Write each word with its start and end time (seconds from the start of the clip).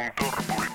Y 0.00 0.69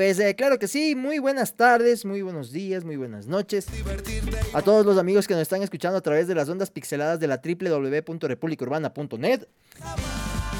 pues 0.00 0.18
eh, 0.18 0.34
claro 0.34 0.58
que 0.58 0.66
sí, 0.66 0.94
muy 0.94 1.18
buenas 1.18 1.58
tardes, 1.58 2.06
muy 2.06 2.22
buenos 2.22 2.52
días, 2.52 2.86
muy 2.86 2.96
buenas 2.96 3.26
noches. 3.26 3.66
A 4.54 4.62
todos 4.62 4.86
los 4.86 4.96
amigos 4.96 5.28
que 5.28 5.34
nos 5.34 5.42
están 5.42 5.62
escuchando 5.62 5.98
a 5.98 6.00
través 6.00 6.26
de 6.26 6.34
las 6.34 6.48
ondas 6.48 6.70
pixeladas 6.70 7.20
de 7.20 7.26
la 7.26 7.42
www.republicaurbana.net. 7.44 9.46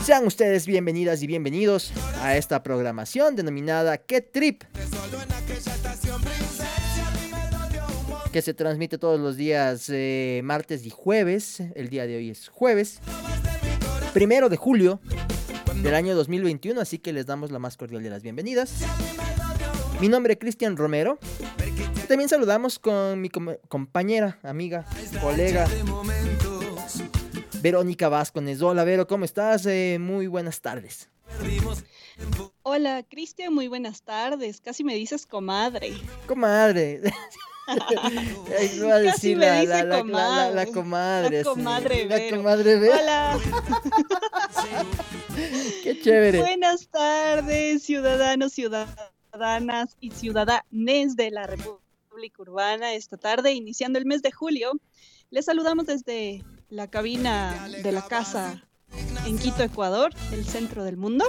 Sean 0.04 0.26
ustedes 0.26 0.66
bienvenidas 0.66 1.22
y 1.22 1.26
bienvenidos 1.26 1.90
a 2.20 2.36
esta 2.36 2.62
programación 2.62 3.34
denominada 3.34 3.96
¿Qué 3.96 4.20
Trip? 4.20 4.64
Que 8.30 8.42
se 8.42 8.52
transmite 8.52 8.98
todos 8.98 9.18
los 9.18 9.38
días 9.38 9.86
eh, 9.88 10.42
martes 10.44 10.84
y 10.84 10.90
jueves. 10.90 11.62
El 11.74 11.88
día 11.88 12.06
de 12.06 12.18
hoy 12.18 12.28
es 12.28 12.50
jueves. 12.50 13.00
Primero 14.12 14.50
de 14.50 14.58
julio 14.58 15.00
del 15.82 15.94
año 15.94 16.14
2021, 16.14 16.78
así 16.78 16.98
que 16.98 17.14
les 17.14 17.24
damos 17.24 17.50
la 17.50 17.58
más 17.58 17.78
cordial 17.78 18.02
de 18.02 18.10
las 18.10 18.22
bienvenidas. 18.22 18.84
Mi 20.00 20.08
nombre 20.08 20.32
es 20.32 20.38
Cristian 20.38 20.78
Romero. 20.78 21.18
También 22.08 22.30
saludamos 22.30 22.78
con 22.78 23.20
mi 23.20 23.28
compañera, 23.28 24.38
amiga, 24.42 24.86
colega, 25.20 25.68
Verónica 27.60 28.08
Vázquez. 28.08 28.62
Hola, 28.62 28.84
Vero, 28.84 29.06
¿cómo 29.06 29.26
estás? 29.26 29.66
Eh, 29.66 29.98
muy 30.00 30.26
buenas 30.26 30.62
tardes. 30.62 31.10
Hola, 32.62 33.02
Cristian, 33.02 33.52
muy 33.52 33.68
buenas 33.68 34.02
tardes. 34.02 34.62
Casi 34.62 34.84
me 34.84 34.94
dices 34.94 35.26
comadre. 35.26 35.92
Comadre. 36.26 37.02
a 37.68 38.98
decir 39.00 39.36
la, 39.36 39.62
la, 39.64 39.84
la, 39.84 39.98
comadre. 39.98 40.54
La, 40.54 40.66
comadre. 40.66 41.38
La 41.38 41.44
comadre, 41.44 42.06
La 42.06 42.36
comadre 42.36 42.90
Hola. 42.90 43.38
Qué 45.84 46.00
chévere. 46.00 46.38
Buenas 46.38 46.88
tardes, 46.88 47.82
ciudadanos, 47.82 48.54
ciudadanas 48.54 49.19
y 50.00 50.10
ciudadanes 50.10 51.16
de 51.16 51.30
la 51.30 51.46
República 51.46 52.42
Urbana. 52.42 52.94
Esta 52.94 53.16
tarde, 53.16 53.52
iniciando 53.52 53.98
el 53.98 54.06
mes 54.06 54.22
de 54.22 54.32
julio, 54.32 54.72
les 55.30 55.44
saludamos 55.44 55.86
desde 55.86 56.44
la 56.68 56.88
cabina 56.88 57.68
de 57.82 57.92
la 57.92 58.02
casa 58.02 58.62
en 59.26 59.38
Quito, 59.38 59.62
Ecuador, 59.62 60.12
el 60.32 60.44
centro 60.44 60.84
del 60.84 60.96
mundo. 60.96 61.24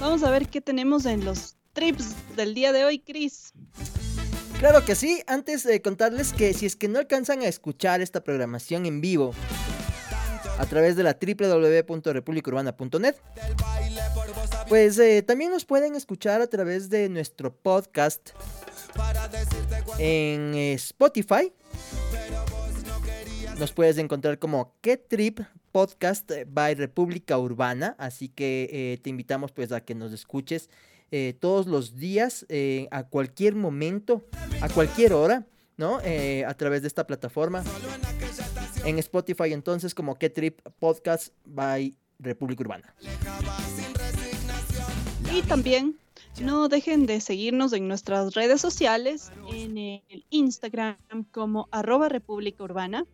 Vamos 0.00 0.22
a 0.22 0.30
ver 0.30 0.48
qué 0.48 0.60
tenemos 0.60 1.06
en 1.06 1.24
los 1.24 1.56
trips 1.72 2.14
del 2.36 2.54
día 2.54 2.72
de 2.72 2.84
hoy, 2.84 2.98
Cris. 2.98 3.52
Claro 4.58 4.84
que 4.84 4.94
sí, 4.94 5.22
antes 5.26 5.64
de 5.64 5.82
contarles 5.82 6.32
que 6.32 6.54
si 6.54 6.66
es 6.66 6.76
que 6.76 6.88
no 6.88 6.98
alcanzan 6.98 7.42
a 7.42 7.46
escuchar 7.46 8.00
esta 8.00 8.22
programación 8.22 8.86
en 8.86 9.00
vivo 9.00 9.34
a 10.58 10.66
través 10.66 10.96
de 10.96 11.02
la 11.02 11.18
www.republicaurbana.net, 11.20 13.16
pues 14.72 14.98
eh, 14.98 15.20
también 15.20 15.50
nos 15.50 15.66
pueden 15.66 15.94
escuchar 15.96 16.40
a 16.40 16.46
través 16.46 16.88
de 16.88 17.10
nuestro 17.10 17.54
podcast 17.54 18.30
en 19.98 20.54
Spotify. 20.54 21.52
Nos 23.58 23.70
puedes 23.72 23.98
encontrar 23.98 24.38
como 24.38 24.74
Que 24.80 24.96
Trip 24.96 25.40
Podcast 25.72 26.32
by 26.46 26.74
República 26.74 27.36
Urbana, 27.36 27.96
así 27.98 28.30
que 28.30 28.70
eh, 28.72 28.98
te 29.02 29.10
invitamos 29.10 29.52
pues 29.52 29.72
a 29.72 29.82
que 29.82 29.94
nos 29.94 30.10
escuches 30.10 30.70
eh, 31.10 31.34
todos 31.38 31.66
los 31.66 31.96
días, 31.96 32.46
eh, 32.48 32.88
a 32.92 33.02
cualquier 33.02 33.54
momento, 33.54 34.24
a 34.62 34.70
cualquier 34.70 35.12
hora, 35.12 35.46
¿no? 35.76 36.00
Eh, 36.02 36.46
a 36.46 36.54
través 36.54 36.80
de 36.80 36.88
esta 36.88 37.06
plataforma. 37.06 37.62
En 38.86 38.98
Spotify 38.98 39.52
entonces 39.52 39.94
como 39.94 40.18
Que 40.18 40.30
Trip 40.30 40.62
Podcast 40.78 41.34
by 41.44 41.94
República 42.18 42.62
Urbana. 42.62 42.94
Y 45.34 45.40
también 45.42 45.98
no 46.42 46.68
dejen 46.68 47.06
de 47.06 47.20
seguirnos 47.20 47.72
en 47.72 47.88
nuestras 47.88 48.34
redes 48.34 48.60
sociales, 48.60 49.32
en 49.50 49.78
el 49.78 50.24
Instagram 50.28 50.96
como 51.30 51.68
arroba 51.70 52.08
República 52.08 52.64
Urbana 52.64 53.06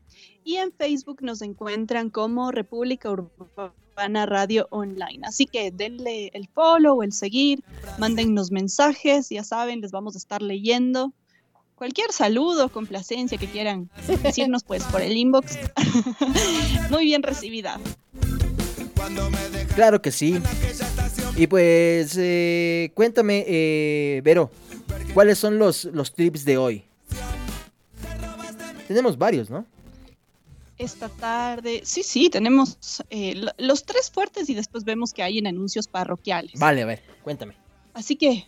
y 0.45 0.56
en 0.56 0.73
Facebook 0.73 1.23
nos 1.23 1.43
encuentran 1.43 2.11
como 2.11 2.51
República 2.51 3.11
Urbana 3.11 4.27
Radio 4.27 4.67
Online. 4.71 5.21
Así 5.23 5.47
que 5.47 5.71
denle 5.71 6.31
el 6.34 6.49
follow, 6.49 7.03
el 7.03 7.12
seguir, 7.12 7.62
mándennos 7.99 8.50
mensajes, 8.50 9.29
ya 9.29 9.45
saben, 9.45 9.81
les 9.81 9.93
vamos 9.93 10.15
a 10.15 10.19
estar 10.19 10.43
leyendo. 10.43 11.12
Cualquier 11.77 12.12
saludo, 12.12 12.69
complacencia 12.69 13.39
que 13.39 13.47
quieran 13.47 13.91
decirnos 14.25 14.65
pues 14.65 14.83
por 14.85 15.03
el 15.03 15.17
inbox, 15.17 15.56
muy 16.91 17.05
bien 17.05 17.23
recibida. 17.23 17.79
Claro 19.77 20.03
que 20.03 20.11
sí. 20.11 20.41
Y 21.38 21.47
pues 21.47 22.16
eh, 22.19 22.91
cuéntame, 22.94 23.44
eh, 23.47 24.21
Vero, 24.25 24.50
¿cuáles 25.15 25.38
son 25.38 25.56
los, 25.56 25.84
los 25.84 26.12
trips 26.12 26.44
de 26.44 26.59
hoy? 26.59 26.84
Tenemos 28.88 29.16
varios, 29.16 29.49
¿no? 29.49 29.65
esta 30.78 31.09
tarde. 31.09 31.82
Sí, 31.84 32.03
sí, 32.03 32.31
tenemos 32.31 32.78
eh, 33.10 33.41
los 33.59 33.84
tres 33.84 34.10
fuertes 34.10 34.49
y 34.49 34.54
después 34.54 34.84
vemos 34.84 35.12
que 35.12 35.22
hay 35.22 35.38
en 35.38 35.47
anuncios 35.47 35.87
parroquiales. 35.88 36.59
Vale, 36.59 36.82
a 36.82 36.87
ver, 36.87 37.03
cuéntame. 37.22 37.55
Así 37.94 38.16
que 38.16 38.47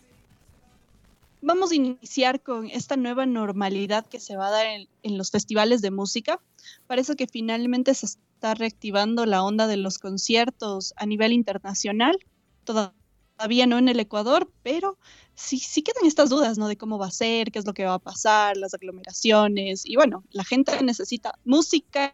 vamos 1.43 1.73
a 1.73 1.75
iniciar 1.75 2.41
con 2.41 2.67
esta 2.71 2.97
nueva 2.97 3.27
normalidad 3.27 4.07
que 4.07 4.21
se 4.21 4.37
va 4.37 4.49
a 4.49 4.51
dar 4.51 4.67
en, 4.67 4.89
en 5.03 5.19
los 5.19 5.31
festivales 5.31 5.83
de 5.83 5.91
música. 5.91 6.41
Parece 6.87 7.17
que 7.17 7.27
finalmente 7.27 7.95
se 7.95 8.07
está 8.07 8.55
reactivando 8.55 9.27
la 9.27 9.43
onda 9.43 9.67
de 9.67 9.77
los 9.77 9.99
conciertos 9.99 10.95
a 10.97 11.07
nivel 11.07 11.33
internacional. 11.33 12.19
Todavía 13.37 13.67
no 13.67 13.79
en 13.79 13.89
el 13.89 13.99
Ecuador, 14.01 14.51
pero 14.63 14.99
sí, 15.35 15.59
sí 15.59 15.83
quedan 15.83 16.07
estas 16.07 16.29
dudas, 16.31 16.59
¿no? 16.59 16.69
De 16.69 16.77
cómo 16.77 16.99
va 16.99 17.07
a 17.07 17.11
ser, 17.11 17.51
qué 17.51 17.59
es 17.59 17.67
lo 17.67 17.75
que 17.75 17.85
va 17.85 17.95
a 17.95 17.99
pasar, 17.99 18.57
las 18.57 18.75
aglomeraciones. 18.75 19.87
Y 19.87 19.97
bueno, 19.97 20.25
la 20.31 20.45
gente 20.45 20.83
necesita 20.83 21.33
música, 21.45 22.13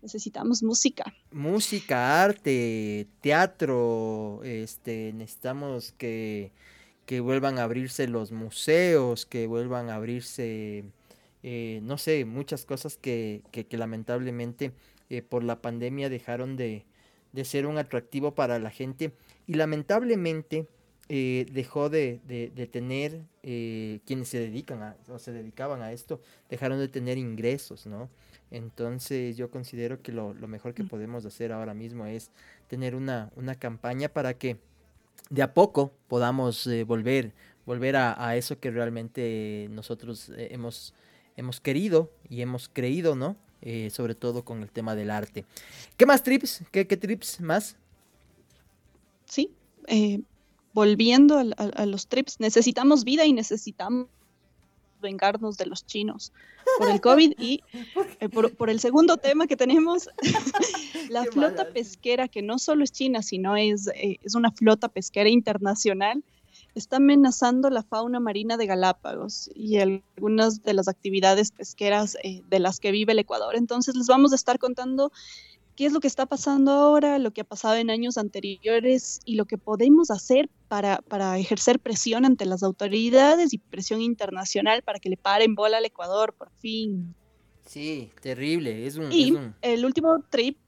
necesitamos 0.00 0.62
música. 0.62 1.12
Música, 1.32 2.22
arte, 2.22 3.08
teatro, 3.20 4.40
este, 4.44 5.12
necesitamos 5.14 5.92
que, 5.98 6.52
que 7.06 7.20
vuelvan 7.20 7.58
a 7.58 7.64
abrirse 7.64 8.06
los 8.06 8.30
museos, 8.30 9.26
que 9.26 9.46
vuelvan 9.46 9.90
a 9.90 9.96
abrirse, 9.96 10.84
eh, 11.42 11.80
no 11.82 11.98
sé, 11.98 12.24
muchas 12.24 12.64
cosas 12.64 12.96
que, 12.96 13.42
que, 13.50 13.66
lamentablemente 13.76 14.72
eh, 15.10 15.22
por 15.22 15.42
la 15.42 15.60
pandemia 15.60 16.08
dejaron 16.08 16.56
de, 16.56 16.84
de 17.34 17.44
ser 17.44 17.66
un 17.66 17.78
atractivo 17.78 18.34
para 18.34 18.58
la 18.60 18.70
gente. 18.70 19.12
Y 19.46 19.54
lamentablemente 19.54 20.68
eh, 21.08 21.46
dejó 21.52 21.90
de, 21.90 22.20
tener, 22.70 23.22
eh, 23.42 23.98
quienes 24.06 24.28
se 24.28 24.38
dedican 24.38 24.82
a, 24.82 24.96
o 25.08 25.18
se 25.18 25.32
dedicaban 25.32 25.82
a 25.82 25.92
esto, 25.92 26.20
dejaron 26.48 26.78
de 26.78 26.88
tener 26.88 27.18
ingresos, 27.18 27.86
¿no? 27.86 28.08
Entonces 28.52 29.36
yo 29.36 29.50
considero 29.50 30.00
que 30.00 30.12
lo, 30.12 30.32
mejor 30.46 30.74
que 30.74 30.84
podemos 30.84 31.26
hacer 31.26 31.52
ahora 31.52 31.74
mismo 31.74 32.06
es 32.06 32.30
tener 32.68 32.94
una, 32.94 33.32
una 33.34 33.56
campaña 33.56 34.08
para 34.08 34.34
que 34.34 34.58
de 35.28 35.42
a 35.42 35.52
poco 35.52 35.92
podamos 36.06 36.66
eh, 36.68 36.84
volver, 36.84 37.32
volver 37.66 37.96
a, 37.96 38.36
eso 38.36 38.60
que 38.60 38.70
realmente 38.70 39.66
nosotros 39.70 40.30
hemos, 40.36 40.94
hemos 41.36 41.60
querido 41.60 42.12
y 42.28 42.42
hemos 42.42 42.68
creído, 42.68 43.16
¿no? 43.16 43.36
Sobre 43.90 44.14
todo 44.14 44.44
con 44.44 44.62
el 44.62 44.70
tema 44.70 44.94
del 44.94 45.10
arte. 45.10 45.44
¿Qué 45.96 46.06
más 46.06 46.22
trips? 46.22 46.62
¿Qué, 46.70 46.86
qué 46.86 46.96
trips 46.96 47.40
más? 47.40 47.76
Sí, 49.24 49.50
volviendo 50.74 51.38
a, 51.38 51.86
los 51.86 52.08
trips, 52.08 52.40
necesitamos 52.40 53.04
vida 53.04 53.24
y 53.24 53.32
necesitamos 53.32 54.08
vengarnos 55.00 55.56
de 55.56 55.66
los 55.66 55.86
chinos 55.86 56.32
por 56.78 56.90
el 56.90 57.00
COVID 57.00 57.34
y 57.38 57.62
eh, 58.20 58.28
por, 58.28 58.70
el 58.70 58.80
segundo 58.80 59.16
tema 59.16 59.46
que 59.46 59.56
tenemos, 59.56 60.08
la 61.10 61.24
flota 61.24 61.68
pesquera, 61.68 62.26
que 62.26 62.42
no 62.42 62.58
solo 62.58 62.82
es 62.82 62.90
china, 62.90 63.22
sino 63.22 63.56
es, 63.56 63.86
eh, 63.94 64.18
es 64.22 64.34
una 64.34 64.50
flota 64.50 64.88
pesquera 64.88 65.28
internacional, 65.28 66.24
está 66.74 66.96
amenazando 66.96 67.70
la 67.70 67.82
fauna 67.82 68.20
marina 68.20 68.56
de 68.56 68.66
Galápagos 68.66 69.50
y 69.54 69.78
algunas 69.78 70.62
de 70.62 70.74
las 70.74 70.88
actividades 70.88 71.52
pesqueras 71.52 72.16
eh, 72.22 72.42
de 72.48 72.58
las 72.58 72.80
que 72.80 72.90
vive 72.90 73.12
el 73.12 73.18
Ecuador. 73.18 73.56
Entonces 73.56 73.94
les 73.96 74.06
vamos 74.06 74.32
a 74.32 74.36
estar 74.36 74.58
contando 74.58 75.12
qué 75.76 75.86
es 75.86 75.92
lo 75.92 76.00
que 76.00 76.06
está 76.06 76.26
pasando 76.26 76.72
ahora, 76.72 77.18
lo 77.18 77.32
que 77.32 77.40
ha 77.40 77.44
pasado 77.44 77.76
en 77.76 77.90
años 77.90 78.18
anteriores 78.18 79.20
y 79.24 79.36
lo 79.36 79.44
que 79.44 79.58
podemos 79.58 80.10
hacer 80.10 80.48
para, 80.68 80.98
para 81.02 81.38
ejercer 81.38 81.80
presión 81.80 82.24
ante 82.24 82.46
las 82.46 82.62
autoridades 82.62 83.52
y 83.52 83.58
presión 83.58 84.00
internacional 84.00 84.82
para 84.82 84.98
que 84.98 85.08
le 85.08 85.16
paren 85.16 85.54
bola 85.54 85.78
al 85.78 85.84
Ecuador, 85.84 86.34
por 86.36 86.50
fin. 86.50 87.14
Sí, 87.66 88.10
terrible. 88.20 88.86
Es 88.86 88.96
un, 88.96 89.10
y 89.10 89.34
el 89.62 89.84
último 89.84 90.22
trip. 90.30 90.58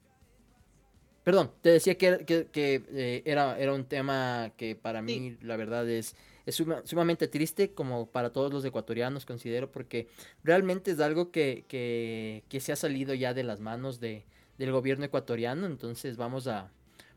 Perdón, 1.27 1.51
te 1.61 1.71
decía 1.71 1.99
que, 1.99 2.25
que, 2.25 2.85
eh, 2.95 3.23
era, 3.25 3.59
era 3.59 3.73
un 3.73 3.85
tema 3.85 4.53
que 4.57 4.77
para 4.77 5.03
mí, 5.03 5.37
la 5.43 5.57
verdad, 5.57 5.91
es, 5.91 6.15
es 6.47 6.63
sumamente 6.85 7.27
triste, 7.27 7.75
como 7.75 8.07
para 8.07 8.31
todos 8.31 8.53
los 8.53 8.65
ecuatorianos, 8.65 9.27
considero, 9.27 9.73
porque 9.73 10.07
realmente 10.45 10.93
es 10.93 11.01
algo 11.01 11.33
que, 11.33 11.65
que 11.67 12.61
se 12.61 12.71
ha 12.71 12.77
salido 12.77 13.13
ya 13.13 13.35
de 13.35 13.43
las 13.43 13.59
manos 13.59 13.99
de, 13.99 14.25
del 14.57 14.71
gobierno 14.71 15.05
ecuatoriano. 15.05 15.67
Entonces 15.67 16.17
vamos 16.17 16.47
a, 16.47 16.71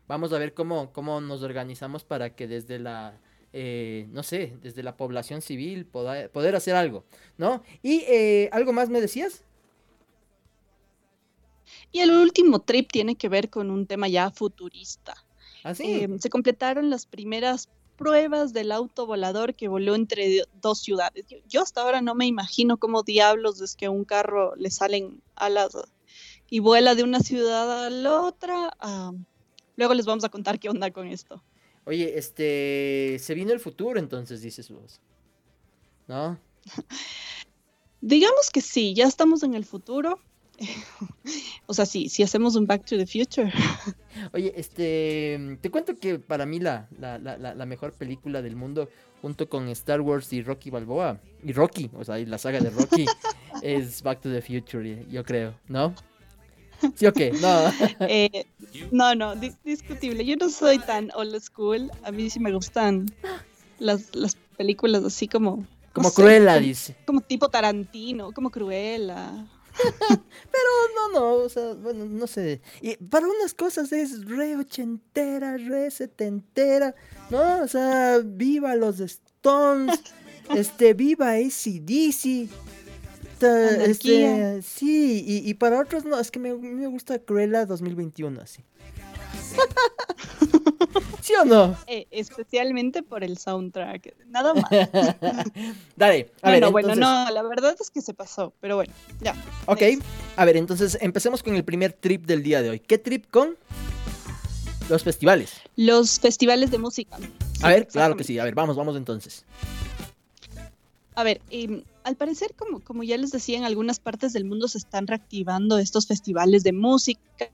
vamos 0.08 0.32
a 0.32 0.38
ver 0.38 0.54
cómo, 0.54 0.92
cómo 0.92 1.20
nos 1.20 1.44
organizamos 1.44 2.02
para 2.02 2.34
que 2.34 2.48
desde 2.48 2.80
la, 2.80 3.16
eh, 3.52 4.08
no 4.10 4.24
sé, 4.24 4.56
desde 4.60 4.82
la 4.82 4.96
población 4.96 5.40
civil 5.40 5.86
poder, 5.86 6.30
poder 6.30 6.56
hacer 6.56 6.74
algo, 6.74 7.04
¿no? 7.38 7.62
Y 7.80 8.00
eh, 8.08 8.48
algo 8.50 8.72
más 8.72 8.88
me 8.88 9.00
decías. 9.00 9.44
Y 11.92 12.00
el 12.00 12.10
último 12.10 12.60
trip 12.60 12.90
tiene 12.90 13.16
que 13.16 13.28
ver 13.28 13.50
con 13.50 13.70
un 13.70 13.86
tema 13.86 14.08
ya 14.08 14.30
futurista. 14.30 15.14
¿Ah, 15.64 15.72
eh, 15.78 16.08
se 16.18 16.30
completaron 16.30 16.88
las 16.88 17.06
primeras 17.06 17.68
pruebas 18.00 18.54
del 18.54 18.72
auto 18.72 19.04
volador 19.04 19.54
que 19.54 19.68
voló 19.68 19.94
entre 19.94 20.44
dos 20.62 20.80
ciudades. 20.80 21.26
Yo, 21.46 21.60
hasta 21.60 21.82
ahora 21.82 22.00
no 22.00 22.14
me 22.14 22.24
imagino 22.24 22.78
cómo 22.78 23.02
diablos 23.02 23.60
es 23.60 23.76
que 23.76 23.84
a 23.84 23.90
un 23.90 24.06
carro 24.06 24.56
le 24.56 24.70
salen 24.70 25.20
alas 25.36 25.76
y 26.48 26.60
vuela 26.60 26.94
de 26.94 27.02
una 27.02 27.20
ciudad 27.20 27.84
a 27.84 27.90
la 27.90 28.22
otra. 28.22 28.70
luego 29.76 29.92
les 29.92 30.06
vamos 30.06 30.24
a 30.24 30.30
contar 30.30 30.58
qué 30.58 30.70
onda 30.70 30.90
con 30.90 31.08
esto. 31.08 31.44
Oye, 31.84 32.18
este, 32.18 33.18
se 33.20 33.34
vino 33.34 33.52
el 33.52 33.60
futuro 33.60 33.98
entonces, 33.98 34.40
dices 34.40 34.70
vos. 34.70 34.98
¿No? 36.08 36.40
Digamos 38.00 38.48
que 38.50 38.62
sí, 38.62 38.94
ya 38.94 39.06
estamos 39.06 39.42
en 39.42 39.52
el 39.52 39.66
futuro. 39.66 40.18
o 41.66 41.74
sea, 41.74 41.86
sí, 41.86 42.08
si 42.08 42.22
hacemos 42.22 42.56
un 42.56 42.66
Back 42.66 42.84
to 42.84 42.96
the 42.96 43.06
Future. 43.06 43.52
Oye, 44.32 44.52
este, 44.56 45.58
te 45.60 45.70
cuento 45.70 45.96
que 45.96 46.18
para 46.18 46.46
mí 46.46 46.60
la, 46.60 46.88
la, 46.98 47.18
la, 47.18 47.66
mejor 47.66 47.92
película 47.92 48.42
del 48.42 48.56
mundo, 48.56 48.88
junto 49.22 49.48
con 49.48 49.68
Star 49.68 50.00
Wars 50.00 50.32
y 50.32 50.42
Rocky 50.42 50.70
Balboa, 50.70 51.20
y 51.42 51.52
Rocky, 51.52 51.90
o 51.94 52.04
sea, 52.04 52.18
y 52.18 52.26
la 52.26 52.38
saga 52.38 52.60
de 52.60 52.70
Rocky, 52.70 53.06
es 53.62 54.02
Back 54.02 54.20
to 54.20 54.30
the 54.30 54.42
Future, 54.42 55.06
yo 55.10 55.24
creo, 55.24 55.54
¿no? 55.68 55.94
¿Sí 56.94 57.06
o 57.06 57.12
qué? 57.12 57.32
No. 57.32 57.72
Eh, 58.08 58.46
no, 58.90 59.14
no, 59.14 59.34
discutible. 59.36 60.24
Yo 60.24 60.36
no 60.36 60.48
soy 60.48 60.78
tan 60.78 61.10
old 61.14 61.38
school. 61.40 61.90
A 62.04 62.10
mí 62.10 62.30
sí 62.30 62.40
me 62.40 62.52
gustan 62.52 63.06
las, 63.78 64.14
las 64.14 64.34
películas 64.56 65.04
así 65.04 65.28
como. 65.28 65.66
Como 65.92 66.10
Cruella, 66.10 66.58
dice. 66.58 66.96
Como 67.04 67.20
tipo 67.20 67.50
Tarantino, 67.50 68.32
como 68.32 68.50
Cruella. 68.50 69.46
Pero 70.08 70.70
no, 70.94 71.12
no, 71.12 71.32
o 71.44 71.48
sea, 71.48 71.74
bueno, 71.74 72.04
no 72.04 72.26
sé. 72.26 72.60
Y 72.80 72.96
para 72.96 73.26
unas 73.26 73.54
cosas 73.54 73.92
es 73.92 74.24
re 74.26 74.56
ochentera, 74.56 75.56
re 75.56 75.90
setentera, 75.90 76.94
¿no? 77.30 77.62
O 77.62 77.68
sea, 77.68 78.18
viva 78.24 78.74
los 78.76 79.00
Stones, 79.00 80.00
este, 80.54 80.94
viva 80.94 81.32
ACDC. 81.32 82.48
Este, 83.42 84.60
sí, 84.62 85.24
y, 85.26 85.54
para 85.54 85.80
otros 85.80 86.04
no, 86.04 86.20
es 86.20 86.30
que 86.30 86.38
me, 86.38 86.52
me 86.54 86.86
gusta 86.88 87.18
Cruella 87.18 87.64
2021 87.64 88.38
así. 88.38 88.62
¿Sí 91.30 91.36
o 91.40 91.44
no? 91.44 91.76
Eh, 91.86 92.08
especialmente 92.10 93.04
por 93.04 93.22
el 93.22 93.38
soundtrack, 93.38 94.16
nada 94.26 94.52
más. 94.52 94.64
Dale, 95.96 96.32
a 96.42 96.50
bueno, 96.50 96.72
ver. 96.72 96.72
Bueno, 96.72 96.96
no, 96.96 97.30
la 97.30 97.42
verdad 97.44 97.76
es 97.78 97.88
que 97.88 98.00
se 98.00 98.14
pasó, 98.14 98.52
pero 98.60 98.74
bueno, 98.74 98.92
ya. 99.20 99.36
Ok, 99.66 99.82
a 100.34 100.44
ver, 100.44 100.56
entonces 100.56 100.98
empecemos 101.00 101.44
con 101.44 101.54
el 101.54 101.64
primer 101.64 101.92
trip 101.92 102.26
del 102.26 102.42
día 102.42 102.62
de 102.62 102.70
hoy. 102.70 102.80
¿Qué 102.80 102.98
trip 102.98 103.30
con? 103.30 103.56
Los 104.88 105.04
festivales. 105.04 105.52
Los 105.76 106.18
festivales 106.18 106.72
de 106.72 106.78
música. 106.78 107.16
a 107.62 107.68
ver, 107.68 107.86
claro 107.86 108.16
que 108.16 108.24
sí, 108.24 108.36
a 108.40 108.44
ver, 108.44 108.56
vamos, 108.56 108.74
vamos 108.74 108.96
entonces. 108.96 109.44
A 111.14 111.22
ver, 111.22 111.40
em, 111.50 111.84
al 112.02 112.16
parecer, 112.16 112.54
como, 112.56 112.80
como 112.80 113.04
ya 113.04 113.16
les 113.16 113.30
decía, 113.30 113.56
en 113.56 113.62
algunas 113.64 114.00
partes 114.00 114.32
del 114.32 114.46
mundo 114.46 114.66
se 114.66 114.78
están 114.78 115.06
reactivando 115.06 115.78
estos 115.78 116.08
festivales 116.08 116.64
de 116.64 116.72
música, 116.72 117.50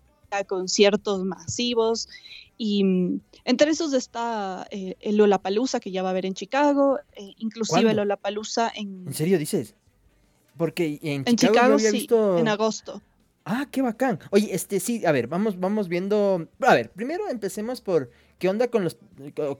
conciertos 0.46 1.24
masivos, 1.24 2.08
y 2.58 2.84
mm, 2.84 3.20
entre 3.44 3.70
esos 3.70 3.92
está 3.92 4.66
eh, 4.70 4.96
el 5.00 5.16
Lollapalooza, 5.16 5.80
que 5.80 5.90
ya 5.90 6.02
va 6.02 6.08
a 6.08 6.12
haber 6.12 6.26
en 6.26 6.34
Chicago, 6.34 6.98
eh, 7.14 7.34
inclusive 7.38 7.90
el 7.90 7.96
Lollapalooza 7.96 8.70
en... 8.74 9.06
¿En 9.06 9.14
serio 9.14 9.38
dices? 9.38 9.74
Porque 10.56 10.98
en 11.02 11.24
Chicago, 11.36 11.78
sí, 11.78 12.08
en 12.10 12.48
agosto. 12.48 13.02
Ah, 13.48 13.68
qué 13.70 13.80
bacán. 13.80 14.18
Oye, 14.32 14.52
este 14.52 14.80
sí, 14.80 15.06
a 15.06 15.12
ver, 15.12 15.28
vamos, 15.28 15.60
vamos 15.60 15.88
viendo. 15.88 16.48
A 16.60 16.74
ver, 16.74 16.90
primero 16.90 17.28
empecemos 17.28 17.80
por 17.80 18.10
qué 18.40 18.48
onda 18.48 18.66
con 18.66 18.82
los, 18.82 18.98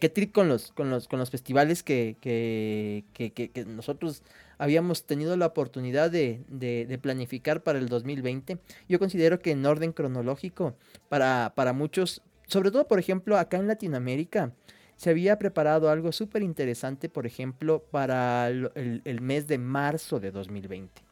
qué 0.00 0.09
trip 0.09 0.33
con 0.33 0.49
los, 0.49 0.73
con 0.73 0.91
los, 0.91 1.06
con 1.06 1.21
los 1.21 1.31
festivales 1.31 1.85
que, 1.85 2.17
que, 2.21 3.05
que, 3.15 3.65
nosotros 3.65 4.25
habíamos 4.59 5.06
tenido 5.06 5.37
la 5.37 5.47
oportunidad 5.47 6.11
de, 6.11 6.99
planificar 7.00 7.62
para 7.62 7.79
el 7.79 7.88
2020. 7.88 8.59
Yo 8.88 8.99
considero 8.99 9.38
que 9.38 9.53
en 9.53 9.65
orden 9.65 9.93
cronológico, 9.93 10.75
para, 11.09 11.53
para 11.55 11.73
muchos, 11.73 12.23
sobre 12.49 12.73
todo 12.73 12.88
por 12.88 12.99
ejemplo 12.99 13.38
acá 13.38 13.56
en 13.56 13.69
Latinoamérica, 13.69 14.53
se 14.97 15.11
había 15.11 15.38
preparado 15.38 15.91
algo 15.91 16.11
súper 16.11 16.43
interesante, 16.43 17.09
por 17.09 17.25
ejemplo, 17.25 17.85
para 17.93 18.49
el, 18.49 19.00
el, 19.05 19.21
mes 19.21 19.47
de 19.47 19.59
marzo 19.59 20.19
de 20.19 20.33
2020, 20.33 21.03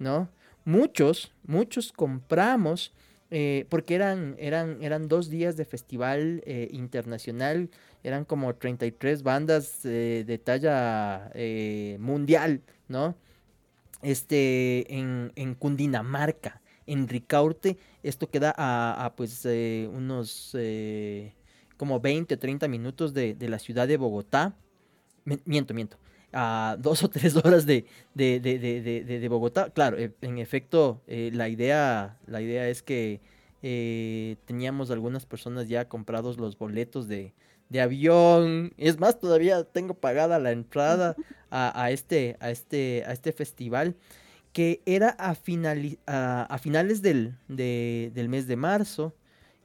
¿no? 0.00 0.28
Muchos, 0.66 1.32
muchos 1.44 1.92
compramos, 1.92 2.92
eh, 3.30 3.66
porque 3.68 3.94
eran, 3.94 4.34
eran, 4.36 4.82
eran 4.82 5.06
dos 5.06 5.30
días 5.30 5.56
de 5.56 5.64
festival 5.64 6.42
eh, 6.44 6.68
internacional, 6.72 7.70
eran 8.02 8.24
como 8.24 8.52
33 8.52 9.22
bandas 9.22 9.84
eh, 9.84 10.24
de 10.26 10.38
talla 10.38 11.30
mundial, 12.00 12.62
¿no? 12.88 13.14
Este, 14.02 14.92
en, 14.92 15.30
en 15.36 15.54
Cundinamarca, 15.54 16.60
en 16.88 17.06
Ricaurte, 17.06 17.78
esto 18.02 18.28
queda 18.28 18.52
a, 18.58 19.14
pues 19.16 19.44
unos 19.44 20.56
como 21.76 22.00
20 22.00 22.34
o 22.34 22.38
30 22.40 22.66
minutos 22.66 23.14
de, 23.14 23.34
de, 23.34 23.48
la 23.48 23.60
ciudad 23.60 23.86
de 23.86 23.98
Bogotá. 23.98 24.56
Miento, 25.44 25.74
miento 25.74 25.96
a 26.38 26.76
dos 26.78 27.02
o 27.02 27.08
tres 27.08 27.34
horas 27.36 27.64
de, 27.64 27.86
de, 28.14 28.40
de, 28.40 29.02
de 29.04 29.28
Bogotá. 29.28 29.70
Claro, 29.70 29.98
e, 29.98 30.12
en 30.20 30.36
efecto, 30.36 31.00
eh, 31.06 31.30
la, 31.32 31.48
idea, 31.48 32.18
la 32.26 32.42
idea 32.42 32.68
es 32.68 32.82
que 32.82 33.22
eh, 33.62 34.36
teníamos 34.44 34.90
algunas 34.90 35.24
personas 35.24 35.66
ya 35.68 35.88
comprados 35.88 36.36
los 36.36 36.58
boletos 36.58 37.08
de, 37.08 37.32
avión. 37.80 38.74
Es 38.76 39.00
más, 39.00 39.18
todavía 39.18 39.64
tengo 39.64 39.94
pagada 39.94 40.38
la 40.38 40.52
entrada 40.52 41.16
a, 41.50 41.90
este, 41.90 42.36
a, 42.40 42.50
este, 42.50 43.02
a 43.06 43.12
este 43.12 43.32
festival 43.32 43.96
que 44.52 44.82
era 44.86 45.16
a, 45.18 45.30
a, 45.30 46.58
finales 46.58 47.02
del, 47.02 47.34
del 47.48 48.28
mes 48.28 48.46
de 48.46 48.56
marzo. 48.56 49.14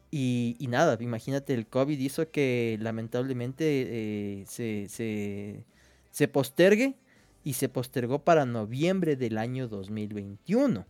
Y, 0.10 0.58
nada, 0.70 0.98
imagínate, 1.01 1.54
el 1.54 1.68
COVID 1.68 1.98
hizo 2.00 2.32
que 2.32 2.78
lamentablemente 2.82 4.42
eh, 4.42 4.46
se, 4.48 4.90
se, 4.90 5.63
se 6.12 6.27
postergue 6.27 6.96
y 7.44 7.53
se 7.53 7.70
postergó 7.70 8.20
para 8.24 8.46
noviembre 8.46 9.15
del 9.15 9.38
año 9.38 9.68
2021, 9.68 10.86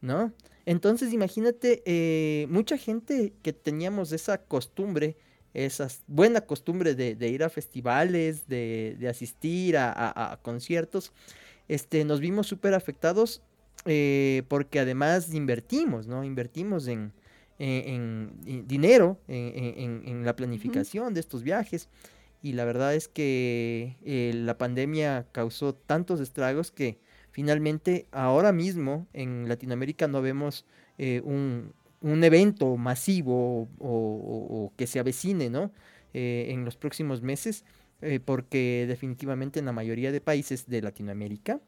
¿no? 0.00 0.32
Entonces 0.66 1.12
imagínate, 1.12 1.82
eh, 1.86 2.46
mucha 2.48 2.76
gente 2.76 3.32
que 3.42 3.52
teníamos 3.52 4.12
esa 4.12 4.38
costumbre, 4.38 5.16
esa 5.54 5.88
buena 6.06 6.40
costumbre 6.42 6.94
de, 6.94 7.28
ir 7.28 7.44
a 7.44 7.50
festivales, 7.50 8.48
de, 8.48 9.06
asistir 9.08 9.76
a, 9.76 10.38
conciertos, 10.42 11.12
este, 11.68 12.04
nos 12.04 12.20
vimos 12.20 12.46
súper 12.46 12.74
afectados 12.74 13.42
eh, 13.84 14.42
porque 14.48 14.80
además 14.80 15.34
invertimos, 15.34 16.06
¿no? 16.06 16.24
Invertimos 16.24 16.86
en, 16.88 17.12
dinero 17.58 19.20
en, 19.28 20.24
la 20.24 20.34
planificación 20.34 21.14
de 21.14 21.20
estos 21.20 21.42
viajes 21.42 21.88
y 22.42 22.52
la 22.52 22.64
verdad 22.64 22.94
es 22.94 23.06
que 23.06 23.96
eh, 24.04 24.32
la 24.34 24.58
pandemia 24.58 25.26
causó 25.30 25.74
tantos 25.74 26.20
estragos 26.20 26.72
que 26.72 26.98
finalmente 27.30 28.08
ahora 28.10 28.52
mismo 28.52 29.06
en 29.12 29.48
Latinoamérica 29.48 30.08
no 30.08 30.20
vemos 30.20 30.66
eh, 30.98 31.22
un, 31.24 31.72
evento 32.24 32.76
masivo 32.76 33.68
o, 33.78 34.72
que 34.76 34.88
se 34.88 34.98
avecine 34.98 35.50
¿no? 35.50 35.70
Eh, 36.14 36.48
en 36.50 36.64
los 36.64 36.76
próximos 36.76 37.22
meses, 37.22 37.64
porque 38.24 38.84
definitivamente 38.88 39.60
en 39.60 39.66
la 39.66 39.72
mayoría 39.72 40.10
de 40.10 40.20
países 40.20 40.66
de 40.66 40.82
Latinoamérica, 40.82 41.60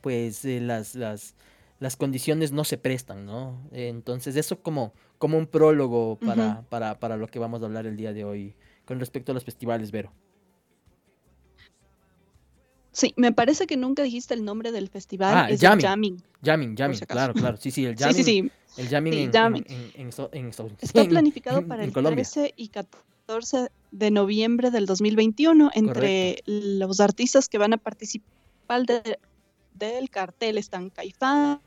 pues 0.00 0.44
las, 0.44 0.96
las, 0.96 1.36
las, 1.78 1.96
condiciones 1.96 2.50
no 2.50 2.64
se 2.64 2.76
prestan, 2.76 3.24
¿no? 3.24 3.62
entonces 3.70 4.34
eso 4.34 4.60
como, 4.60 4.92
como 5.18 5.38
un 5.38 5.46
prólogo 5.46 6.18
para, 6.18 6.62
para, 6.62 6.98
para 6.98 7.16
lo 7.16 7.28
que 7.28 7.38
vamos 7.38 7.62
a 7.62 7.66
hablar 7.66 7.86
el 7.86 7.96
día 7.96 8.12
de 8.12 8.24
hoy 8.24 8.56
con 8.90 8.98
respecto 8.98 9.30
a 9.30 9.34
los 9.36 9.44
festivales, 9.44 9.92
Vero. 9.92 10.12
Sí, 12.90 13.14
me 13.16 13.30
parece 13.30 13.68
que 13.68 13.76
nunca 13.76 14.02
dijiste 14.02 14.34
el 14.34 14.44
nombre 14.44 14.72
del 14.72 14.88
festival. 14.88 15.32
Ah, 15.32 15.48
es 15.48 15.60
jamming. 15.60 15.86
jamming. 15.86 16.22
Jamming, 16.44 16.76
jamming, 16.76 16.98
claro, 17.06 17.32
claro. 17.32 17.56
Sí, 17.56 17.70
sí, 17.70 17.84
el 17.84 17.94
jamming. 17.94 18.16
Sí, 18.16 18.24
sí, 18.24 18.42
sí. 18.42 18.80
El 18.80 18.88
jamming, 18.88 19.64
en, 19.94 20.50
Está 20.80 21.04
planificado 21.08 21.64
para 21.64 21.84
el 21.84 21.92
13 21.92 22.52
y 22.56 22.66
14 22.66 23.68
de 23.92 24.10
noviembre 24.10 24.72
del 24.72 24.86
2021 24.86 25.70
entre 25.72 26.42
los 26.46 26.98
artistas 26.98 27.48
que 27.48 27.58
van 27.58 27.74
a 27.74 27.76
participar 27.76 28.86
del 28.86 30.10
cartel 30.10 30.58
están 30.58 30.90
Caifán, 30.90 31.60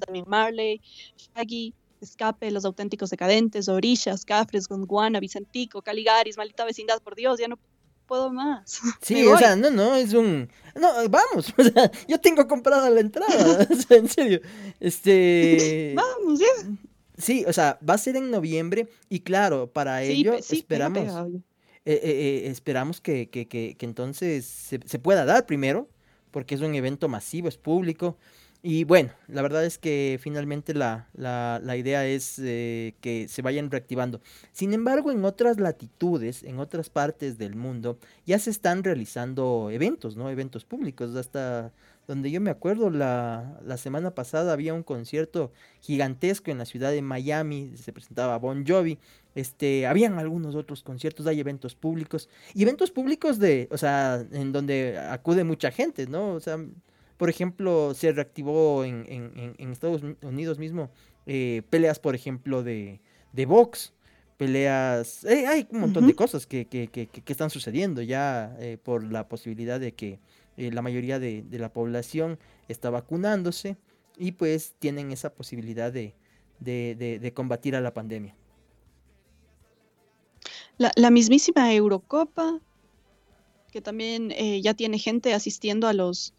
también 0.00 0.24
Marley, 0.26 0.80
Shaggy, 1.18 1.74
Escape, 2.04 2.50
Los 2.50 2.64
Auténticos 2.64 3.10
Decadentes, 3.10 3.68
Orillas, 3.68 4.24
Cafres, 4.24 4.68
Gondwana, 4.68 5.20
Vicentico, 5.20 5.82
Caligaris, 5.82 6.36
Maldita 6.36 6.64
Vecindad, 6.64 7.02
por 7.02 7.14
Dios, 7.14 7.38
ya 7.40 7.48
no 7.48 7.58
puedo 8.06 8.32
más. 8.32 8.80
Sí, 9.00 9.26
o 9.26 9.36
sea, 9.36 9.56
no, 9.56 9.70
no, 9.70 9.96
es 9.96 10.12
un... 10.12 10.48
No, 10.74 10.92
vamos, 11.08 11.52
o 11.58 11.64
sea, 11.64 11.90
yo 12.08 12.20
tengo 12.20 12.46
comprada 12.46 12.90
la 12.90 13.00
entrada, 13.00 13.66
o 13.70 13.74
sea, 13.74 13.96
en 13.96 14.08
serio. 14.08 14.40
Este... 14.80 15.94
vamos, 15.96 16.40
ya. 16.40 16.46
Sí, 17.16 17.44
o 17.46 17.52
sea, 17.52 17.78
va 17.88 17.94
a 17.94 17.98
ser 17.98 18.16
en 18.16 18.30
noviembre 18.30 18.88
y 19.08 19.20
claro, 19.20 19.72
para 19.72 20.02
ello 20.02 20.34
esperamos... 20.34 21.32
Eh, 21.86 22.00
eh, 22.02 22.46
eh, 22.46 22.50
esperamos 22.50 23.02
que, 23.02 23.28
que, 23.28 23.46
que, 23.46 23.76
que 23.76 23.84
entonces 23.84 24.46
se, 24.46 24.80
se, 24.86 24.98
pueda 24.98 25.26
dar 25.26 25.44
primero, 25.44 25.86
porque 26.30 26.54
es 26.54 26.62
un 26.62 26.74
evento 26.74 27.10
masivo, 27.10 27.46
es 27.46 27.58
público. 27.58 28.16
Y 28.66 28.84
bueno, 28.84 29.10
la 29.28 29.42
verdad 29.42 29.66
es 29.66 29.76
que 29.76 30.18
finalmente 30.22 30.72
la, 30.72 31.10
la, 31.12 31.76
idea 31.76 32.06
es 32.06 32.38
eh, 32.38 32.94
que 33.02 33.28
se 33.28 33.42
vayan 33.42 33.70
reactivando. 33.70 34.22
Sin 34.52 34.72
embargo, 34.72 35.12
en 35.12 35.22
otras 35.26 35.60
latitudes, 35.60 36.42
en 36.42 36.58
otras 36.58 36.88
partes 36.88 37.36
del 37.36 37.56
mundo, 37.56 37.98
ya 38.24 38.38
se 38.38 38.48
están 38.48 38.82
realizando 38.82 39.68
eventos, 39.70 40.16
¿no? 40.16 40.30
Eventos 40.30 40.64
públicos. 40.64 41.14
Hasta 41.14 41.74
donde 42.08 42.30
yo 42.30 42.40
me 42.40 42.48
acuerdo, 42.48 42.88
la, 42.88 43.60
la 43.66 43.76
semana 43.76 44.14
pasada 44.14 44.54
había 44.54 44.72
un 44.72 44.82
concierto 44.82 45.52
gigantesco 45.82 46.50
en 46.50 46.56
la 46.56 46.64
ciudad 46.64 46.90
de 46.90 47.02
Miami, 47.02 47.76
se 47.76 47.92
presentaba 47.92 48.38
Bon 48.38 48.64
Jovi. 48.66 48.98
Este, 49.34 49.86
habían 49.86 50.18
algunos 50.18 50.54
otros 50.54 50.82
conciertos, 50.82 51.26
hay 51.26 51.38
eventos 51.38 51.74
públicos. 51.74 52.30
Y 52.54 52.62
eventos 52.62 52.90
públicos 52.90 53.38
de, 53.38 53.68
o 53.70 53.76
sea, 53.76 54.24
en 54.32 54.52
donde 54.52 54.98
acude 54.98 55.44
mucha 55.44 55.70
gente, 55.70 56.06
¿no? 56.06 56.32
O 56.32 56.40
sea 56.40 56.58
por 57.16 57.30
ejemplo, 57.30 57.94
se 57.94 58.12
reactivó 58.12 58.84
en, 58.84 59.06
en, 59.58 59.72
Estados 59.72 60.02
Unidos 60.22 60.58
mismo 60.58 60.90
eh, 61.26 61.62
peleas, 61.70 61.98
por 61.98 62.14
ejemplo, 62.14 62.62
de, 62.62 63.00
de 63.32 63.46
box, 63.46 63.92
peleas, 64.36 65.24
eh, 65.24 65.46
hay 65.46 65.66
un 65.70 65.80
montón 65.80 66.06
de 66.06 66.14
cosas 66.14 66.46
que, 66.46 66.66
que, 66.66 66.88
que, 66.88 67.06
que, 67.06 67.32
están 67.32 67.50
sucediendo 67.50 68.02
ya 68.02 68.56
eh, 68.58 68.78
por 68.82 69.04
la 69.04 69.28
posibilidad 69.28 69.78
de 69.78 69.92
que 69.92 70.18
la 70.56 70.82
mayoría 70.82 71.18
de, 71.18 71.42
de, 71.42 71.58
la 71.58 71.72
población 71.72 72.38
está 72.68 72.90
vacunándose 72.90 73.76
y 74.16 74.32
pues 74.32 74.74
tienen 74.78 75.10
esa 75.10 75.34
posibilidad 75.34 75.92
de, 75.92 76.14
de, 76.60 76.94
de 77.20 77.32
combatir 77.32 77.74
a 77.74 77.80
la 77.80 77.92
pandemia. 77.92 78.36
La, 80.78 80.92
la 80.96 81.10
mismísima 81.10 81.72
Eurocopa, 81.72 82.60
que 83.72 83.80
también 83.80 84.30
ya 84.62 84.74
tiene 84.74 84.98
gente 84.98 85.34
asistiendo 85.34 85.88
a 85.88 85.92
los, 85.92 86.34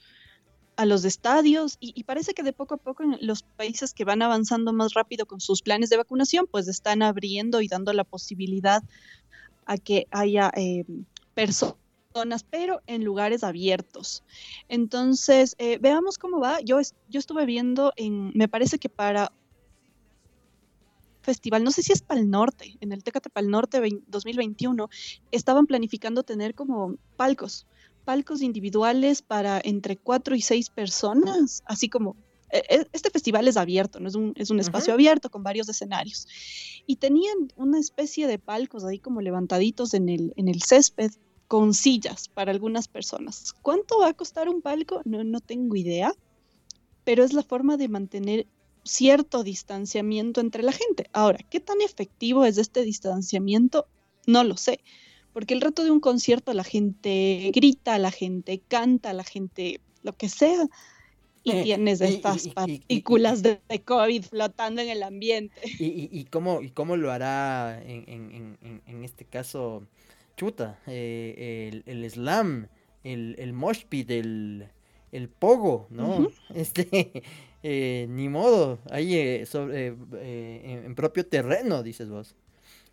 a 0.77 0.85
los 0.85 1.05
estadios 1.05 1.77
y, 1.79 2.03
parece 2.03 2.33
que 2.33 2.43
de 2.43 2.53
poco 2.53 2.75
a 2.75 2.77
poco 2.77 3.03
en 3.03 3.17
los 3.21 3.43
países 3.43 3.93
que 3.93 4.05
van 4.05 4.21
avanzando 4.21 4.73
más 4.73 4.93
rápido 4.93 5.25
con 5.25 5.39
sus 5.39 5.61
planes 5.61 5.89
de 5.89 5.97
vacunación, 5.97 6.47
pues 6.49 6.67
están 6.67 7.01
abriendo 7.01 7.61
y 7.61 7.67
dando 7.67 7.93
la 7.93 8.03
posibilidad 8.03 8.83
a 9.65 9.77
que 9.77 10.07
haya 10.11 10.51
eh, 10.55 10.85
personas, 11.33 12.43
pero 12.49 12.81
en 12.87 13.03
lugares 13.03 13.43
abiertos. 13.43 14.23
Entonces, 14.67 15.55
eh, 15.57 15.77
veamos 15.79 16.17
cómo 16.17 16.39
va. 16.39 16.59
Yo, 16.61 16.79
yo 17.09 17.19
estuve 17.19 17.45
viendo 17.45 17.93
en, 17.95 18.31
me 18.35 18.47
parece 18.47 18.77
que 18.77 18.89
para 18.89 19.31
festival, 21.21 21.63
no 21.63 21.71
sé 21.71 21.81
si 21.81 21.91
es 21.91 22.01
para 22.01 22.19
el 22.19 22.29
norte, 22.29 22.77
en 22.81 22.91
el 22.91 23.03
Tecate 23.03 23.29
el 23.35 23.49
Norte 23.49 23.81
2021, 24.07 24.89
estaban 25.31 25.65
planificando 25.65 26.23
tener 26.23 26.53
como 26.53 26.95
palcos 27.17 27.65
palcos 28.05 28.41
individuales 28.41 29.21
para 29.21 29.59
entre 29.63 29.97
cuatro 29.97 30.35
y 30.35 30.41
seis 30.41 30.69
personas, 30.69 31.63
así 31.65 31.89
como 31.89 32.15
e, 32.51 32.59
e, 32.69 32.87
este 32.93 33.09
festival 33.09 33.47
es 33.47 33.57
abierto, 33.57 33.99
¿no? 33.99 34.07
es, 34.07 34.15
un, 34.15 34.33
es 34.37 34.49
un 34.49 34.59
espacio 34.59 34.93
abierto 34.93 35.29
con 35.29 35.43
varios 35.43 35.67
escenarios. 35.67 36.27
Y 36.85 36.97
tenían 36.97 37.51
una 37.55 37.79
especie 37.79 38.27
de 38.27 38.39
palcos 38.39 38.85
ahí 38.85 38.99
como 38.99 39.21
levantaditos 39.21 39.93
en 39.93 40.07
el, 40.09 40.33
en 40.37 40.47
el 40.47 40.61
césped 40.61 41.11
con 41.47 41.73
sillas 41.73 42.29
para 42.29 42.51
algunas 42.51 42.87
personas. 42.87 43.53
¿Cuánto 43.61 43.99
va 43.99 44.09
a 44.09 44.13
costar 44.13 44.47
un 44.47 44.61
palco? 44.61 45.01
No, 45.03 45.23
no 45.23 45.41
tengo 45.41 45.75
idea, 45.75 46.13
pero 47.03 47.23
es 47.23 47.33
la 47.33 47.43
forma 47.43 47.77
de 47.77 47.89
mantener 47.89 48.47
cierto 48.83 49.43
distanciamiento 49.43 50.41
entre 50.41 50.63
la 50.63 50.71
gente. 50.71 51.09
Ahora, 51.11 51.39
¿qué 51.49 51.59
tan 51.59 51.81
efectivo 51.81 52.45
es 52.45 52.57
este 52.57 52.83
distanciamiento? 52.83 53.87
No 54.27 54.43
lo 54.43 54.57
sé 54.57 54.79
porque 55.35 55.53
el 55.53 55.59
reto 55.59 55.83
de 55.83 55.91
un 55.91 55.99
concierto 55.99 56.53
la 56.53 56.63
gente 56.63 57.51
grita, 57.53 57.99
la 57.99 58.09
gente 58.09 58.61
canta, 58.69 59.11
la 59.11 59.25
gente 59.25 59.81
lo 60.01 60.13
que 60.13 60.29
sea, 60.29 60.65
y 61.43 61.51
eh, 61.51 61.63
tienes 61.63 61.99
estas 61.99 62.47
partículas 62.47 63.43
de, 63.43 63.59
COVID 63.83 64.23
flotando 64.23 64.81
en 64.81 64.87
el 64.87 65.03
ambiente. 65.03 65.59
¿Y, 65.77 66.23
cómo, 66.31 66.61
y 66.61 66.69
cómo 66.69 66.95
lo 66.95 67.11
hará 67.11 67.83
en, 67.83 69.03
este 69.03 69.25
caso, 69.25 69.85
chuta, 70.37 70.79
eh, 70.87 71.83
el, 71.85 72.09
slam, 72.09 72.69
el, 73.03 73.35
el 73.37 73.51
mosh 73.51 73.83
pit, 73.89 74.11
el, 74.11 74.69
el 75.11 75.27
pogo, 75.27 75.87
¿no? 75.89 76.29
Este, 76.55 77.23
eh, 77.61 78.07
ni 78.09 78.29
modo, 78.29 78.79
ahí 78.89 79.45
sobre, 79.45 79.87
en, 79.87 80.95
propio 80.95 81.25
terreno, 81.25 81.83
dices 81.83 82.07
vos. 82.07 82.37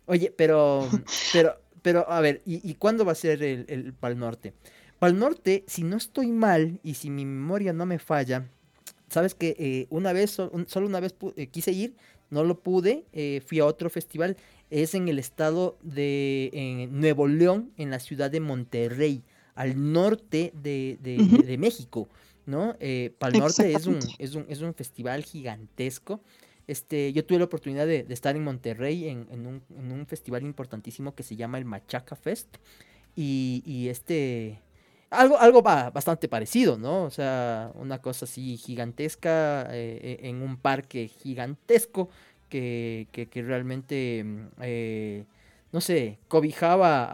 Oye, 0.07 0.33
pero, 0.35 0.89
pero 1.31 1.63
pero 1.83 2.09
a 2.09 2.19
ver, 2.21 2.41
¿y, 2.45 2.73
cuándo 2.75 3.05
va 3.05 3.11
a 3.11 3.15
ser 3.15 3.43
el, 3.43 3.65
el 3.67 3.93
Pal 3.93 4.17
Norte? 4.17 4.53
Pal 4.97 5.19
Norte, 5.19 5.63
si 5.67 5.83
no 5.83 5.97
estoy 5.97 6.31
mal 6.31 6.79
y 6.81 6.95
si 6.95 7.09
mi 7.09 7.25
memoria 7.25 7.73
no 7.73 7.85
me 7.85 7.99
falla, 7.99 8.47
sabes 9.09 9.35
que 9.35 9.55
eh, 9.59 9.87
una 9.89 10.13
vez, 10.13 10.31
solo 10.31 10.87
una 10.87 10.99
vez 10.99 11.13
eh, 11.35 11.47
quise 11.47 11.71
ir, 11.71 11.93
no 12.29 12.43
lo 12.43 12.59
pude, 12.59 13.05
eh, 13.13 13.41
fui 13.45 13.59
a 13.59 13.65
otro 13.65 13.89
festival, 13.89 14.37
es 14.71 14.95
en 14.95 15.07
el 15.09 15.19
estado 15.19 15.77
de 15.83 16.87
Nuevo 16.89 17.27
León, 17.27 17.71
en 17.77 17.91
la 17.91 17.99
ciudad 17.99 18.31
de 18.31 18.39
Monterrey, 18.39 19.21
al 19.53 19.91
norte 19.93 20.51
de, 20.55 20.97
de, 21.01 21.57
México, 21.59 22.07
¿no? 22.47 22.75
Pal 23.19 23.33
Norte 23.33 23.73
es 23.73 23.85
un, 23.85 23.99
es, 24.17 24.33
un, 24.33 24.45
es 24.49 24.61
un 24.61 24.73
festival 24.73 25.23
gigantesco 25.23 26.21
este, 26.67 27.11
yo 27.13 27.25
tuve 27.25 27.39
la 27.39 27.45
oportunidad 27.45 27.85
de, 27.85 28.05
estar 28.09 28.35
en 28.35 28.43
Monterrey 28.43 29.07
en, 29.07 29.27
un, 29.47 30.05
festival 30.07 30.43
importantísimo 30.43 31.15
que 31.15 31.23
se 31.23 31.35
llama 31.35 31.57
el 31.57 31.65
Machaca 31.65 32.15
Fest. 32.15 32.57
Y, 33.15 33.87
este. 33.89 34.59
Algo, 35.09 35.37
algo 35.39 35.61
bastante 35.61 36.27
parecido, 36.27 36.77
¿no? 36.77 37.03
O 37.03 37.11
sea, 37.11 37.71
una 37.75 38.01
cosa 38.01 38.25
así 38.25 38.57
gigantesca 38.57 39.67
eh, 39.71 39.99
eh, 40.01 40.19
en 40.23 40.41
un 40.41 40.57
parque 40.57 41.07
gigantesco 41.07 42.09
que, 42.49 43.29
realmente, 43.35 44.23
mm, 44.23 44.47
eh, 44.61 45.25
no 45.71 45.81
sé, 45.81 46.17
cobijaba 46.27 47.07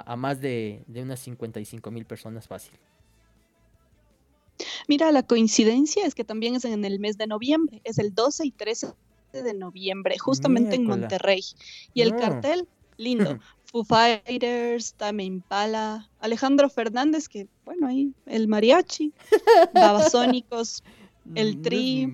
a, 0.00 0.16
más 0.16 0.40
de, 0.40 0.82
de 0.88 1.02
unas 1.02 1.20
55 1.20 1.90
mil 1.92 2.04
personas 2.04 2.48
fácil. 2.48 2.78
Mira, 4.88 5.12
la 5.12 5.22
coincidencia 5.22 6.06
es 6.06 6.14
que 6.14 6.24
también 6.24 6.54
es 6.54 6.64
en 6.64 6.84
el 6.84 6.98
mes 6.98 7.18
de 7.18 7.26
noviembre, 7.26 7.80
es 7.84 7.98
el 7.98 8.14
12 8.14 8.46
y 8.46 8.50
13 8.52 8.88
de 9.32 9.54
noviembre, 9.54 10.18
justamente 10.18 10.76
en 10.76 10.84
Monterrey. 10.84 11.42
Y 11.94 12.02
el 12.02 12.16
cartel, 12.16 12.68
lindo. 12.96 13.38
Foo 13.66 13.84
Fighters, 13.84 14.94
Tame 14.94 15.24
Impala, 15.24 16.08
Alejandro 16.20 16.70
Fernández, 16.70 17.28
que 17.28 17.48
bueno, 17.64 17.88
ahí 17.88 18.12
el 18.26 18.46
mariachi, 18.46 19.12
Babasónicos, 19.74 20.84
el 21.34 21.60
Tri, 21.62 22.12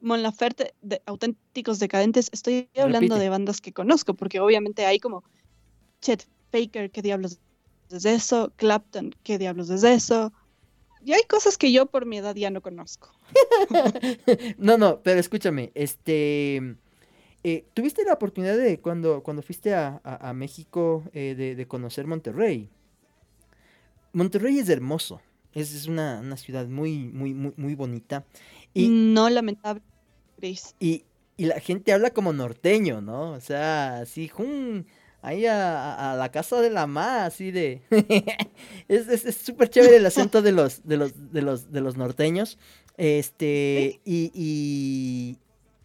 Mon 0.00 0.22
Laferte, 0.22 0.74
de, 0.82 1.00
auténticos 1.06 1.78
decadentes. 1.78 2.28
Estoy 2.32 2.68
hablando 2.76 3.16
de 3.16 3.30
bandas 3.30 3.60
que 3.60 3.72
conozco, 3.72 4.14
porque 4.14 4.40
obviamente 4.40 4.84
hay 4.84 4.98
como 4.98 5.24
Chet 6.02 6.28
Baker, 6.52 6.90
¿qué 6.90 7.00
diablos 7.00 7.38
es 7.90 8.04
eso? 8.04 8.52
Clapton, 8.56 9.14
¿qué 9.22 9.38
diablos 9.38 9.70
es 9.70 9.82
eso? 9.82 10.32
Y 11.04 11.12
hay 11.12 11.22
cosas 11.22 11.56
que 11.56 11.72
yo 11.72 11.86
por 11.86 12.06
mi 12.06 12.18
edad 12.18 12.34
ya 12.34 12.50
no 12.50 12.60
conozco. 12.60 13.10
no, 14.58 14.78
no, 14.78 15.00
pero 15.02 15.20
escúchame, 15.20 15.72
este... 15.74 16.76
Eh, 17.42 17.64
¿Tuviste 17.72 18.04
la 18.04 18.12
oportunidad 18.12 18.58
de 18.58 18.80
cuando, 18.80 19.22
cuando 19.22 19.42
fuiste 19.42 19.74
a, 19.74 20.32
México 20.34 21.04
eh, 21.14 21.54
de, 21.56 21.66
conocer 21.66 22.06
Monterrey? 22.06 22.68
Monterrey 24.12 24.58
es 24.58 24.68
hermoso, 24.68 25.22
es, 25.54 25.86
una, 25.86 26.36
ciudad 26.36 26.66
muy, 26.66 27.08
muy, 27.08 27.32
muy, 27.32 27.54
muy 27.56 27.74
bonita. 27.74 28.26
Y, 28.74 28.88
no, 28.88 29.30
lamentable. 29.30 29.82
Y, 30.80 31.04
y 31.38 31.46
la 31.46 31.60
gente 31.60 31.94
habla 31.94 32.10
como 32.10 32.34
norteño, 32.34 33.00
¿no? 33.00 33.30
O 33.30 33.40
sea, 33.40 34.00
así, 34.00 34.28
jun, 34.28 34.86
ahí 35.22 35.46
a, 35.46 36.14
la 36.18 36.30
casa 36.30 36.60
de 36.60 36.70
la 36.70 36.86
ma, 36.86 37.24
así 37.26 37.50
de... 37.50 37.82
es 38.88 39.36
súper 39.36 39.68
chévere 39.70 39.96
el 39.96 40.06
acento 40.06 40.42
de 40.42 40.52
los, 40.52 40.86
de 40.86 40.96
los, 40.96 41.32
de 41.32 41.42
los, 41.42 41.72
de 41.72 41.80
los 41.80 41.96
norteños. 41.96 42.58
Este, 42.96 44.00
y, 44.04 44.30
y, 44.34 45.38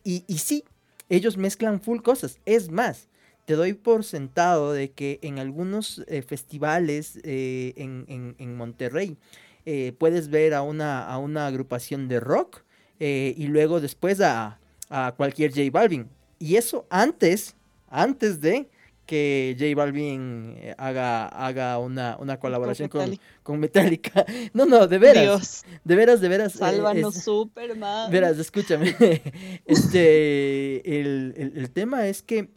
y, 0.03 0.23
y 0.27 0.37
sí, 0.37 0.63
ellos 1.09 1.37
mezclan 1.37 1.81
full 1.81 2.01
cosas. 2.01 2.39
Es 2.45 2.69
más, 2.69 3.07
te 3.45 3.53
doy 3.53 3.73
por 3.73 4.03
sentado 4.03 4.73
de 4.73 4.91
que 4.91 5.19
en 5.21 5.39
algunos 5.39 6.03
eh, 6.07 6.21
festivales 6.21 7.19
eh, 7.23 7.73
en, 7.77 8.57
Monterrey 8.57 9.17
eh, 9.65 9.93
puedes 9.97 10.29
ver 10.29 10.53
a 10.53 10.61
una, 10.61 11.07
a 11.07 11.17
una 11.17 11.47
agrupación 11.47 12.07
de 12.07 12.19
rock 12.19 12.63
y 12.97 13.47
luego 13.47 13.81
después 13.81 14.21
a, 14.21 14.57
a 14.89 15.13
cualquier 15.17 15.51
J 15.51 15.69
Balvin. 15.69 16.07
Y 16.39 16.55
eso 16.55 16.87
antes, 16.89 17.55
antes 17.89 18.39
de 18.39 18.69
que 19.05 19.55
J 19.59 19.75
Balvin 19.75 20.55
eh, 20.57 20.75
haga, 20.77 21.27
haga 21.27 21.77
una, 21.79 22.17
una 22.19 22.39
colaboración 22.39 22.89
con, 22.89 23.19
con, 23.43 23.59
Metallica. 23.59 24.25
No, 24.53 24.65
no, 24.65 24.87
de 24.87 24.97
veras. 24.97 25.63
De 25.83 25.95
veras, 25.95 26.21
de 26.21 26.29
veras. 26.29 26.55
Eh, 26.55 26.59
Sálvanos, 26.59 27.15
Superman. 27.15 28.11
Verás, 28.11 28.37
escúchame. 28.37 28.95
este, 29.65 30.99
el, 30.99 31.69
tema 31.73 32.07
es 32.07 32.21
que 32.23 32.49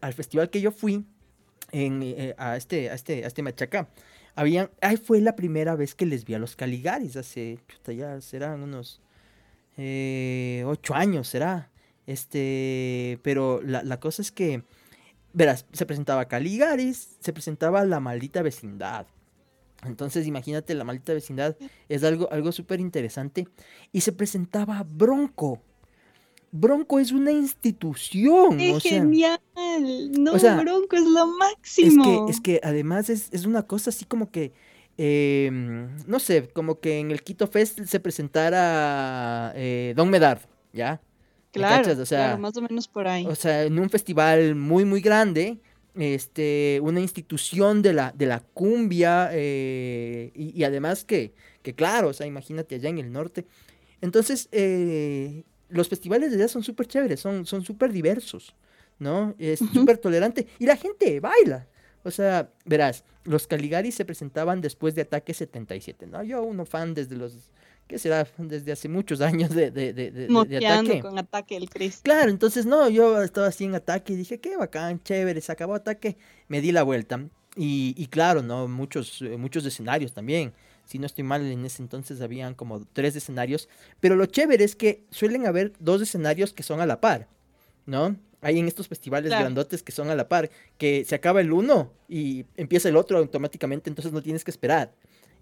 al 0.00 0.12
festival 0.12 0.50
que 0.50 0.60
yo 0.60 0.70
fui, 0.70 1.04
en, 1.72 2.02
eh, 2.02 2.34
a, 2.38 2.56
este, 2.56 2.90
a, 2.90 2.94
este, 2.94 3.24
a 3.24 3.26
este 3.26 3.42
Machaca, 3.42 3.88
habían, 4.34 4.70
ahí 4.80 4.96
fue 4.96 5.20
la 5.20 5.36
primera 5.36 5.74
vez 5.76 5.94
que 5.94 6.06
les 6.06 6.24
vi 6.24 6.34
a 6.34 6.38
los 6.38 6.56
Caligaris, 6.56 7.16
hace, 7.16 7.58
ya 7.86 8.20
serán 8.20 8.62
unos 8.62 9.00
eh, 9.76 10.62
ocho 10.66 10.94
años, 10.94 11.28
será. 11.28 11.70
Este, 12.06 13.18
pero 13.22 13.60
la, 13.62 13.82
la 13.82 13.98
cosa 13.98 14.22
es 14.22 14.30
que, 14.30 14.62
verás, 15.36 15.66
se 15.72 15.86
presentaba 15.86 16.26
Caligaris, 16.26 17.16
se 17.20 17.32
presentaba 17.32 17.84
La 17.84 18.00
Maldita 18.00 18.42
Vecindad. 18.42 19.06
Entonces, 19.84 20.26
imagínate, 20.26 20.74
La 20.74 20.84
Maldita 20.84 21.12
Vecindad 21.12 21.56
es 21.88 22.02
algo, 22.02 22.28
algo 22.32 22.50
súper 22.50 22.80
interesante. 22.80 23.46
Y 23.92 24.00
se 24.00 24.12
presentaba 24.12 24.84
Bronco. 24.88 25.60
Bronco 26.50 26.98
es 26.98 27.12
una 27.12 27.30
institución. 27.30 28.56
¡Qué 28.56 28.80
genial! 28.80 29.38
No, 30.18 30.32
Bronco 30.32 30.96
es 30.96 31.04
lo 31.04 31.26
máximo. 31.26 32.02
Es 32.02 32.08
que, 32.08 32.30
es 32.30 32.40
que 32.40 32.60
además 32.64 33.10
es, 33.10 33.28
es 33.32 33.46
una 33.46 33.62
cosa 33.62 33.90
así 33.90 34.04
como 34.04 34.30
que 34.30 34.52
Em, 34.98 35.94
no 36.06 36.18
sé, 36.18 36.48
como 36.48 36.80
que 36.80 36.98
en 36.98 37.10
el 37.10 37.22
Quito 37.22 37.46
Fest 37.46 37.80
se 37.84 38.00
presentara 38.00 39.52
eh, 39.54 39.92
Don 39.94 40.08
Medard, 40.08 40.40
¿ya? 40.72 41.00
Claro, 41.56 42.02
o 42.02 42.06
sea, 42.06 42.36
más 42.36 42.56
o 42.56 42.62
menos 42.62 42.88
por 42.88 43.08
ahí. 43.08 43.26
O 43.26 43.34
sea, 43.34 43.64
en 43.64 43.78
un 43.78 43.90
festival 43.90 44.54
muy, 44.54 44.84
muy 44.84 45.00
grande, 45.00 45.58
este, 45.94 46.78
una 46.82 47.00
institución 47.00 47.82
de 47.82 47.92
la, 47.92 48.12
de 48.12 48.26
la 48.26 48.40
cumbia, 48.40 49.30
eh, 49.32 50.30
y, 50.34 50.62
además 50.64 51.04
que, 51.04 51.32
que, 51.62 51.74
claro, 51.74 52.08
o 52.08 52.12
sea, 52.12 52.26
imagínate 52.26 52.76
allá 52.76 52.88
en 52.88 52.98
el 52.98 53.12
norte. 53.12 53.46
Entonces, 54.00 54.48
eh, 54.52 55.44
los 55.68 55.88
festivales 55.88 56.30
de 56.30 56.36
allá 56.36 56.48
son 56.48 56.62
súper 56.62 56.86
chéveres, 56.86 57.20
son 57.20 57.44
súper 57.46 57.92
diversos, 57.92 58.54
¿no? 58.98 59.34
Es 59.38 59.60
súper 59.72 59.98
tolerante, 59.98 60.46
y 60.58 60.66
la 60.66 60.76
gente 60.76 61.18
baila. 61.20 61.66
O 62.06 62.10
sea, 62.12 62.52
verás, 62.64 63.02
los 63.24 63.48
Caligaris 63.48 63.96
se 63.96 64.04
presentaban 64.04 64.60
después 64.60 64.94
de 64.94 65.02
Ataque 65.02 65.34
77, 65.34 66.06
¿no? 66.06 66.22
Yo, 66.22 66.42
uno 66.44 66.64
fan 66.64 66.94
desde 66.94 67.16
los, 67.16 67.50
¿qué 67.86 67.98
será? 67.98 68.26
Desde 68.38 68.72
hace 68.72 68.88
muchos 68.88 69.20
años 69.20 69.50
de, 69.50 69.70
de, 69.70 69.92
de, 69.92 70.10
de, 70.10 70.66
Ataque. 70.66 71.00
con 71.00 71.18
Ataque 71.18 71.56
el. 71.56 71.68
Claro, 72.02 72.30
entonces, 72.30 72.66
no, 72.66 72.88
yo 72.88 73.22
estaba 73.22 73.46
así 73.46 73.64
en 73.64 73.74
Ataque 73.74 74.12
y 74.12 74.16
dije, 74.16 74.40
qué 74.40 74.56
bacán, 74.56 75.02
chévere, 75.02 75.40
se 75.40 75.52
acabó 75.52 75.74
Ataque, 75.74 76.16
me 76.48 76.60
di 76.60 76.72
la 76.72 76.82
vuelta. 76.82 77.20
Y, 77.56 77.94
y 77.96 78.06
claro, 78.08 78.42
¿no? 78.42 78.68
Muchos, 78.68 79.22
eh, 79.22 79.36
muchos 79.36 79.64
escenarios 79.64 80.12
también. 80.12 80.52
Si 80.84 80.98
no 80.98 81.06
estoy 81.06 81.24
mal, 81.24 81.44
en 81.44 81.64
ese 81.64 81.82
entonces 81.82 82.20
habían 82.20 82.54
como 82.54 82.84
tres 82.92 83.16
escenarios. 83.16 83.68
Pero 83.98 84.14
lo 84.14 84.26
chévere 84.26 84.62
es 84.62 84.76
que 84.76 85.04
suelen 85.10 85.46
haber 85.46 85.72
dos 85.78 86.02
escenarios 86.02 86.52
que 86.52 86.62
son 86.62 86.80
a 86.80 86.86
la 86.86 87.00
par, 87.00 87.28
¿no? 87.86 88.16
hay 88.42 88.60
en 88.60 88.68
estos 88.68 88.86
festivales 88.86 89.30
grandotes 89.30 89.82
que 89.82 89.90
son 89.90 90.08
a 90.08 90.14
la 90.14 90.28
par, 90.28 90.50
que 90.78 91.04
se 91.04 91.16
acaba 91.16 91.40
el 91.40 91.52
uno 91.52 91.90
y 92.08 92.44
empieza 92.56 92.88
el 92.88 92.96
otro 92.96 93.18
automáticamente, 93.18 93.90
entonces 93.90 94.12
no 94.12 94.22
tienes 94.22 94.44
que 94.44 94.52
esperar 94.52 94.92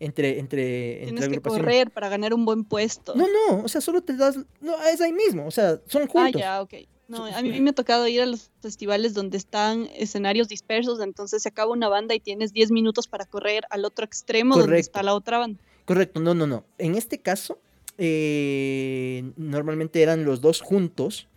entre 0.00 0.38
entre 0.38 1.02
tienes 1.04 1.28
que 1.28 1.40
correr 1.40 1.90
para 1.90 2.08
ganar 2.08 2.34
un 2.34 2.44
buen 2.44 2.64
puesto. 2.64 3.14
No, 3.14 3.26
no, 3.26 3.62
o 3.64 3.68
sea, 3.68 3.80
solo 3.80 4.02
te 4.02 4.16
das, 4.16 4.38
no, 4.60 4.82
es 4.84 5.00
ahí 5.00 5.12
mismo, 5.12 5.46
o 5.46 5.50
sea, 5.50 5.80
son 5.86 6.02
ah, 6.02 6.08
juntos. 6.10 6.36
Ah, 6.36 6.38
ya, 6.38 6.62
ok. 6.62 6.74
No, 7.06 7.26
a 7.26 7.42
mí 7.42 7.60
me 7.60 7.70
ha 7.70 7.74
tocado 7.74 8.08
ir 8.08 8.22
a 8.22 8.26
los 8.26 8.50
festivales 8.60 9.12
donde 9.12 9.36
están 9.36 9.90
escenarios 9.94 10.48
dispersos, 10.48 11.00
entonces 11.00 11.42
se 11.42 11.50
acaba 11.50 11.70
una 11.70 11.88
banda 11.88 12.14
y 12.14 12.20
tienes 12.20 12.54
10 12.54 12.70
minutos 12.70 13.08
para 13.08 13.26
correr 13.26 13.64
al 13.68 13.84
otro 13.84 14.06
extremo 14.06 14.56
donde 14.56 14.78
está 14.78 15.02
la 15.02 15.14
otra 15.14 15.38
banda. 15.38 15.60
Correcto, 15.84 16.20
no, 16.20 16.32
no, 16.32 16.46
no. 16.46 16.64
En 16.78 16.94
este 16.94 17.18
caso, 17.18 17.58
eh, 17.98 19.30
normalmente 19.36 20.00
eran 20.00 20.24
los 20.24 20.40
dos 20.40 20.62
juntos, 20.62 21.28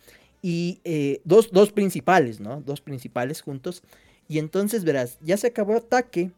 y 0.41 0.79
eh, 0.83 1.19
dos, 1.23 1.51
dos 1.51 1.71
principales, 1.71 2.39
¿no? 2.39 2.61
Dos 2.61 2.81
principales 2.81 3.41
juntos. 3.41 3.83
Y 4.27 4.39
entonces, 4.39 4.83
verás, 4.83 5.17
ya 5.21 5.37
se 5.37 5.47
acabó 5.47 5.75
ataque. 5.75 6.31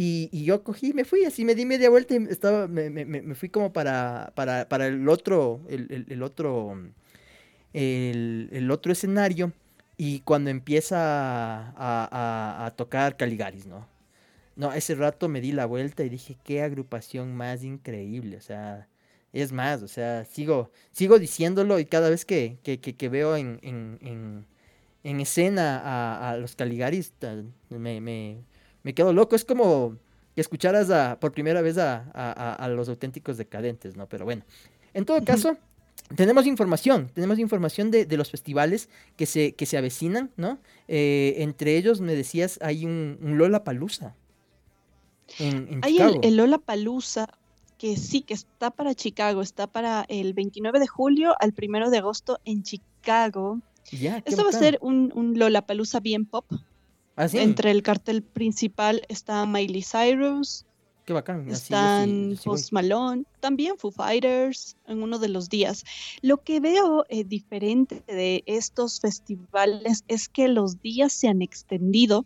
Y, 0.00 0.44
yo 0.44 0.62
cogí, 0.62 0.92
me 0.92 1.04
fui, 1.04 1.24
así 1.24 1.44
me 1.44 1.56
di 1.56 1.66
media 1.66 1.90
vuelta 1.90 2.14
y 2.14 2.24
estaba, 2.30 2.68
me, 2.68 2.88
me, 2.88 3.04
me 3.04 3.34
fui 3.34 3.48
como 3.48 3.72
para, 3.72 4.30
para, 4.36 4.68
para 4.68 4.86
el 4.86 5.08
otro, 5.08 5.60
el, 5.68 6.06
el, 6.08 6.22
otro, 6.22 6.78
el, 7.72 8.48
el, 8.52 8.70
otro 8.70 8.92
escenario. 8.92 9.52
Y 9.96 10.20
cuando 10.20 10.50
empieza 10.50 11.74
a, 11.76 12.72
tocar 12.76 13.16
Caligaris, 13.16 13.66
¿no? 13.66 13.88
No, 14.54 14.72
ese 14.72 14.94
rato 14.94 15.28
me 15.28 15.40
di 15.40 15.50
la 15.50 15.66
vuelta 15.66 16.04
y 16.04 16.08
dije, 16.08 16.36
qué 16.44 16.62
agrupación 16.62 17.34
más 17.34 17.64
increíble, 17.64 18.36
o 18.36 18.40
sea, 18.40 18.86
es 19.32 19.50
más, 19.50 19.82
o 19.82 19.88
sea, 19.88 20.24
sigo, 20.24 20.70
sigo 20.92 21.18
diciéndolo 21.18 21.80
y 21.80 21.86
cada 21.86 22.08
vez 22.08 22.24
que, 22.24 22.58
que, 22.62 22.78
que, 22.78 23.08
veo 23.08 23.36
en, 23.36 23.58
en, 23.62 24.46
en, 25.02 25.20
escena 25.20 25.80
a, 25.80 26.30
a, 26.30 26.36
los 26.36 26.54
Caligaris, 26.54 27.12
me, 27.70 28.00
me, 28.00 28.38
me, 28.88 28.94
quedo 28.94 29.12
loco. 29.12 29.36
Es 29.36 29.44
como 29.44 29.96
que 30.34 30.40
escucharas 30.40 30.90
a, 30.90 31.18
por 31.20 31.32
primera 31.32 31.62
vez 31.62 31.78
a, 31.78 31.98
a, 32.54 32.68
los 32.68 32.88
auténticos 32.88 33.36
decadentes, 33.36 33.96
¿no? 33.96 34.08
Pero 34.08 34.24
bueno, 34.24 34.44
en 34.94 35.04
todo 35.04 35.22
caso, 35.24 35.56
tenemos 36.16 36.46
información, 36.46 37.10
tenemos 37.12 37.38
información 37.38 37.90
de, 37.90 38.06
de, 38.06 38.16
los 38.16 38.30
festivales 38.30 38.88
que 39.16 39.26
se, 39.26 39.52
que 39.52 39.66
se 39.66 39.76
avecinan, 39.76 40.30
¿no? 40.36 40.58
Eh, 40.86 41.34
entre 41.38 41.76
ellos, 41.76 42.00
me 42.00 42.14
decías, 42.14 42.58
hay 42.62 42.84
un, 42.84 43.18
un 43.20 43.36
Lola 43.36 43.64
Palusa. 43.64 44.14
hay 45.82 45.98
el, 45.98 46.20
el 46.22 46.36
Lola 46.36 46.58
Palusa, 46.58 47.28
que 47.76 47.96
sí, 47.96 48.22
que 48.22 48.34
está 48.34 48.70
para 48.70 48.94
Chicago, 48.94 49.42
está 49.42 49.66
para 49.66 50.04
el 50.08 50.34
29 50.34 50.80
de 50.80 50.86
julio 50.86 51.34
al 51.40 51.54
1 51.56 51.90
de 51.90 51.98
agosto 51.98 52.40
en 52.44 52.62
Chicago. 52.62 53.60
Esto 54.24 54.44
va 54.44 54.50
a 54.50 54.52
ser 54.52 54.78
un, 54.82 55.12
un 55.14 55.38
Lollapalooza 55.38 56.00
bien 56.00 56.26
pop. 56.26 56.44
¿Ah, 57.18 57.26
Entre 57.32 57.72
el 57.72 57.82
cartel 57.82 58.22
principal 58.22 59.02
está 59.08 59.44
Miley 59.44 59.82
Cyrus. 59.82 60.64
Qué 61.04 61.12
bacán. 61.12 61.50
Están 61.50 62.38
Post 62.44 62.70
Malone, 62.70 63.24
también 63.40 63.76
Foo 63.76 63.90
Fighters 63.90 64.76
en 64.86 65.02
uno 65.02 65.18
de 65.18 65.28
los 65.28 65.48
días. 65.48 65.84
Lo 66.22 66.44
que 66.44 66.60
veo 66.60 67.04
eh, 67.08 67.24
diferente 67.24 68.04
de 68.06 68.44
estos 68.46 69.00
festivales 69.00 70.04
es 70.06 70.28
que 70.28 70.46
los 70.46 70.80
días 70.80 71.12
se 71.12 71.26
han 71.26 71.42
extendido, 71.42 72.24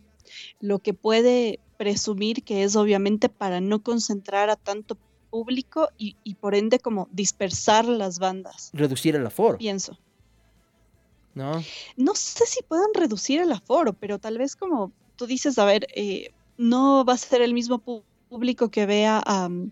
lo 0.59 0.77
que 0.77 0.93
puede 0.93 1.59
presumir 1.77 2.43
que 2.43 2.63
es 2.63 2.75
obviamente 2.75 3.29
para 3.29 3.61
no 3.61 3.81
concentrar 3.81 4.51
a 4.51 4.57
tanto 4.57 4.95
público 5.31 5.89
y, 5.97 6.35
por 6.35 6.53
ende 6.53 6.77
como 6.77 7.09
dispersar 7.11 7.85
las 7.85 8.19
bandas. 8.19 8.69
Reducir 8.73 9.15
el 9.15 9.25
aforo. 9.25 9.57
Pienso. 9.57 9.97
No. 11.35 11.63
No 11.97 12.15
sé 12.15 12.45
si 12.45 12.63
puedan 12.63 12.93
reducir 12.93 13.41
el 13.41 13.51
aforo, 13.51 13.93
pero 13.93 14.19
tal 14.19 14.37
vez 14.37 14.55
como 14.55 14.91
tú 15.15 15.25
dices, 15.25 15.57
a 15.57 15.65
ver, 15.65 15.87
eh, 15.95 16.31
no 16.57 17.05
va 17.05 17.13
a 17.13 17.17
ser 17.17 17.41
el 17.41 17.53
mismo 17.53 17.79
público 18.29 18.69
que 18.69 18.85
vea 18.85 19.19
a 19.19 19.47
um, 19.47 19.71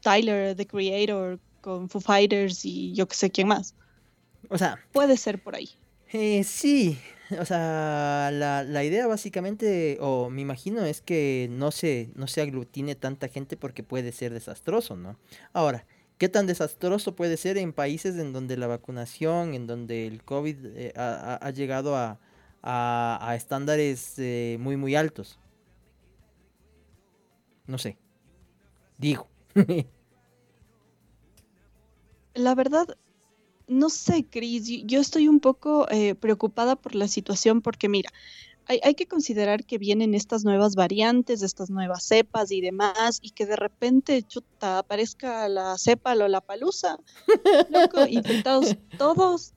Tyler, 0.00 0.56
The 0.56 0.66
Creator, 0.66 1.38
con 1.60 1.88
Foo 1.88 2.00
Fighters 2.00 2.64
y 2.64 2.92
yo 2.92 3.08
que 3.08 3.16
sé 3.16 3.30
quién 3.30 3.48
más. 3.48 3.74
O 4.48 4.58
sea. 4.58 4.78
Puede 4.92 5.16
ser 5.16 5.42
por 5.42 5.56
ahí. 5.56 5.70
Eh, 6.12 6.44
sí, 6.44 6.96
o 7.40 7.44
sea, 7.44 8.30
la, 8.32 8.62
la, 8.62 8.84
idea 8.84 9.08
básicamente, 9.08 9.98
o 10.00 10.30
me 10.30 10.42
imagino, 10.42 10.84
es 10.84 11.00
que 11.00 11.48
no 11.50 11.72
se, 11.72 12.10
no 12.14 12.28
se 12.28 12.42
aglutine 12.42 12.94
tanta 12.94 13.26
gente 13.28 13.56
porque 13.56 13.82
puede 13.82 14.12
ser 14.12 14.32
desastroso, 14.32 14.94
¿no? 14.94 15.18
Ahora, 15.52 15.84
¿qué 16.18 16.28
tan 16.28 16.46
desastroso 16.46 17.14
puede 17.14 17.36
ser 17.36 17.58
en 17.58 17.72
países 17.72 18.16
en 18.16 18.32
donde 18.32 18.56
la 18.56 18.66
vacunación, 18.66 19.54
en 19.54 19.66
donde 19.66 20.06
el 20.06 20.22
COVID 20.22 20.56
eh, 20.64 20.92
ha, 20.96 21.50
llegado 21.50 21.96
a, 21.96 22.18
estándares 23.34 24.14
eh, 24.18 24.56
muy, 24.60 24.76
muy 24.76 24.94
altos? 24.94 25.38
No 27.66 27.78
sé. 27.78 27.96
Digo. 28.98 29.28
la 32.34 32.54
verdad, 32.54 32.86
no 33.68 33.90
sé, 33.90 34.24
Cris, 34.28 34.84
yo 34.84 35.00
estoy 35.00 35.28
un 35.28 35.40
poco 35.40 35.88
eh, 35.90 36.14
preocupada 36.14 36.76
por 36.76 36.94
la 36.94 37.08
situación 37.08 37.62
porque 37.62 37.88
mira, 37.88 38.10
hay, 38.66 38.94
que 38.94 39.06
considerar 39.06 39.64
que 39.64 39.78
vienen 39.78 40.14
estas 40.14 40.44
nuevas 40.44 40.74
variantes, 40.74 41.42
estas 41.42 41.70
nuevas 41.70 42.04
cepas 42.04 42.50
y 42.50 42.60
demás, 42.60 43.20
y 43.22 43.30
que 43.30 43.46
de 43.46 43.56
repente, 43.56 44.22
chuta, 44.22 44.78
aparezca 44.78 45.48
la 45.48 45.78
cepa 45.78 46.14
o 46.14 46.28
la 46.28 46.40
palusa, 46.40 46.98
loco, 47.70 48.06
infectados 48.08 48.76
todos. 48.98 49.52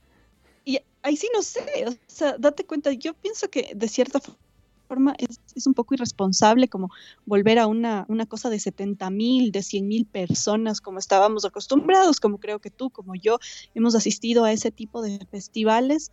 Y 0.65 0.79
ahí 1.01 1.15
sí 1.15 1.27
no 1.33 1.41
sé, 1.41 1.63
o 1.87 1.95
sea, 2.07 2.37
date 2.37 2.65
cuenta, 2.65 2.91
yo 2.91 3.13
pienso 3.13 3.49
que 3.49 3.71
de 3.75 3.87
cierta 3.87 4.19
forma 4.19 4.49
forma 4.89 5.15
es, 5.19 5.67
un 5.67 5.75
poco 5.75 5.93
irresponsable 5.93 6.67
como 6.67 6.89
volver 7.25 7.59
a 7.59 7.67
una, 7.67 8.05
una 8.09 8.25
cosa 8.25 8.49
de 8.49 8.59
70 8.59 9.09
mil, 9.11 9.51
de 9.51 9.61
100 9.61 9.87
mil 9.87 10.05
personas 10.05 10.81
como 10.81 10.97
estábamos 10.97 11.45
acostumbrados, 11.45 12.19
como 12.19 12.39
creo 12.39 12.59
que 12.59 12.71
tú, 12.71 12.89
como 12.89 13.13
yo, 13.15 13.37
hemos 13.75 13.93
asistido 13.95 14.43
a 14.43 14.51
ese 14.51 14.71
tipo 14.71 15.01
de 15.01 15.25
festivales. 15.29 16.11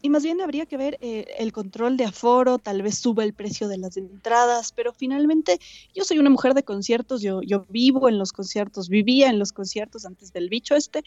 Y 0.00 0.10
más 0.10 0.22
bien 0.22 0.40
habría 0.40 0.66
que 0.66 0.76
ver 0.76 0.98
eh, 1.00 1.26
el 1.38 1.52
control 1.52 1.96
de 1.96 2.04
aforo, 2.04 2.58
tal 2.58 2.82
vez 2.82 2.98
suba 2.98 3.24
el 3.24 3.32
precio 3.32 3.66
de 3.68 3.78
las 3.78 3.96
entradas, 3.96 4.72
pero 4.72 4.92
finalmente 4.92 5.58
yo 5.94 6.04
soy 6.04 6.18
una 6.18 6.30
mujer 6.30 6.54
de 6.54 6.62
conciertos, 6.62 7.20
yo, 7.20 7.42
yo 7.42 7.66
vivo 7.68 8.08
en 8.08 8.18
los 8.18 8.32
conciertos, 8.32 8.88
vivía 8.88 9.28
en 9.28 9.38
los 9.38 9.52
conciertos 9.52 10.06
antes 10.06 10.32
del 10.32 10.48
bicho 10.48 10.76
este, 10.76 11.02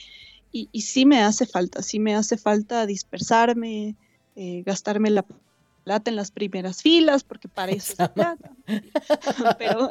y, 0.51 0.67
y 0.73 0.81
sí 0.81 1.05
me 1.05 1.21
hace 1.21 1.45
falta, 1.45 1.81
sí 1.81 1.99
me 1.99 2.15
hace 2.15 2.37
falta 2.37 2.85
dispersarme, 2.85 3.95
eh, 4.35 4.63
gastarme 4.65 5.09
la 5.09 5.25
plata 5.83 6.09
en 6.09 6.15
las 6.15 6.31
primeras 6.31 6.81
filas, 6.81 7.23
porque 7.23 7.47
para 7.47 7.71
eso 7.71 7.93
es 7.97 8.09
plata. 8.09 8.51
pero, 9.57 9.89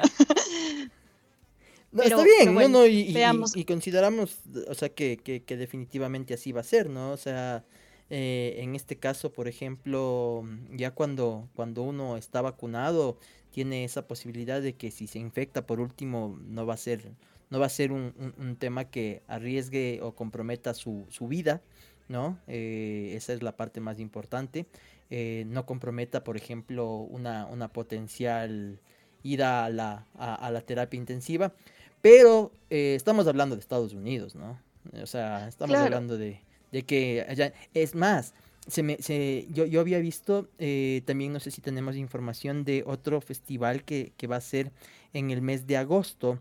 no, 1.92 2.02
está 2.02 2.22
bien, 2.22 2.54
bueno, 2.54 2.86
y, 2.86 3.16
y, 3.54 3.64
consideramos, 3.64 4.36
o 4.68 4.74
sea, 4.74 4.90
que, 4.90 5.16
que, 5.18 5.56
definitivamente 5.56 6.34
así 6.34 6.52
va 6.52 6.60
a 6.60 6.64
ser, 6.64 6.88
¿no? 6.88 7.10
O 7.10 7.16
sea, 7.16 7.64
eh, 8.10 8.56
en 8.58 8.74
este 8.74 8.96
caso, 8.96 9.32
por 9.32 9.46
ejemplo, 9.46 10.44
ya 10.72 10.90
cuando, 10.90 11.48
cuando 11.54 11.82
uno 11.82 12.16
está 12.16 12.42
vacunado, 12.42 13.18
tiene 13.50 13.84
esa 13.84 14.06
posibilidad 14.06 14.60
de 14.60 14.74
que 14.74 14.90
si 14.90 15.06
se 15.06 15.18
infecta, 15.18 15.66
por 15.66 15.80
último, 15.80 16.38
no 16.42 16.66
va 16.66 16.74
a 16.74 16.76
ser, 16.76 17.12
no 17.50 17.60
va 17.60 17.66
a 17.66 17.70
ser 17.70 17.92
un, 17.92 18.34
un, 18.36 18.56
tema 18.56 18.84
que 18.84 19.22
arriesgue 19.28 20.00
o 20.02 20.14
comprometa 20.14 20.74
su, 20.74 21.06
su 21.08 21.28
vida, 21.28 21.62
¿no? 22.08 22.38
Eh, 22.48 23.12
esa 23.14 23.32
es 23.32 23.42
la 23.42 23.56
parte 23.56 23.80
más 23.80 24.00
importante. 24.00 24.66
Eh, 25.10 25.44
no 25.46 25.66
comprometa, 25.66 26.24
por 26.24 26.36
ejemplo, 26.36 26.96
una, 26.96 27.46
una 27.46 27.72
potencial 27.72 28.80
ida 29.22 29.64
a 29.64 29.70
la, 29.70 30.06
a, 30.16 30.50
la 30.50 30.60
terapia 30.62 30.98
intensiva. 30.98 31.52
Pero 32.00 32.52
eh, 32.70 32.94
estamos 32.96 33.26
hablando 33.26 33.56
de 33.56 33.60
Estados 33.60 33.92
Unidos, 33.92 34.34
¿no? 34.34 34.58
O 35.00 35.06
sea, 35.06 35.46
estamos 35.46 35.76
hablando 35.76 36.16
de, 36.16 36.40
de 36.72 36.82
que 36.82 37.24
allá... 37.28 37.52
Es 37.74 37.94
más, 37.94 38.34
se 38.66 38.82
me, 38.82 38.98
se, 38.98 39.46
yo, 39.50 39.66
yo 39.66 39.80
había 39.80 39.98
visto, 39.98 40.48
eh, 40.58 41.02
también 41.04 41.32
no 41.32 41.40
sé 41.40 41.50
si 41.50 41.60
tenemos 41.60 41.96
información 41.96 42.64
de 42.64 42.84
otro 42.86 43.20
festival 43.20 43.84
que, 43.84 44.12
que 44.16 44.26
va 44.26 44.36
a 44.36 44.40
ser 44.40 44.72
en 45.12 45.30
el 45.30 45.42
mes 45.42 45.66
de 45.66 45.76
agosto 45.76 46.38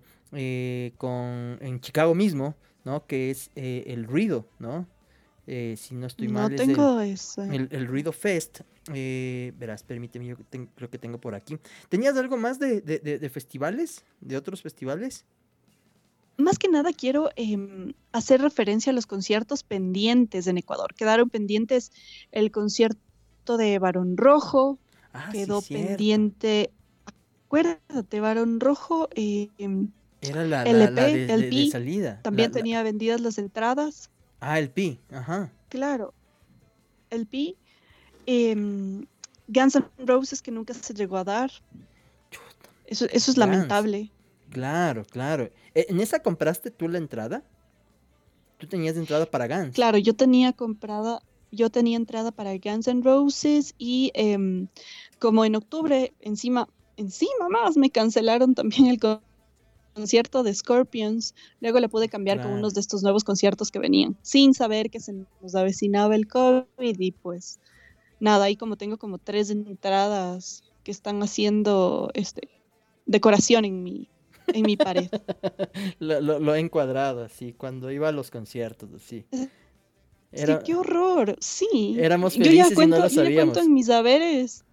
con, 0.98 1.58
en 1.62 1.80
Chicago 1.82 2.14
mismo, 2.14 2.56
¿no? 2.86 3.08
Que 3.08 3.32
es 3.32 3.50
el 3.56 4.04
ruido, 4.06 4.46
¿no? 4.60 4.86
Eh, 5.52 5.76
si 5.78 5.96
no 5.96 6.06
estoy 6.06 6.28
mal. 6.28 6.52
No 6.52 6.56
tengo 6.56 7.02
eso. 7.02 7.42
El, 7.42 7.88
Ruido 7.88 8.12
Fest. 8.12 8.60
Eh, 8.94 9.52
verás, 9.58 9.82
permíteme, 9.82 10.28
yo 10.28 10.36
creo 10.76 10.92
que 10.92 11.00
tengo 11.00 11.20
por 11.20 11.34
aquí. 11.34 11.58
¿Tenías 11.90 12.16
algo 12.18 12.38
más 12.38 12.60
de, 12.60 13.30
festivales? 13.34 14.06
¿De 14.22 14.38
otros 14.38 14.62
festivales? 14.62 15.26
Más 16.40 16.58
que 16.58 16.70
nada 16.70 16.94
quiero 16.94 17.30
em, 17.36 17.92
hacer 18.14 18.42
referencia 18.42 18.92
a 18.92 18.96
los 18.96 19.06
conciertos 19.06 19.64
pendientes 19.64 20.48
en 20.48 20.58
Ecuador. 20.58 20.94
Quedaron 20.96 21.30
pendientes 21.30 21.92
el 22.32 22.50
concierto 22.50 23.58
de 23.58 23.78
Barón 23.78 24.16
Rojo, 24.16 24.80
ah, 25.12 25.28
quedó 25.34 25.62
pendiente. 25.62 26.72
Acuérdate, 27.46 28.22
Barón 28.22 28.62
Rojo. 28.62 29.10
Em, 29.16 29.90
Era 30.22 30.46
la, 30.46 30.64
LP, 30.64 31.28
de, 31.28 31.70
salida. 31.70 32.22
También 32.22 32.54
tenía 32.54 32.84
vendidas 32.84 33.20
las 33.20 33.38
entradas. 33.38 34.10
Ah, 34.40 34.60
el 34.60 34.70
Pi, 34.70 34.98
ajá. 35.12 35.52
Claro, 35.68 36.14
el 37.10 37.26
Pi. 37.26 37.58
Em, 38.26 39.06
Guns 39.50 39.76
N' 39.76 39.86
Roses 39.98 40.42
que 40.42 40.52
nunca 40.52 40.74
se 40.74 40.94
llegó 40.94 41.18
a 41.18 41.26
dar. 41.26 41.52
Eso, 42.86 43.08
eso 43.12 43.30
es 43.30 43.38
lamentable. 43.38 44.10
Claro, 44.50 45.06
claro. 45.06 45.50
¿E, 45.76 45.86
¿En 45.90 46.00
esa 46.00 46.20
compraste 46.20 46.72
tú 46.72 46.88
la 46.88 46.98
entrada? 46.98 47.44
¿Tú 48.58 48.68
tenías 48.68 48.98
entrada 48.98 49.26
para 49.26 49.48
Guns? 49.48 49.76
Claro, 49.76 49.98
yo 49.98 50.14
tenía 50.14 50.54
comprada, 50.54 51.22
yo 51.52 51.70
tenía 51.70 51.98
entrada 51.98 52.32
para 52.32 52.58
Guns 52.58 52.88
N' 52.88 53.04
Roses 53.04 53.74
y 53.78 54.12
em, 54.14 54.68
como 55.20 55.46
en 55.46 55.56
octubre, 55.56 56.14
encima, 56.20 56.68
encima 56.98 57.48
más, 57.50 57.78
me 57.78 57.90
cancelaron 57.90 58.56
también 58.56 58.88
el 58.88 59.00
concierto 59.94 60.44
de 60.44 60.54
Scorpions, 60.54 61.36
luego 61.62 61.80
le 61.80 61.90
pude 61.90 62.10
cambiar 62.10 62.42
con 62.42 62.52
unos 62.52 62.74
de 62.74 62.82
estos 62.82 63.02
nuevos 63.02 63.24
conciertos 63.24 63.72
que 63.72 63.80
venían, 63.80 64.18
sin 64.22 64.54
saber 64.54 64.90
que 64.90 65.00
se 65.00 65.14
nos 65.42 65.56
avecinaba 65.56 66.16
el 66.16 66.28
COVID 66.28 67.00
y 67.00 67.12
pues 67.12 67.60
nada, 68.20 68.46
ahí 68.46 68.58
como 68.58 68.76
tengo 68.76 68.98
como 68.98 69.20
tres 69.20 69.50
entradas 69.50 70.64
que 70.84 70.92
están 70.92 71.22
haciendo 71.24 72.10
este 72.14 72.50
decoración 73.06 73.66
en 73.66 73.84
mi, 73.84 74.10
en 74.54 74.62
mi 74.64 74.78
pared. 74.78 75.10
lo, 76.00 76.56
he 76.56 76.60
encuadrado 76.60 77.24
así, 77.24 77.54
cuando 77.54 77.92
iba 77.92 78.10
a 78.10 78.12
los 78.12 78.32
conciertos, 78.32 78.90
así. 78.94 79.26
sí, 79.32 80.54
qué 80.66 80.76
horror, 80.76 81.36
sí. 81.40 81.96
Éramos 81.98 82.34
felices 82.34 82.78
y 82.78 82.88
no 82.88 82.98
lo 82.98 83.10
sabíamos. 83.10 83.16
Yo 83.16 83.30
ya 83.30 83.36
cuento 83.36 83.60
en 83.62 83.74
mis 83.74 83.90
haberes 83.90 84.64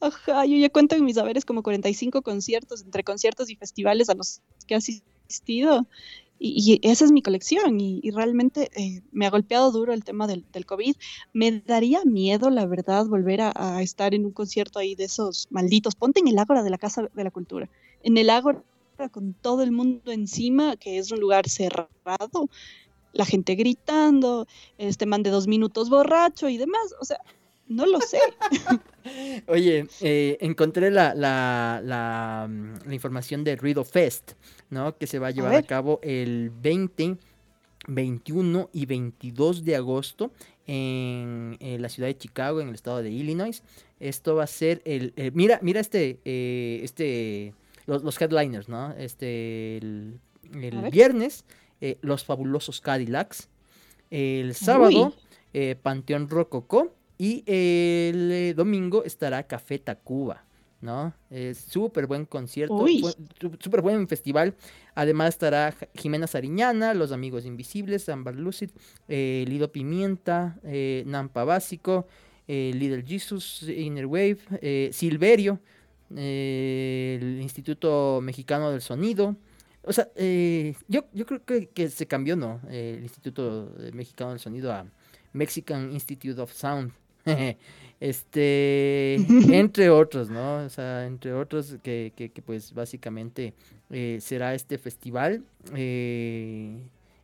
Ajá, 0.00 0.44
yo 0.46 0.56
ya 0.56 0.70
cuento 0.70 0.94
en 0.94 1.04
mis 1.04 1.16
saberes 1.16 1.44
como 1.44 1.62
45 1.62 2.22
conciertos, 2.22 2.82
entre 2.82 3.04
conciertos 3.04 3.50
y 3.50 3.56
festivales 3.56 4.08
a 4.08 4.14
los 4.14 4.40
que 4.66 4.74
he 4.74 4.76
asistido. 4.76 5.86
Y, 6.38 6.78
esa 6.82 7.04
es 7.04 7.12
mi 7.12 7.22
colección 7.22 7.80
y, 7.80 8.10
realmente 8.10 8.70
eh, 8.76 9.02
me 9.12 9.26
ha 9.26 9.30
golpeado 9.30 9.70
duro 9.72 9.92
el 9.92 10.04
tema 10.04 10.26
del, 10.26 10.44
COVID. 10.66 10.94
Me 11.32 11.60
daría 11.60 12.04
miedo, 12.04 12.50
la 12.50 12.66
verdad, 12.66 13.06
volver 13.06 13.40
a, 13.40 13.82
estar 13.82 14.14
en 14.14 14.26
un 14.26 14.32
concierto 14.32 14.78
ahí 14.78 14.94
de 14.94 15.04
esos 15.04 15.46
malditos. 15.50 15.94
Ponte 15.94 16.20
en 16.20 16.28
el 16.28 16.38
Ágora 16.38 16.62
de 16.62 16.70
la 16.70 16.78
Casa 16.78 17.08
de 17.12 17.24
la 17.24 17.30
Cultura. 17.30 17.68
En 18.02 18.18
el 18.18 18.30
Ágora 18.30 18.62
con 19.10 19.34
todo 19.34 19.62
el 19.62 19.72
mundo 19.72 20.10
encima, 20.10 20.76
que 20.76 20.98
es 20.98 21.10
un 21.12 21.20
lugar 21.20 21.48
cerrado, 21.48 22.48
la 23.12 23.24
gente 23.24 23.54
gritando, 23.54 24.46
este 24.78 25.06
man 25.06 25.22
de 25.22 25.30
dos 25.30 25.46
minutos 25.46 25.90
borracho 25.90 26.48
y 26.48 26.56
demás. 26.56 26.94
O 27.00 27.04
sea, 27.04 27.18
no 27.68 27.86
lo 27.86 28.00
sé. 28.00 28.18
Oye, 29.46 29.86
eh, 30.00 30.38
encontré 30.40 30.90
la, 30.90 31.14
la, 31.14 31.80
la, 31.84 32.46
mm, 32.48 32.86
la, 32.86 32.94
información 32.94 33.44
de 33.44 33.56
Ruido 33.56 33.84
Fest, 33.84 34.32
¿no? 34.70 34.96
Que 34.96 35.06
se 35.06 35.18
va 35.18 35.28
a 35.28 35.30
llevar 35.30 35.54
a, 35.54 35.62
cabo 35.62 36.00
el 36.02 36.50
20, 36.50 37.16
21 37.88 38.70
y 38.72 38.86
22 38.86 39.64
de 39.64 39.76
agosto 39.76 40.32
en, 40.66 41.56
la 41.60 41.88
ciudad 41.88 42.08
de 42.08 42.16
Chicago, 42.16 42.60
en 42.60 42.68
el 42.68 42.74
estado 42.74 43.02
de 43.02 43.10
Illinois. 43.10 43.62
Esto 44.00 44.36
va 44.36 44.44
a 44.44 44.48
ser 44.48 44.82
el... 44.84 45.12
mira, 45.34 45.58
mira 45.62 45.80
este, 45.80 46.20
eh, 46.24 46.80
este, 46.82 47.54
los, 47.86 48.20
headliners, 48.20 48.68
¿no? 48.68 48.92
Este, 48.92 49.78
el, 49.78 50.20
viernes, 50.92 51.44
eh, 51.80 51.98
los 52.00 52.24
fabulosos 52.24 52.80
Cadillacs. 52.80 53.48
El 54.10 54.54
sábado, 54.54 55.14
Panteón 55.82 56.28
Rococó. 56.28 56.95
Y 57.18 57.44
el 57.46 58.30
eh, 58.30 58.54
domingo 58.54 59.02
estará 59.04 59.42
Café 59.44 59.78
Tacuba, 59.78 60.44
¿no? 60.82 61.14
Es 61.30 61.58
súper 61.58 62.06
buen 62.06 62.26
concierto, 62.26 62.84
súper 63.58 63.80
buen 63.80 64.06
festival. 64.06 64.54
Además 64.94 65.30
estará 65.30 65.74
Jimena 65.94 66.26
Sariñana, 66.26 66.92
Los 66.92 67.12
Amigos 67.12 67.46
Invisibles, 67.46 68.08
Amber 68.10 68.36
Lucid, 68.36 68.70
eh, 69.08 69.46
Lido 69.48 69.72
Pimienta, 69.72 70.58
eh, 70.62 71.04
Nampa 71.06 71.44
Básico, 71.44 72.06
Little 72.48 73.02
Jesus, 73.04 73.64
Inner 73.68 74.06
Wave, 74.06 74.92
Silverio, 74.92 75.58
el 76.14 77.40
Instituto 77.40 78.20
Mexicano 78.22 78.70
del 78.70 78.82
Sonido. 78.82 79.34
O 79.82 79.92
sea, 79.92 80.08
yo, 80.14 81.06
yo 81.12 81.26
creo 81.26 81.44
que, 81.44 81.70
que 81.70 81.88
se 81.88 82.06
cambió, 82.06 82.36
¿no? 82.36 82.60
el 82.70 83.02
Instituto 83.02 83.74
Mexicano 83.92 84.30
del 84.30 84.38
Sonido 84.38 84.72
a 84.72 84.86
Mexican 85.32 85.92
Institute 85.92 86.40
of 86.40 86.52
Sound. 86.52 86.92
este, 88.00 89.14
entre 89.14 89.90
otros, 89.90 90.28
¿no? 90.30 90.64
O 90.64 90.68
sea, 90.68 91.06
entre 91.06 91.32
otros 91.32 91.76
que, 91.82 92.12
que, 92.14 92.42
pues 92.42 92.72
básicamente 92.74 93.54
eh, 93.90 94.18
será 94.20 94.54
este 94.54 94.78
festival 94.78 95.42
eh, 95.74 96.78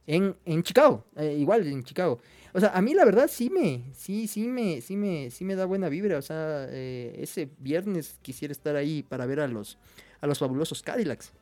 en, 0.07 0.37
en, 0.45 0.63
Chicago, 0.63 1.05
eh, 1.17 1.37
igual 1.39 1.67
en 1.67 1.83
Chicago. 1.83 2.19
O 2.55 2.61
sea, 2.61 2.71
a 2.71 2.83
mí 2.83 2.95
la 2.95 3.05
verdad 3.05 3.29
sí 3.29 3.51
me, 3.51 3.83
sí, 3.95 4.27
sí 4.27 4.47
me, 4.47 4.81
sí 4.81 4.97
me, 4.97 5.31
sí 5.31 5.45
me 5.45 5.55
da 5.55 5.65
buena 5.65 5.89
vibra. 5.89 6.19
O 6.19 6.23
sea, 6.23 6.69
ese 6.71 7.49
viernes 7.59 8.19
quisiera 8.23 8.53
estar 8.53 8.77
ahí 8.77 9.03
para 9.03 9.27
ver 9.27 9.41
a 9.41 9.49
los, 9.49 9.79
a 10.21 10.27
los 10.27 10.39
fabulosos 10.39 10.83
Cadillacs, 10.83 11.33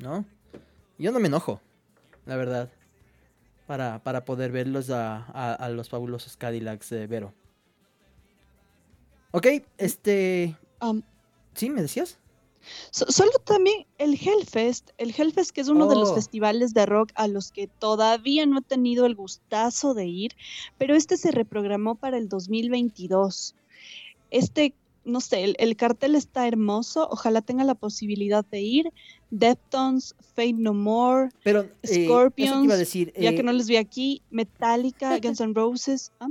¿no? 0.00 0.24
Yo 0.98 1.12
no 1.12 1.20
me 1.20 1.28
enojo, 1.28 1.60
la 2.26 2.36
verdad, 2.36 2.70
para, 3.66 4.02
para 4.02 4.24
poder 4.24 4.50
verlos 4.50 4.90
a, 4.90 5.22
a, 5.54 5.68
los 5.68 5.88
fabulosos 5.88 6.36
Cadillacs, 6.36 6.90
Vero. 7.08 7.34
Ok, 9.32 9.46
este... 9.76 10.56
¿Sí, 11.54 11.70
me 11.70 11.82
decías? 11.82 12.18
solo 12.90 13.30
también 13.44 13.86
el 13.98 14.14
Hellfest, 14.14 14.90
el 14.98 15.14
Hellfest 15.16 15.50
que 15.50 15.60
es 15.60 15.68
uno 15.68 15.86
de 15.86 15.96
los 15.96 16.10
oh. 16.10 16.14
festivales 16.14 16.74
de 16.74 16.86
rock 16.86 17.12
a 17.14 17.28
los 17.28 17.50
que 17.50 17.66
todavía 17.66 18.46
no 18.46 18.58
he 18.58 18.62
tenido 18.62 19.06
el 19.06 19.14
gustazo 19.14 19.94
de 19.94 20.06
ir, 20.06 20.32
pero 20.76 20.94
este 20.94 21.16
se 21.16 21.30
reprogramó 21.30 21.94
para 21.94 22.18
el 22.18 22.28
2022. 22.28 23.54
Este, 24.30 24.74
no 25.04 25.20
sé, 25.20 25.54
el, 25.56 25.76
cartel 25.76 26.14
está 26.14 26.46
hermoso, 26.46 27.08
ojalá 27.10 27.40
tenga 27.40 27.64
la 27.64 27.74
posibilidad 27.74 28.44
de 28.44 28.60
ir. 28.60 28.92
Deftones, 29.30 30.14
Fate 30.34 30.54
No 30.54 30.72
More, 30.72 31.30
pero, 31.42 31.68
eh, 31.82 32.04
Scorpions, 32.04 32.68
decir, 32.68 33.12
ya 33.14 33.32
que 33.32 33.40
eh, 33.40 33.42
no 33.42 33.52
les 33.52 33.66
vi 33.66 33.76
aquí, 33.76 34.22
Metallica, 34.30 35.18
Guns 35.22 35.40
N' 35.40 35.54
Roses. 35.54 36.12
¿ah? 36.20 36.28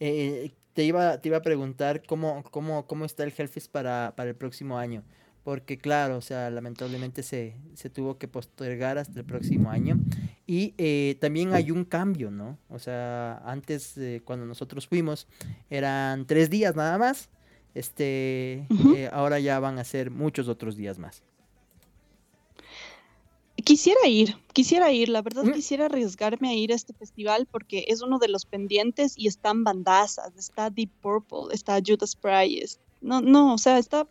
Eh, 0.00 0.50
te 0.72 0.84
iba, 0.84 1.18
te 1.18 1.28
iba 1.28 1.38
a 1.38 1.42
preguntar 1.42 2.02
cómo, 2.06 2.42
cómo, 2.50 2.86
cómo 2.86 3.04
está 3.04 3.24
el 3.24 3.32
Hellfest 3.36 3.70
para, 3.70 4.14
para 4.16 4.30
el 4.30 4.36
próximo 4.36 4.78
año. 4.78 5.02
Porque 5.42 5.78
claro, 5.78 6.18
o 6.18 6.20
sea, 6.20 6.50
lamentablemente 6.50 7.22
se, 7.22 7.56
se 7.74 7.88
tuvo 7.88 8.18
que 8.18 8.28
postergar 8.28 8.98
hasta 8.98 9.20
el 9.20 9.24
próximo 9.24 9.70
año. 9.70 9.98
Y 10.46 10.74
eh, 10.76 11.16
también 11.20 11.54
hay 11.54 11.70
un 11.70 11.84
cambio, 11.84 12.30
¿no? 12.30 12.58
O 12.68 12.78
sea, 12.78 13.38
antes, 13.44 13.98
cuando 14.24 14.44
nosotros 14.44 14.86
fuimos, 14.86 15.26
eran 15.70 16.26
tres 16.26 16.50
días 16.50 16.76
nada 16.76 16.98
más. 16.98 17.30
Este, 17.74 18.66
eh, 18.96 19.08
ahora 19.12 19.38
ya 19.38 19.58
van 19.60 19.78
a 19.78 19.84
ser 19.84 20.10
muchos 20.10 20.48
otros 20.48 20.76
días 20.76 20.98
más. 20.98 21.22
Quisiera 23.62 24.06
ir, 24.06 24.36
quisiera 24.52 24.92
ir, 24.92 25.08
la 25.08 25.22
verdad 25.22 25.52
quisiera 25.52 25.86
arriesgarme 25.86 26.50
a 26.50 26.54
ir 26.54 26.72
a 26.72 26.76
este 26.76 26.92
festival 26.92 27.46
porque 27.50 27.84
es 27.88 28.02
uno 28.02 28.18
de 28.18 28.28
los 28.28 28.44
pendientes 28.44 29.14
y 29.16 29.26
están 29.26 29.64
bandazas, 29.64 30.36
está 30.36 30.70
Deep 30.70 30.90
Purple, 31.00 31.52
está 31.52 31.80
Judas 31.84 32.14
Priest, 32.14 32.80
no, 33.00 33.20
no, 33.20 33.54
o 33.54 33.58
sea, 33.58 33.78
está 33.78 34.06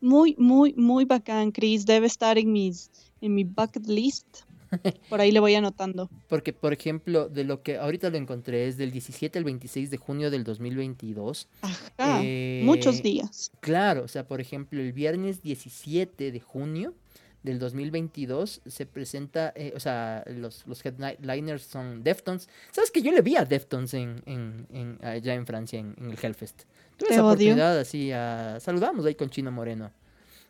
muy, 0.00 0.34
muy, 0.38 0.74
muy 0.74 1.04
bacán, 1.04 1.52
Chris, 1.52 1.86
debe 1.86 2.06
estar 2.06 2.38
en 2.38 2.52
mis, 2.52 2.90
en 3.20 3.34
mi 3.34 3.44
bucket 3.44 3.86
list. 3.86 4.26
Por 5.10 5.20
ahí 5.20 5.32
le 5.32 5.40
voy 5.40 5.54
anotando. 5.54 6.08
Porque, 6.28 6.52
por 6.52 6.72
ejemplo, 6.72 7.28
de 7.28 7.44
lo 7.44 7.62
que 7.62 7.76
ahorita 7.76 8.08
lo 8.10 8.16
encontré 8.16 8.68
es 8.68 8.76
del 8.76 8.92
17 8.92 9.38
al 9.38 9.44
26 9.44 9.90
de 9.90 9.96
junio 9.96 10.30
del 10.30 10.44
2022. 10.44 11.48
Ajá, 11.62 12.20
eh, 12.22 12.62
muchos 12.64 13.02
días. 13.02 13.50
Claro, 13.60 14.04
o 14.04 14.08
sea, 14.08 14.26
por 14.28 14.40
ejemplo, 14.40 14.80
el 14.80 14.92
viernes 14.92 15.42
17 15.42 16.30
de 16.30 16.40
junio 16.40 16.94
del 17.42 17.58
2022 17.58 18.60
se 18.66 18.86
presenta, 18.86 19.52
eh, 19.56 19.72
o 19.74 19.80
sea, 19.80 20.22
los, 20.26 20.66
los 20.66 20.84
headliners 20.84 21.62
son 21.62 22.02
Deftones. 22.02 22.48
¿Sabes 22.70 22.90
que 22.90 23.02
yo 23.02 23.12
le 23.12 23.22
vi 23.22 23.36
a 23.36 23.44
Deftones 23.44 23.94
en, 23.94 24.22
en, 24.26 24.66
en 24.72 24.98
allá 25.04 25.34
en 25.34 25.46
Francia, 25.46 25.78
en, 25.78 25.94
el 25.98 26.18
Hellfest? 26.20 26.62
Tuve 26.96 27.10
esa 27.10 27.24
oportunidad 27.24 27.78
así, 27.78 28.12
a, 28.12 28.58
saludamos 28.60 29.06
ahí 29.06 29.14
con 29.14 29.30
Chino 29.30 29.50
Moreno. 29.50 29.90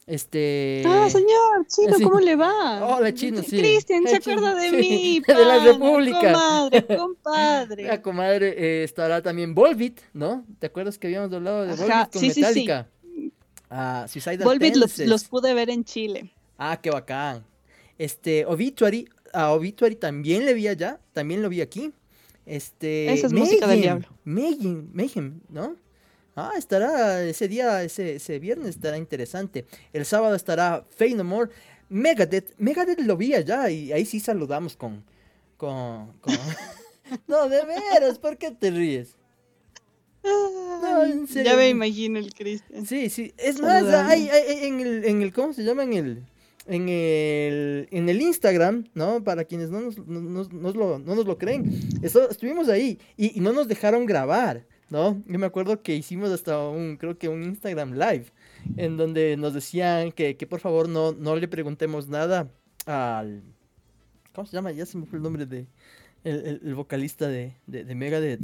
Este. 0.06 0.82
Ah, 0.84 1.08
señor, 1.08 1.66
Chino, 1.68 1.96
¿cómo 2.02 2.18
le 2.18 2.34
va? 2.34 2.84
Hola, 2.84 3.14
Chino, 3.14 3.42
sí. 3.42 3.58
Cristian, 3.58 4.04
se 4.08 4.16
acuerda 4.16 4.56
de 4.56 4.72
mí. 4.72 5.22
de 5.26 5.44
la 5.44 5.64
República. 5.64 6.32
Comadre, 6.32 6.86
compadre. 6.96 7.84
La 7.84 8.02
comadre 8.02 8.54
eh, 8.58 8.82
estará 8.82 9.22
también 9.22 9.54
Volbit, 9.54 10.00
¿no? 10.12 10.44
¿Te 10.58 10.66
acuerdas 10.66 10.98
que 10.98 11.06
habíamos 11.06 11.32
hablado 11.32 11.62
de 11.62 11.76
Volbit 11.76 12.12
con 12.12 12.22
Metallica? 12.22 12.88
Sí, 13.04 13.10
sí. 13.14 13.32
Ah, 13.70 14.06
Volbit 14.42 14.74
los, 14.74 14.98
los 14.98 15.24
pude 15.24 15.54
ver 15.54 15.70
en 15.70 15.84
Chile. 15.84 16.32
Ah, 16.62 16.78
qué 16.78 16.90
bacán. 16.90 17.42
Este, 17.96 18.44
Obituary, 18.44 19.08
a 19.32 19.50
Obituary 19.52 19.96
también 19.96 20.44
le 20.44 20.52
vi 20.52 20.68
allá, 20.68 21.00
también 21.14 21.40
lo 21.40 21.48
vi 21.48 21.62
aquí. 21.62 21.94
Este, 22.44 23.10
Esa 23.10 23.28
es 23.28 23.32
música 23.32 23.66
del 23.66 23.80
diablo. 23.80 24.08
Mayhem, 24.24 25.40
¿no? 25.48 25.76
Ah, 26.36 26.52
estará 26.58 27.22
ese 27.22 27.48
día, 27.48 27.82
ese, 27.82 28.16
ese 28.16 28.38
viernes 28.38 28.68
estará 28.76 28.98
interesante. 28.98 29.64
El 29.94 30.04
sábado 30.04 30.34
estará 30.34 30.84
Fey 30.90 31.14
No 31.14 31.24
More. 31.24 31.50
Megadeth, 31.88 32.52
Megadeth 32.58 33.00
lo 33.00 33.16
vi 33.16 33.32
allá 33.32 33.70
y 33.70 33.90
ahí 33.92 34.04
sí 34.04 34.20
saludamos 34.20 34.76
con, 34.76 35.02
con, 35.56 36.12
con... 36.20 36.34
no, 37.26 37.48
de 37.48 37.64
veras, 37.64 38.18
¿por 38.18 38.36
qué 38.36 38.50
te 38.50 38.70
ríes? 38.70 39.16
No, 40.22 41.04
en 41.04 41.26
serio. 41.26 41.52
Ya 41.52 41.56
me 41.56 41.70
imagino 41.70 42.18
el 42.18 42.34
Cristian. 42.34 42.84
Sí, 42.84 43.08
sí. 43.08 43.32
Es 43.38 43.62
más, 43.62 43.84
hay, 43.84 44.28
hay, 44.28 44.66
en, 44.66 44.80
el, 44.80 45.04
en 45.06 45.22
el, 45.22 45.32
¿cómo 45.32 45.54
se 45.54 45.64
llama? 45.64 45.84
En 45.84 45.94
el, 45.94 46.26
en 46.70 46.88
el, 46.88 47.88
en 47.90 48.08
el 48.08 48.22
Instagram, 48.22 48.84
¿no? 48.94 49.24
Para 49.24 49.44
quienes 49.44 49.70
no 49.70 49.80
nos, 49.80 49.98
lo, 49.98 51.00
no 51.00 51.14
nos 51.16 51.26
lo 51.26 51.36
creen. 51.36 51.68
estuvimos 52.00 52.68
ahí 52.68 53.00
y, 53.16 53.40
no 53.40 53.52
nos 53.52 53.66
dejaron 53.66 54.06
grabar, 54.06 54.64
¿no? 54.88 55.20
Yo 55.26 55.38
me 55.40 55.46
acuerdo 55.46 55.82
que 55.82 55.96
hicimos 55.96 56.30
hasta 56.30 56.68
un, 56.68 56.96
creo 56.96 57.18
que 57.18 57.28
un 57.28 57.42
Instagram 57.42 57.94
live, 57.94 58.26
en 58.76 58.96
donde 58.96 59.36
nos 59.36 59.52
decían 59.52 60.12
que, 60.12 60.34
por 60.48 60.60
favor 60.60 60.88
no, 60.88 61.10
no 61.10 61.34
le 61.34 61.48
preguntemos 61.48 62.06
nada 62.06 62.48
al... 62.86 63.42
¿Cómo 64.32 64.46
se 64.46 64.56
llama? 64.56 64.70
Ya 64.70 64.86
se 64.86 64.96
me 64.96 65.06
fue 65.06 65.16
el 65.16 65.24
nombre 65.24 65.46
de... 65.46 65.66
El, 66.22 66.74
vocalista 66.76 67.26
de, 67.26 67.56
de, 67.66 67.82
de 67.82 67.94
Megadeth, 67.96 68.42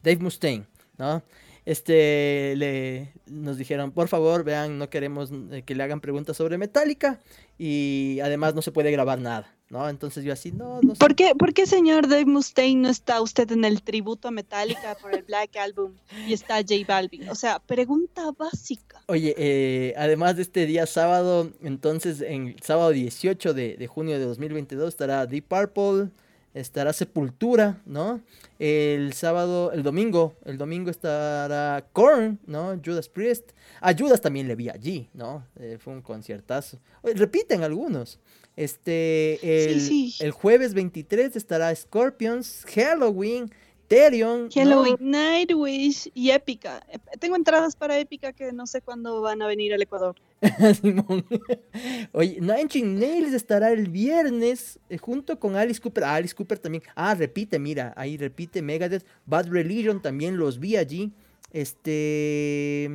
Dave 0.00 0.18
Mustaine, 0.18 0.66
¿no? 0.96 1.24
Este, 1.66 2.54
le, 2.56 3.12
nos 3.26 3.56
dijeron, 3.56 3.90
por 3.90 4.08
favor, 4.08 4.44
vean, 4.44 4.78
no 4.78 4.90
queremos 4.90 5.30
eh, 5.50 5.62
que 5.62 5.74
le 5.74 5.82
hagan 5.82 6.00
preguntas 6.00 6.36
sobre 6.36 6.58
Metallica 6.58 7.20
y 7.58 8.18
además 8.22 8.54
no 8.54 8.60
se 8.60 8.70
puede 8.70 8.90
grabar 8.90 9.18
nada, 9.18 9.54
¿no? 9.70 9.88
Entonces 9.88 10.24
yo 10.24 10.32
así, 10.34 10.52
no, 10.52 10.80
no 10.82 10.94
sé. 10.94 10.98
¿Por 10.98 11.14
qué, 11.14 11.34
¿Por 11.34 11.54
qué, 11.54 11.66
señor 11.66 12.06
Dave 12.08 12.26
Mustaine, 12.26 12.82
no 12.82 12.90
está 12.90 13.22
usted 13.22 13.50
en 13.50 13.64
el 13.64 13.82
tributo 13.82 14.28
a 14.28 14.30
Metallica 14.30 14.94
por 15.00 15.14
el 15.14 15.22
Black 15.22 15.56
Album 15.56 15.92
y 16.26 16.34
está 16.34 16.56
J 16.56 16.74
Balvin? 16.86 17.30
O 17.30 17.34
sea, 17.34 17.60
pregunta 17.60 18.30
básica. 18.36 19.00
Oye, 19.06 19.34
eh, 19.38 19.94
además 19.96 20.36
de 20.36 20.42
este 20.42 20.66
día 20.66 20.84
sábado, 20.84 21.50
entonces, 21.62 22.20
en 22.20 22.56
sábado 22.62 22.90
18 22.90 23.54
de, 23.54 23.76
de 23.78 23.86
junio 23.86 24.18
de 24.18 24.26
2022 24.26 24.88
estará 24.88 25.26
Deep 25.26 25.46
Purple, 25.48 26.10
estará 26.54 26.92
Sepultura, 26.92 27.82
¿no? 27.84 28.20
El 28.58 29.12
sábado, 29.12 29.72
el 29.72 29.82
domingo, 29.82 30.34
el 30.44 30.56
domingo 30.56 30.90
estará 30.90 31.84
Korn, 31.92 32.38
¿no? 32.46 32.80
Judas 32.82 33.08
Priest. 33.08 33.50
A 33.80 33.92
Judas 33.92 34.20
también 34.20 34.48
le 34.48 34.54
vi 34.54 34.68
allí, 34.68 35.08
¿no? 35.12 35.44
Eh, 35.58 35.78
fue 35.78 35.92
un 35.92 36.00
conciertazo. 36.00 36.78
repiten 37.02 37.62
algunos. 37.62 38.20
Este, 38.56 39.72
el, 39.72 40.12
el 40.20 40.30
jueves 40.30 40.74
23 40.74 41.34
estará 41.34 41.74
Scorpions, 41.74 42.64
Halloween, 42.72 43.50
Therion. 43.88 44.48
Halloween, 44.50 44.96
Nightwish 45.00 46.10
y 46.14 46.30
Épica. 46.30 46.86
Tengo 47.18 47.36
entradas 47.36 47.76
para 47.76 47.98
Épica 47.98 48.32
que 48.32 48.52
no 48.52 48.66
sé 48.66 48.80
cuándo 48.80 49.20
van 49.20 49.42
a 49.42 49.46
venir 49.46 49.74
al 49.74 49.82
Ecuador. 49.82 50.14
Oye, 52.12 52.38
Nine 52.40 52.98
Nails 52.98 53.32
estará 53.32 53.70
el 53.72 53.88
viernes 53.88 54.78
eh, 54.88 54.98
junto 54.98 55.38
con 55.38 55.56
Alice 55.56 55.80
Cooper. 55.80 56.04
Ah, 56.04 56.14
Alice 56.16 56.34
Cooper 56.34 56.58
también. 56.58 56.82
Ah, 56.94 57.14
repite, 57.14 57.58
mira, 57.58 57.92
ahí 57.96 58.16
repite 58.16 58.62
Megadeth. 58.62 59.04
Bad 59.26 59.48
Religion 59.48 60.02
también 60.02 60.36
los 60.36 60.58
vi 60.58 60.76
allí. 60.76 61.12
Este. 61.52 62.90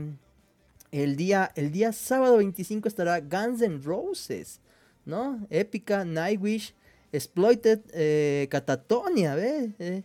El 0.92 1.16
día, 1.16 1.52
el 1.56 1.72
día 1.72 1.92
sábado 1.92 2.38
25 2.38 2.88
estará 2.88 3.20
Guns 3.20 3.62
N' 3.62 3.82
Roses, 3.84 4.60
¿no? 5.06 5.46
Épica, 5.52 6.04
Nightwish, 6.04 6.74
Exploited, 7.12 7.80
eh, 7.94 8.48
Catatonia, 8.50 9.36
¿ves? 9.36 9.70
Eh, 9.78 10.02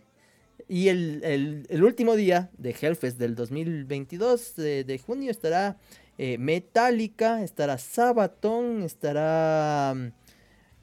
y 0.67 0.89
el, 0.89 1.65
último 1.83 2.15
día 2.15 2.51
de 2.57 2.75
Hellfest 2.79 3.17
del 3.17 3.35
2022 3.35 4.55
de 4.55 5.01
junio 5.03 5.29
estará 5.29 5.77
eh, 6.17 6.37
Metallica, 6.37 7.43
estará 7.43 7.77
Sabaton, 7.77 8.83
estará 8.83 9.93
mm, 9.95 10.07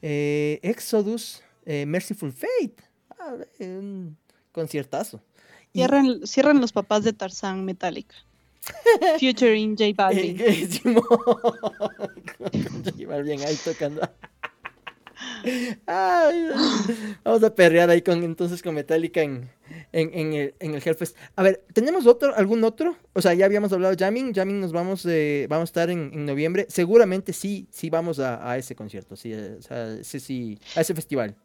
eh, 0.01 0.59
Exodus, 0.61 1.41
eh, 1.65 1.85
Merciful 1.85 2.31
Fate. 2.31 2.75
Ah, 3.19 3.35
un 3.59 4.17
conciertazo. 4.51 5.21
Cierran, 5.73 6.27
cierran 6.27 6.61
los 6.61 6.71
papás 6.71 7.03
de 7.03 7.13
Tarzán 7.13 7.65
Metallica. 7.65 8.15
Futuring 9.19 9.75
J 9.75 9.93
Balvin. 9.95 10.37
J 12.83 13.07
Balvin 13.07 13.41
ahí 13.41 13.57
tocando. 13.63 14.01
vamos 17.23 17.43
a 17.43 17.55
perrear 17.55 17.89
ahí 17.89 18.01
con 18.01 18.23
entonces 18.23 18.61
con 18.61 18.75
Metallica 18.75 19.21
en, 19.21 19.49
en, 19.93 20.09
en, 20.13 20.33
el, 20.33 20.53
en 20.59 20.75
el 20.75 20.81
Hellfest. 20.83 21.15
A 21.35 21.43
ver, 21.43 21.63
¿tenemos 21.71 22.05
otro, 22.07 22.35
algún 22.35 22.63
otro? 22.63 22.97
O 23.13 23.21
sea, 23.21 23.33
ya 23.33 23.45
habíamos 23.45 23.71
hablado 23.71 23.95
de 23.95 24.03
Jamming. 24.03 24.33
Jamming 24.33 24.59
nos 24.59 24.73
vamos, 24.73 25.05
eh, 25.05 25.45
vamos 25.49 25.69
a 25.69 25.71
estar 25.71 25.89
en, 25.89 26.11
en, 26.13 26.25
noviembre. 26.25 26.65
Seguramente 26.67 27.31
sí, 27.31 27.67
sí 27.71 27.89
vamos 27.89 28.19
a, 28.19 28.49
a 28.49 28.57
ese 28.57 28.75
concierto, 28.75 29.15
sí, 29.15 29.33
o 29.33 29.61
sea, 29.61 30.03
sí, 30.03 30.19
sí, 30.19 30.59
a 30.75 30.81
ese 30.81 30.93
festival. 30.93 31.35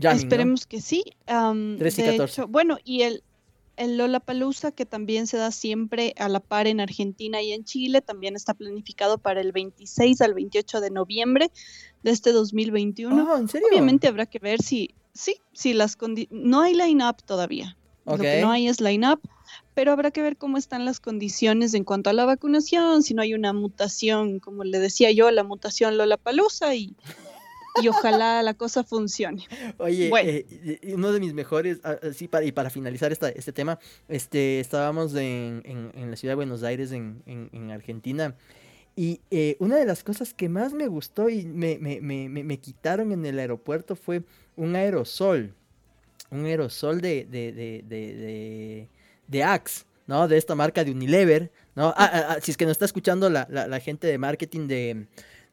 Jamming, 0.00 0.18
Esperemos 0.18 0.62
¿no? 0.62 0.68
que 0.68 0.80
sí. 0.80 1.04
Um, 1.28 1.78
13 1.78 2.02
y 2.02 2.04
14. 2.18 2.32
Hecho, 2.32 2.48
bueno, 2.48 2.78
y 2.84 3.02
el, 3.02 3.22
el 3.76 3.96
Lollapalooza, 3.96 4.72
que 4.72 4.84
también 4.84 5.26
se 5.26 5.36
da 5.36 5.50
siempre 5.50 6.14
a 6.18 6.28
la 6.28 6.40
par 6.40 6.66
en 6.66 6.80
Argentina 6.80 7.40
y 7.42 7.52
en 7.52 7.64
Chile, 7.64 8.02
también 8.02 8.36
está 8.36 8.54
planificado 8.54 9.18
para 9.18 9.40
el 9.40 9.52
26 9.52 10.20
al 10.20 10.34
28 10.34 10.80
de 10.80 10.90
noviembre 10.90 11.50
de 12.02 12.10
este 12.10 12.32
2021. 12.32 13.32
Oh, 13.32 13.38
¿en 13.38 13.48
serio? 13.48 13.68
Obviamente 13.70 14.08
habrá 14.08 14.26
que 14.26 14.38
ver 14.38 14.60
si, 14.62 14.94
sí, 15.14 15.40
si 15.52 15.74
las 15.74 15.96
condiciones, 15.96 16.44
no 16.46 16.60
hay 16.60 16.74
line-up 16.74 17.22
todavía. 17.24 17.76
Okay. 18.04 18.16
Lo 18.16 18.22
que 18.22 18.40
no 18.40 18.50
hay 18.50 18.68
es 18.68 18.80
line-up, 18.80 19.20
pero 19.74 19.92
habrá 19.92 20.10
que 20.10 20.22
ver 20.22 20.36
cómo 20.36 20.56
están 20.56 20.84
las 20.84 21.00
condiciones 21.00 21.74
en 21.74 21.84
cuanto 21.84 22.10
a 22.10 22.12
la 22.12 22.24
vacunación, 22.24 23.02
si 23.02 23.14
no 23.14 23.22
hay 23.22 23.34
una 23.34 23.52
mutación, 23.52 24.40
como 24.40 24.64
le 24.64 24.78
decía 24.78 25.10
yo, 25.10 25.30
la 25.30 25.44
mutación 25.44 25.98
Lollapalooza 25.98 26.74
y 26.74 26.96
y 27.82 27.88
ojalá 27.88 28.42
la 28.42 28.54
cosa 28.54 28.84
funcione. 28.84 29.44
Oye, 29.78 30.08
bueno. 30.08 30.28
eh, 30.30 30.92
uno 30.94 31.12
de 31.12 31.20
mis 31.20 31.34
mejores, 31.34 31.78
así 31.84 32.28
para, 32.28 32.44
y 32.44 32.52
para 32.52 32.70
finalizar 32.70 33.12
esta, 33.12 33.28
este 33.28 33.52
tema, 33.52 33.78
este, 34.08 34.60
estábamos 34.60 35.14
en, 35.14 35.62
en, 35.64 35.92
en 35.94 36.10
la 36.10 36.16
ciudad 36.16 36.32
de 36.32 36.36
Buenos 36.36 36.62
Aires, 36.62 36.92
en, 36.92 37.22
en 37.26 37.70
Argentina, 37.70 38.34
y 38.96 39.20
eh, 39.30 39.56
una 39.60 39.76
de 39.76 39.86
las 39.86 40.02
cosas 40.02 40.34
que 40.34 40.48
más 40.48 40.74
me 40.74 40.86
gustó 40.88 41.28
y 41.28 41.46
me, 41.46 41.78
me, 41.78 42.00
me, 42.00 42.28
me, 42.28 42.58
quitaron 42.58 43.12
en 43.12 43.24
el 43.24 43.38
aeropuerto 43.38 43.96
fue 43.96 44.24
un 44.60 44.76
aerosol, 44.76 45.54
un 46.30 46.44
aerosol 46.44 47.00
de, 47.00 47.24
de, 47.24 47.52
de, 47.52 47.82
de, 47.88 48.88
de 49.26 49.42
Axe. 49.42 49.84
¿no? 50.06 50.26
De 50.26 50.36
esta 50.36 50.56
marca 50.56 50.82
de 50.82 50.90
Unilever, 50.90 51.52
¿no? 51.76 51.94
Ah, 51.96 52.10
ah, 52.12 52.26
ah, 52.30 52.36
si 52.42 52.50
es 52.50 52.56
que 52.56 52.64
nos 52.64 52.72
está 52.72 52.84
escuchando 52.84 53.30
la, 53.30 53.46
la, 53.48 53.78
gente 53.78 54.08
de 54.08 54.18
marketing 54.18 54.66
de, 54.66 55.06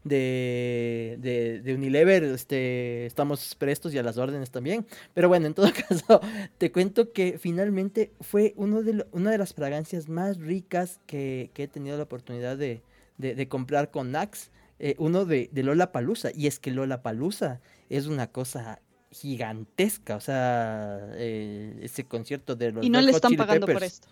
de, 0.03 1.61
de, 1.63 1.73
Unilever, 1.75 2.23
este, 2.23 3.05
estamos 3.05 3.53
prestos 3.53 3.93
y 3.93 3.99
a 3.99 4.03
las 4.03 4.17
órdenes 4.17 4.49
también. 4.49 4.87
Pero 5.13 5.27
bueno, 5.27 5.45
en 5.45 5.53
todo 5.53 5.71
caso, 5.87 6.21
te 6.57 6.71
cuento 6.71 7.13
que 7.13 7.37
finalmente 7.37 8.11
fue 8.19 8.53
uno 8.55 8.81
de 8.81 8.93
lo, 8.93 9.07
una 9.11 9.29
de 9.29 9.37
las 9.37 9.53
fragancias 9.53 10.09
más 10.09 10.39
ricas 10.39 10.99
que, 11.05 11.51
que 11.53 11.63
he 11.63 11.67
tenido 11.67 11.95
la 11.95 12.03
oportunidad 12.03 12.57
de, 12.57 12.81
de 13.19 13.47
comprar 13.47 13.91
con 13.91 14.15
Axe. 14.15 14.49
Eh, 14.79 14.95
uno 14.97 15.25
de 15.25 15.49
Lola 15.53 15.91
Palusa. 15.91 16.31
Y 16.33 16.47
es 16.47 16.57
que 16.57 16.71
Lola 16.71 17.01
Palusa 17.03 17.61
es 17.89 18.07
una 18.07 18.27
cosa 18.27 18.79
gigantesca. 19.11 20.15
O 20.15 20.19
sea, 20.21 20.99
eh, 21.13 21.79
ese 21.81 22.05
concierto 22.05 22.55
de 22.55 22.71
los 22.71 22.85
Y 22.85 22.89
no 22.89 22.99
Red 22.99 23.05
le 23.05 23.11
Hot 23.11 23.17
están 23.17 23.29
Chili 23.31 23.37
pagando 23.37 23.65
Peppers. 23.67 23.79
por 23.79 23.83
esto. 23.83 24.07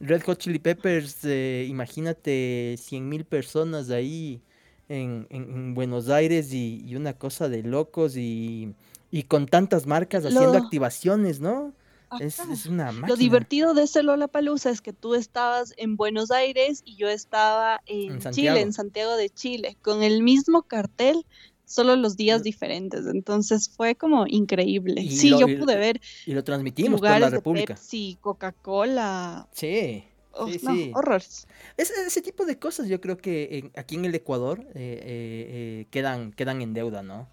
Red 0.00 0.22
Hot 0.24 0.38
Chili 0.38 0.58
Peppers, 0.58 1.18
eh, 1.24 1.66
imagínate 1.68 2.76
100 2.78 3.08
mil 3.08 3.24
personas 3.24 3.90
ahí 3.90 4.40
en, 4.88 5.26
en, 5.30 5.42
en 5.44 5.74
Buenos 5.74 6.08
Aires 6.08 6.52
y, 6.52 6.82
y, 6.84 6.96
una 6.96 7.12
cosa 7.12 7.48
de 7.48 7.62
locos 7.62 8.16
y, 8.16 8.74
y 9.12 9.22
con 9.24 9.46
tantas 9.46 9.86
marcas 9.86 10.24
haciendo 10.24 10.52
Lo- 10.52 10.58
activaciones, 10.64 11.40
¿no? 11.40 11.72
Es, 12.20 12.40
es 12.40 12.66
una. 12.66 12.92
Lo 12.92 13.16
divertido 13.16 13.72
de 13.72 13.84
ese 13.84 14.02
Lollapalooza 14.02 14.68
es 14.68 14.82
que 14.82 14.92
tú 14.92 15.14
estabas 15.14 15.72
en 15.78 15.96
Buenos 15.96 16.30
Aires 16.30 16.82
y 16.84 16.96
yo 16.96 17.08
estaba 17.08 17.80
en, 17.86 18.20
En 18.20 18.32
Chile, 18.32 18.60
en 18.60 18.74
Santiago 18.74 19.16
de 19.16 19.30
Chile, 19.30 19.78
con 19.80 20.02
el 20.02 20.22
mismo 20.22 20.62
cartel, 20.64 21.24
solo 21.72 21.96
los 21.96 22.16
días 22.16 22.42
diferentes. 22.42 23.06
Entonces 23.06 23.70
fue 23.74 23.94
como 23.94 24.26
increíble. 24.26 25.00
Y 25.02 25.10
Sí, 25.10 25.30
lo- 25.30 25.40
yo 25.40 25.58
pude 25.58 25.76
ver 25.76 26.00
Y 26.26 26.32
lo 26.34 26.44
transmitimos 26.44 27.00
por 27.00 27.08
la 27.08 27.16
lugares 27.16 27.30
de 27.32 27.36
República. 27.38 27.74
Pepsi, 27.74 28.18
Coca-Cola. 28.20 29.48
Sí. 29.52 30.04
Oh, 30.34 30.48
Sí, 30.48 30.60
no, 30.62 30.74
sí. 30.74 30.90
horrores. 30.94 31.46
Ese, 31.76 31.92
ese 32.06 32.22
tipo 32.22 32.46
de 32.46 32.58
cosas 32.58 32.88
yo 32.88 33.00
creo 33.00 33.18
que 33.18 33.58
en- 33.58 33.72
aquí 33.76 33.96
en 33.96 34.04
el 34.06 34.14
Ecuador 34.14 34.60
eh, 34.60 34.70
eh, 34.74 35.02
eh, 35.04 35.86
quedan, 35.90 36.32
quedan 36.32 36.62
en 36.62 36.72
deuda, 36.72 37.02
¿no? 37.02 37.28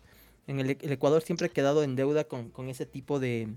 En 0.48 0.60
el, 0.60 0.72
el 0.82 0.92
Ecuador 0.92 1.22
siempre 1.22 1.48
ha 1.48 1.50
quedado 1.50 1.84
en 1.84 1.96
deuda 1.96 2.24
con, 2.26 2.50
con 2.50 2.68
ese 2.70 2.86
tipo 2.86 3.20
de, 3.20 3.48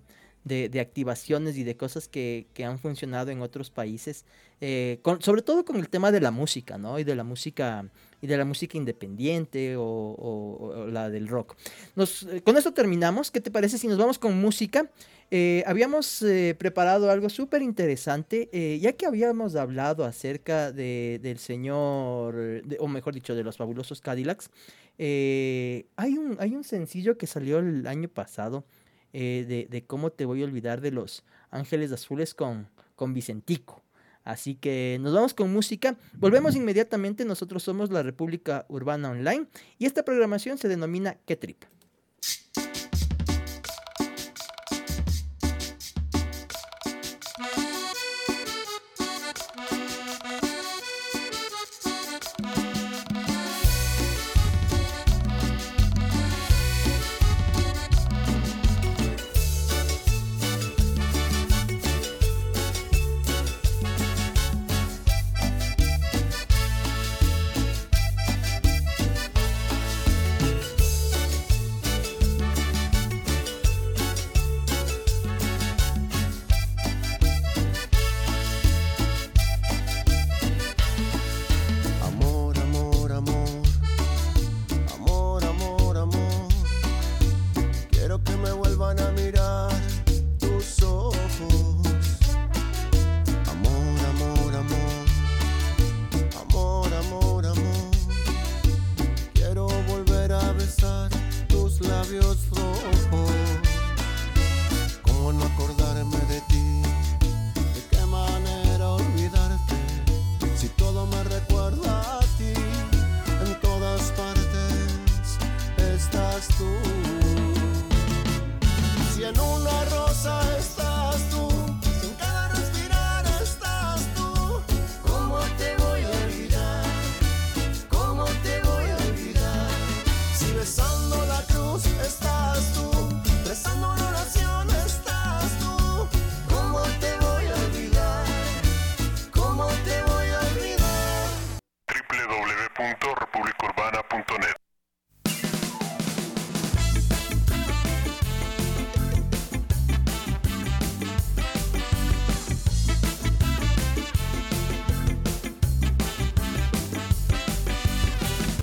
de, 0.44 0.68
de 0.68 0.78
activaciones 0.80 1.56
y 1.56 1.64
de 1.64 1.76
cosas 1.76 2.06
que, 2.06 2.46
que 2.54 2.64
han 2.64 2.78
funcionado 2.78 3.30
en 3.32 3.40
otros 3.42 3.70
países, 3.70 4.24
eh, 4.60 5.00
con- 5.02 5.20
sobre 5.22 5.42
todo 5.42 5.64
con 5.64 5.76
el 5.76 5.88
tema 5.88 6.12
de 6.12 6.20
la 6.20 6.30
música, 6.30 6.78
¿no? 6.78 6.98
Y 7.00 7.04
de 7.04 7.16
la 7.16 7.24
música 7.24 7.86
y 8.22 8.28
de 8.28 8.36
la 8.38 8.44
música 8.44 8.78
independiente 8.78 9.74
o, 9.76 10.86
la 10.88 11.10
del 11.10 11.26
rock. 11.28 11.56
Nos, 11.96 12.22
eh, 12.22 12.40
con 12.42 12.56
esto 12.56 12.72
terminamos. 12.72 13.30
¿Qué 13.30 13.40
te 13.40 13.50
parece 13.50 13.76
si 13.78 13.88
nos 13.88 13.98
vamos 13.98 14.18
con 14.18 14.40
música? 14.40 14.90
Eh, 15.30 15.64
habíamos 15.66 16.22
eh, 16.22 16.54
preparado 16.56 17.10
algo 17.10 17.28
súper 17.28 17.62
interesante, 17.62 18.48
ya 18.80 18.92
que 18.92 19.06
habíamos 19.06 19.56
hablado 19.56 20.04
acerca 20.04 20.70
de, 20.72 21.18
del 21.22 21.38
señor, 21.38 22.36
de- 22.64 22.76
o 22.78 22.86
mejor 22.86 23.12
dicho, 23.12 23.34
de 23.34 23.42
los 23.42 23.56
fabulosos 23.56 24.00
Cadillacs. 24.00 24.50
hay, 24.98 26.18
un, 26.18 26.36
hay 26.38 26.54
un 26.54 26.64
sencillo 26.64 27.18
que 27.18 27.26
salió 27.26 27.58
el 27.58 27.86
año 27.86 28.08
pasado 28.08 28.64
de, 29.12 29.66
de 29.68 29.84
cómo 29.84 30.10
te 30.10 30.24
voy 30.26 30.42
a 30.42 30.44
olvidar 30.44 30.80
de 30.80 30.92
los 30.92 31.24
Ángeles 31.50 31.90
Azules 31.92 32.34
con, 32.34 32.68
con 32.94 33.12
Vicentico. 33.14 33.81
Así 34.24 34.54
que 34.54 34.98
nos 35.00 35.12
vamos 35.14 35.34
con 35.34 35.52
música. 35.52 35.96
Volvemos 36.14 36.54
inmediatamente. 36.56 37.24
Nosotros 37.24 37.62
somos 37.62 37.90
la 37.90 38.02
República 38.02 38.66
Urbana 38.68 39.10
Online 39.10 39.46
y 39.78 39.86
esta 39.86 40.04
programación 40.04 40.58
se 40.58 40.68
denomina 40.68 41.16
¿Qué 41.26 41.36
Trip? 41.36 41.62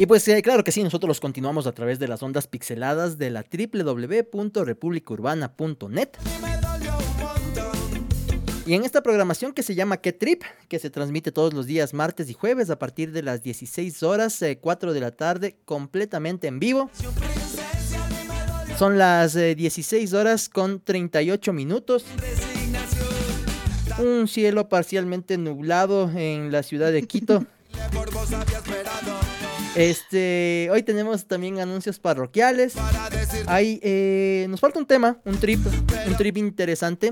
Pues 0.10 0.28
eh, 0.28 0.42
claro 0.42 0.64
que 0.64 0.72
sí, 0.72 0.82
nosotros 0.82 1.08
los 1.08 1.20
continuamos 1.20 1.68
a 1.68 1.72
través 1.72 2.00
de 2.00 2.08
las 2.08 2.24
ondas 2.24 2.48
pixeladas 2.48 3.20
de 3.20 3.30
la 3.30 3.46
www.republicaurbana.net. 3.46 6.10
Y 8.66 8.74
en 8.74 8.86
esta 8.86 9.04
programación 9.04 9.54
que 9.54 9.62
se 9.62 9.76
llama 9.76 9.98
¿Qué 9.98 10.12
Trip? 10.12 10.42
Que 10.68 10.80
se 10.80 10.90
transmite 10.90 11.32
todos 11.32 11.54
los 11.54 11.68
días 11.68 11.94
martes 11.94 12.28
y 12.28 12.34
jueves 12.34 12.72
a 12.72 12.80
partir 12.80 13.12
de 13.12 13.22
las 13.22 13.44
16 13.44 14.02
horas, 14.02 14.44
4 14.60 14.94
de 14.94 15.00
la 15.00 15.12
tarde, 15.12 15.58
completamente 15.66 16.48
en 16.48 16.60
vivo. 16.60 16.90
Son 18.80 18.98
las 18.98 19.36
16 19.36 20.12
horas 20.14 20.50
con 20.50 20.82
38 20.82 21.54
minutos. 21.54 22.04
Un 24.00 24.28
cielo 24.28 24.70
parcialmente 24.70 25.38
nublado 25.38 26.10
en 26.10 26.52
la 26.52 26.64
ciudad 26.64 26.92
de 26.92 27.04
Quito. 27.04 27.46
Este, 29.76 30.70
hoy 30.72 30.84
tenemos 30.84 31.26
también 31.26 31.60
anuncios 31.60 32.00
parroquiales. 32.00 32.76
Hay, 33.46 33.80
eh, 33.84 34.48
nos 34.50 34.60
falta 34.60 34.80
un 34.80 34.86
tema, 34.86 35.18
un 35.26 35.38
trip, 35.38 35.60
un 36.08 36.18
trip 36.18 36.38
interesante, 36.38 37.12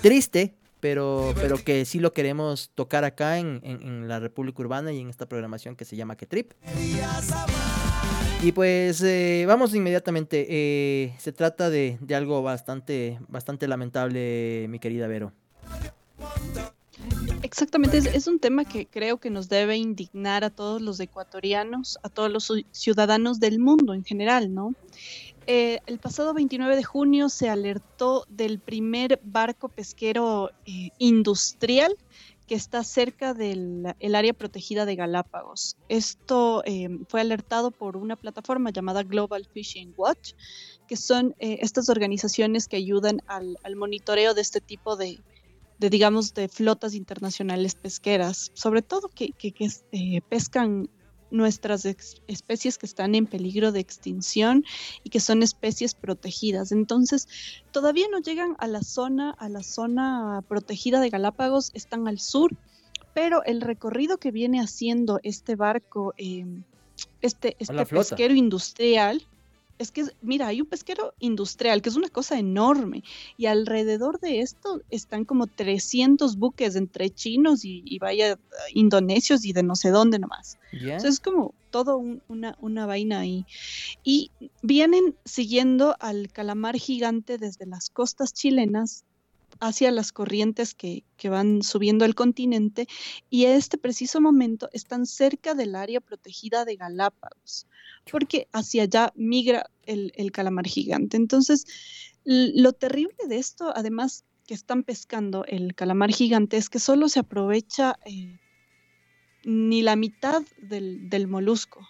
triste, 0.00 0.54
pero, 0.80 1.34
pero 1.36 1.56
que 1.58 1.84
sí 1.84 2.00
lo 2.00 2.12
queremos 2.12 2.70
tocar 2.74 3.04
acá 3.04 3.38
en, 3.38 4.08
la 4.08 4.20
República 4.20 4.62
Urbana 4.62 4.92
y 4.92 5.00
en 5.00 5.10
esta 5.10 5.26
programación 5.26 5.76
que 5.76 5.84
se 5.84 5.96
llama 5.96 6.16
Que 6.16 6.26
Trip. 6.26 6.52
Y 8.42 8.52
pues 8.52 9.02
eh, 9.02 9.44
vamos 9.46 9.74
inmediatamente. 9.74 10.46
Eh, 10.48 11.14
se 11.18 11.32
trata 11.32 11.70
de, 11.70 11.98
de, 12.00 12.14
algo 12.14 12.42
bastante, 12.42 13.18
bastante 13.28 13.66
lamentable, 13.66 14.66
mi 14.68 14.78
querida 14.78 15.08
Vero. 15.08 15.32
Exactamente, 17.42 17.98
es, 17.98 18.26
un 18.26 18.40
tema 18.40 18.64
que 18.64 18.86
creo 18.86 19.18
que 19.18 19.30
nos 19.30 19.48
debe 19.48 19.76
indignar 19.76 20.44
a 20.44 20.50
todos 20.50 20.82
los 20.82 20.98
ecuatorianos, 21.00 21.98
a 22.02 22.08
todos 22.08 22.30
los 22.30 22.52
ciudadanos 22.72 23.40
del 23.40 23.58
mundo 23.58 23.94
en 23.94 24.04
general, 24.04 24.52
¿no? 24.52 24.74
Eh, 25.46 25.78
el 25.86 25.98
pasado 25.98 26.34
29 26.34 26.76
de 26.76 26.84
junio 26.84 27.30
se 27.30 27.48
alertó 27.48 28.26
del 28.28 28.58
primer 28.58 29.18
barco 29.22 29.70
pesquero 29.70 30.50
eh, 30.66 30.90
industrial 30.98 31.96
que 32.46 32.54
está 32.54 32.84
cerca 32.84 33.32
del 33.34 33.94
área 34.14 34.34
protegida 34.34 34.84
de 34.84 34.96
Galápagos. 34.96 35.76
Esto 35.88 36.62
eh, 36.66 36.88
fue 37.08 37.20
alertado 37.20 37.70
por 37.70 37.96
una 37.96 38.16
plataforma 38.16 38.70
llamada 38.70 39.04
Global 39.04 39.46
Fishing 39.52 39.94
Watch, 39.96 40.32
que 40.86 40.96
son 40.96 41.34
estas 41.38 41.90
organizaciones 41.90 42.66
que 42.66 42.76
ayudan 42.76 43.20
al, 43.26 43.58
al 43.62 43.76
monitoreo 43.76 44.32
de 44.32 44.40
este 44.40 44.62
tipo 44.62 44.96
de, 44.96 45.18
de 45.78 45.90
digamos, 45.90 46.34
de 46.34 46.48
flotas 46.48 46.94
internacionales 46.94 47.74
pesqueras, 47.74 48.50
sobre 48.54 48.82
todo 48.82 49.08
que, 49.08 49.32
que, 49.32 49.54
eh, 49.92 50.20
pescan 50.28 50.88
nuestras 51.30 51.84
especies 51.84 52.78
que 52.78 52.86
están 52.86 53.14
en 53.14 53.26
peligro 53.26 53.70
de 53.70 53.80
extinción 53.80 54.64
y 55.04 55.10
que 55.10 55.20
son 55.20 55.42
especies 55.42 55.94
protegidas. 55.94 56.72
Entonces, 56.72 57.28
todavía 57.70 58.06
no 58.10 58.18
llegan 58.20 58.56
a 58.58 58.66
la 58.66 58.82
zona, 58.82 59.32
a 59.32 59.48
la 59.48 59.62
zona 59.62 60.42
protegida 60.48 61.00
de 61.00 61.10
Galápagos, 61.10 61.70
están 61.74 62.08
al 62.08 62.18
sur, 62.18 62.56
pero 63.14 63.44
el 63.44 63.60
recorrido 63.60 64.16
que 64.16 64.30
viene 64.30 64.60
haciendo 64.60 65.20
este 65.22 65.54
barco, 65.54 66.14
eh, 66.16 66.46
este, 67.20 67.56
este 67.58 67.84
pesquero 67.84 68.34
industrial, 68.34 69.26
es 69.78 69.90
que, 69.90 70.04
mira, 70.20 70.48
hay 70.48 70.60
un 70.60 70.66
pesquero 70.66 71.14
industrial, 71.18 71.82
que 71.82 71.88
es 71.88 71.96
una 71.96 72.08
cosa 72.08 72.38
enorme, 72.38 73.02
y 73.36 73.46
alrededor 73.46 74.20
de 74.20 74.40
esto 74.40 74.82
están 74.90 75.24
como 75.24 75.46
300 75.46 76.36
buques 76.36 76.76
entre 76.76 77.10
chinos 77.10 77.64
y, 77.64 77.98
vaya 77.98 78.38
indonesios 78.74 79.44
y 79.44 79.52
de 79.52 79.62
no 79.62 79.76
sé 79.76 79.90
dónde 79.90 80.18
nomás. 80.18 80.58
Entonces 80.72 81.14
es 81.14 81.20
como 81.20 81.54
todo 81.70 81.98
una, 82.28 82.56
una 82.60 82.86
vaina 82.86 83.20
ahí. 83.20 83.44
Y 84.04 84.30
vienen 84.62 85.16
siguiendo 85.24 85.96
al 86.00 86.30
calamar 86.32 86.76
gigante 86.76 87.38
desde 87.38 87.66
las 87.66 87.90
costas 87.90 88.32
chilenas 88.32 89.04
hacia 89.60 89.90
las 89.90 90.12
corrientes 90.12 90.74
que, 90.74 91.04
que, 91.16 91.28
van 91.28 91.62
subiendo 91.62 92.04
el 92.04 92.14
continente 92.14 92.86
y 93.30 93.44
en 93.46 93.52
este 93.52 93.78
preciso 93.78 94.20
momento 94.20 94.68
están 94.72 95.06
cerca 95.06 95.54
del 95.54 95.74
área 95.74 96.00
protegida 96.00 96.64
de 96.64 96.76
Galápagos 96.76 97.66
porque 98.10 98.48
hacia 98.52 98.84
allá 98.84 99.12
migra 99.16 99.70
el, 99.84 100.32
calamar 100.32 100.66
gigante. 100.66 101.16
Entonces, 101.16 101.66
lo 102.24 102.72
terrible 102.72 103.16
de 103.28 103.38
esto, 103.38 103.72
además 103.74 104.24
que 104.46 104.54
están 104.54 104.82
pescando 104.82 105.44
el 105.44 105.74
calamar 105.74 106.10
gigante, 106.10 106.56
es 106.56 106.70
que 106.70 106.78
solo 106.78 107.08
se 107.08 107.20
aprovecha 107.20 107.98
eh, 108.06 108.38
ni 109.44 109.82
la 109.82 109.96
mitad 109.96 110.42
del, 110.62 111.10
del 111.10 111.28
molusco 111.28 111.86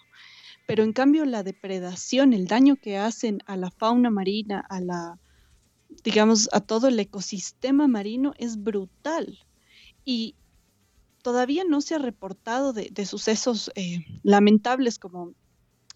pero 0.69 0.83
en 0.83 0.93
cambio 0.93 1.25
la 1.25 1.41
depredación, 1.41 2.31
el 2.31 2.45
daño 2.45 2.75
que 2.75 2.95
hacen 2.95 3.39
a 3.47 3.57
la 3.57 3.71
fauna 3.71 4.11
marina, 4.11 4.63
a 4.69 4.79
la, 4.79 5.19
digamos, 6.03 6.49
a 6.53 6.61
todo 6.61 6.87
el 6.87 6.99
ecosistema 6.99 7.87
marino 7.87 8.33
es 8.37 8.61
brutal. 8.61 9.39
Y 10.05 10.35
todavía 11.21 11.63
no 11.63 11.81
se 11.81 11.95
ha 11.95 11.99
reportado 11.99 12.73
de, 12.73 13.05
sucesos 13.05 13.71
eh, 13.75 14.05
lamentables 14.23 14.99
como 14.99 15.33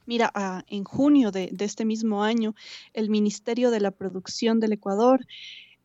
Mira, 0.05 0.31
en 0.67 0.83
junio 0.83 1.31
de, 1.31 1.55
este 1.59 1.85
mismo 1.85 2.23
año, 2.23 2.55
el 2.93 3.09
Ministerio 3.09 3.71
de 3.71 3.79
la 3.79 3.91
Producción 3.91 4.59
del 4.59 4.73
Ecuador 4.73 5.25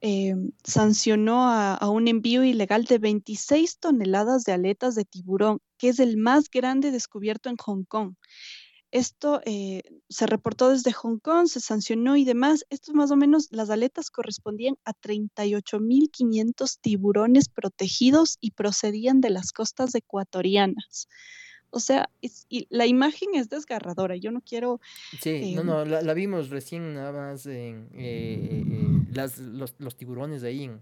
eh, 0.01 0.35
sancionó 0.65 1.49
a, 1.49 1.89
un 1.89 2.09
envío 2.09 2.45
ilegal 2.45 2.85
de 2.85 2.99
26 2.99 3.79
toneladas 3.79 4.45
de 4.45 4.53
aletas 4.53 4.95
de 4.97 5.05
tiburón, 5.05 5.61
que 5.77 5.91
es 5.91 6.01
el 6.01 6.17
más 6.17 6.51
grande 6.51 6.91
descubierto 6.91 7.49
en 7.49 7.57
Hong 7.57 7.85
Kong. 7.85 8.15
Esto 8.91 9.43
eh, 9.45 9.82
se 10.09 10.26
reportó 10.26 10.70
desde 10.70 10.93
Hong 10.93 11.18
Kong, 11.18 11.47
se 11.47 11.61
sancionó 11.61 12.16
y 12.16 12.24
demás. 12.24 12.64
Esto 12.70 12.95
más 12.95 13.11
o 13.11 13.16
menos, 13.16 13.49
las 13.51 13.68
aletas 13.68 14.11
correspondían 14.11 14.76
a 14.84 14.95
38.500 14.95 16.78
tiburones 16.80 17.49
protegidos 17.51 18.39
y 18.41 18.53
procedían 18.53 19.20
de 19.20 19.30
las 19.30 19.53
costas 19.53 19.95
ecuatorianas. 19.95 21.09
O 21.70 21.80
sea, 21.80 22.09
y 22.22 22.66
la 22.70 22.86
imagen 22.86 23.34
es 23.34 23.51
desgarradora. 23.51 24.16
Yo 24.16 24.30
no 24.30 24.41
quiero. 24.41 24.80
Sí, 25.20 25.55
no, 25.55 25.64
no, 25.64 25.84
la, 25.84 26.14
vimos 26.14 26.49
recién 26.49 26.95
nada 26.95 27.12
más 27.12 27.45
en 27.45 27.91
eh, 27.95 28.64
las, 29.12 29.39
los, 29.39 29.74
los, 29.78 29.97
tiburones 29.97 30.45
ahí 30.45 30.64
en, 30.64 30.80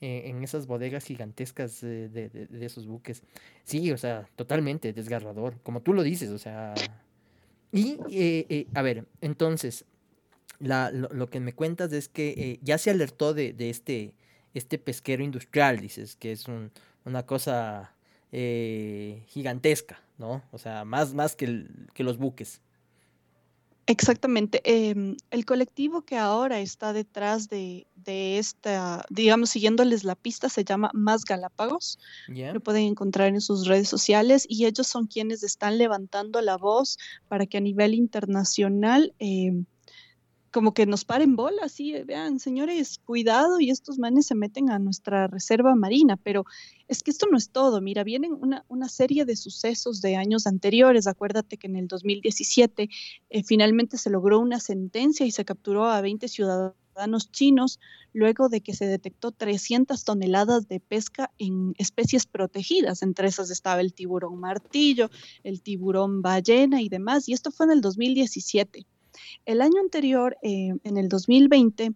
eh, 0.00 0.22
en 0.26 0.42
esas 0.42 0.66
bodegas 0.66 1.04
gigantescas 1.04 1.82
de, 1.82 2.08
de, 2.08 2.64
esos 2.64 2.86
buques. 2.86 3.22
Sí, 3.64 3.92
o 3.92 3.98
sea, 3.98 4.26
totalmente 4.34 4.94
desgarrador, 4.94 5.60
como 5.62 5.82
tú 5.82 5.92
lo 5.92 6.02
dices, 6.02 6.30
o 6.30 6.38
sea. 6.38 6.72
Y, 7.74 8.68
a 8.74 8.82
ver, 8.82 9.06
entonces, 9.20 9.84
la, 10.60 10.90
lo, 10.90 11.28
que 11.28 11.40
me 11.40 11.52
cuentas 11.52 11.92
es 11.92 12.08
que 12.08 12.58
ya 12.62 12.78
se 12.78 12.90
alertó 12.90 13.34
de, 13.34 13.54
este, 13.58 14.14
este 14.54 14.78
pesquero 14.78 15.24
industrial, 15.24 15.80
dices, 15.80 16.16
que 16.16 16.32
es 16.32 16.46
un, 16.48 16.70
una 17.04 17.26
cosa 17.26 17.92
gigantesca. 18.30 20.04
¿no? 20.18 20.42
O 20.52 20.58
sea, 20.58 20.84
más, 20.84 21.14
más 21.14 21.36
que, 21.36 21.66
que 21.92 22.04
los 22.04 22.18
buques. 22.18 22.60
Exactamente. 23.86 24.62
Em, 24.64 25.16
el 25.30 25.44
colectivo 25.44 26.02
que 26.02 26.16
ahora 26.16 26.60
está 26.60 26.92
detrás 26.92 27.48
de, 27.48 27.86
de, 27.96 28.38
esta, 28.38 29.04
digamos, 29.10 29.50
siguiéndoles 29.50 30.04
la 30.04 30.14
pista, 30.14 30.48
se 30.48 30.64
llama 30.64 30.90
Más 30.94 31.24
Galápagos. 31.24 31.98
Lo 32.28 32.60
pueden 32.60 32.84
encontrar 32.84 33.28
en 33.28 33.40
sus 33.42 33.66
redes 33.66 33.88
sociales 33.88 34.46
y 34.48 34.64
ellos 34.64 34.86
son 34.86 35.06
quienes 35.06 35.42
están 35.42 35.76
levantando 35.76 36.40
la 36.40 36.56
voz 36.56 36.98
para 37.28 37.44
que 37.46 37.58
a 37.58 37.60
nivel 37.60 37.94
internacional 37.94 39.14
em, 39.18 39.66
como 40.54 40.72
que 40.72 40.86
nos 40.86 41.04
paren 41.04 41.34
bola, 41.34 41.62
así, 41.64 42.00
vean, 42.04 42.38
señores, 42.38 43.00
cuidado 43.04 43.58
y 43.58 43.70
estos 43.70 43.98
manes 43.98 44.26
se 44.28 44.36
meten 44.36 44.70
a 44.70 44.78
nuestra 44.78 45.26
reserva 45.26 45.74
marina, 45.74 46.16
pero 46.16 46.44
es 46.86 47.02
que 47.02 47.10
esto 47.10 47.26
no 47.28 47.36
es 47.36 47.50
todo, 47.50 47.80
mira, 47.80 48.04
vienen 48.04 48.32
una, 48.32 48.64
una 48.68 48.88
serie 48.88 49.24
de 49.24 49.34
sucesos 49.34 50.00
de 50.00 50.14
años 50.14 50.46
anteriores, 50.46 51.08
acuérdate 51.08 51.56
que 51.56 51.66
en 51.66 51.74
el 51.74 51.88
2017 51.88 52.88
eh, 53.30 53.42
finalmente 53.42 53.98
se 53.98 54.10
logró 54.10 54.38
una 54.38 54.60
sentencia 54.60 55.26
y 55.26 55.32
se 55.32 55.44
capturó 55.44 55.86
a 55.86 56.00
20 56.00 56.28
ciudadanos 56.28 57.32
chinos 57.32 57.80
luego 58.12 58.48
de 58.48 58.60
que 58.60 58.74
se 58.74 58.86
detectó 58.86 59.32
300 59.32 60.04
toneladas 60.04 60.68
de 60.68 60.78
pesca 60.78 61.32
en 61.36 61.74
especies 61.78 62.26
protegidas, 62.26 63.02
entre 63.02 63.26
esas 63.26 63.50
estaba 63.50 63.80
el 63.80 63.92
tiburón 63.92 64.38
martillo, 64.38 65.10
el 65.42 65.62
tiburón 65.62 66.22
ballena 66.22 66.80
y 66.80 66.88
demás, 66.88 67.28
y 67.28 67.32
esto 67.32 67.50
fue 67.50 67.66
en 67.66 67.72
el 67.72 67.80
2017. 67.80 68.86
El 69.44 69.60
año 69.60 69.80
anterior, 69.80 70.36
eh, 70.42 70.72
en 70.82 70.96
el 70.96 71.08
2020, 71.08 71.92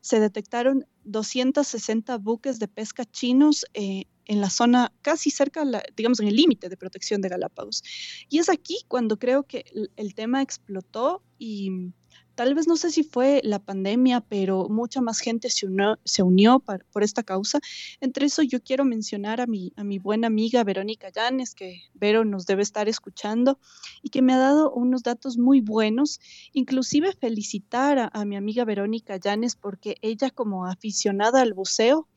se 0.00 0.20
detectaron 0.20 0.86
260 1.04 2.18
buques 2.18 2.58
de 2.58 2.68
pesca 2.68 3.04
chinos 3.04 3.64
eh, 3.74 4.04
en 4.26 4.40
la 4.40 4.50
zona 4.50 4.92
casi 5.02 5.30
cerca, 5.30 5.64
digamos, 5.96 6.20
en 6.20 6.28
el 6.28 6.36
límite 6.36 6.68
de 6.68 6.76
protección 6.76 7.20
de 7.20 7.28
Galápagos. 7.28 7.82
Y 8.28 8.38
es 8.38 8.48
aquí 8.48 8.78
cuando 8.88 9.18
creo 9.18 9.44
que 9.44 9.64
el 9.96 10.14
tema 10.14 10.42
explotó 10.42 11.22
y 11.38 11.92
tal 12.34 12.54
vez 12.54 12.66
no 12.66 12.76
sé 12.76 12.90
si 12.90 13.02
fue 13.02 13.40
la 13.44 13.58
pandemia, 13.58 14.20
pero 14.20 14.68
mucha 14.68 15.00
más 15.00 15.20
gente 15.20 15.50
se 15.50 15.66
unió, 15.66 15.98
se 16.04 16.22
unió 16.22 16.60
por 16.60 17.02
esta 17.02 17.22
causa. 17.22 17.60
Entre 18.00 18.26
eso 18.26 18.42
yo 18.42 18.62
quiero 18.62 18.84
mencionar 18.84 19.40
a 19.40 19.46
mi, 19.46 19.72
a 19.76 19.84
mi 19.84 19.98
buena 19.98 20.26
amiga 20.26 20.64
Verónica 20.64 21.10
Llanes, 21.10 21.54
que 21.54 21.82
Vero 21.94 22.24
nos 22.24 22.46
debe 22.46 22.62
estar 22.62 22.88
escuchando 22.88 23.58
y 24.02 24.10
que 24.10 24.22
me 24.22 24.32
ha 24.32 24.38
dado 24.38 24.72
unos 24.72 25.02
datos 25.02 25.38
muy 25.38 25.60
buenos, 25.60 26.20
inclusive 26.52 27.12
felicitar 27.12 28.10
a, 28.12 28.24
mi 28.24 28.36
amiga 28.36 28.64
Verónica 28.64 29.16
Llanes 29.16 29.56
porque 29.56 29.96
ella 30.00 30.30
como 30.30 30.66
aficionada 30.66 31.40
al 31.40 31.54
buceo, 31.54 32.08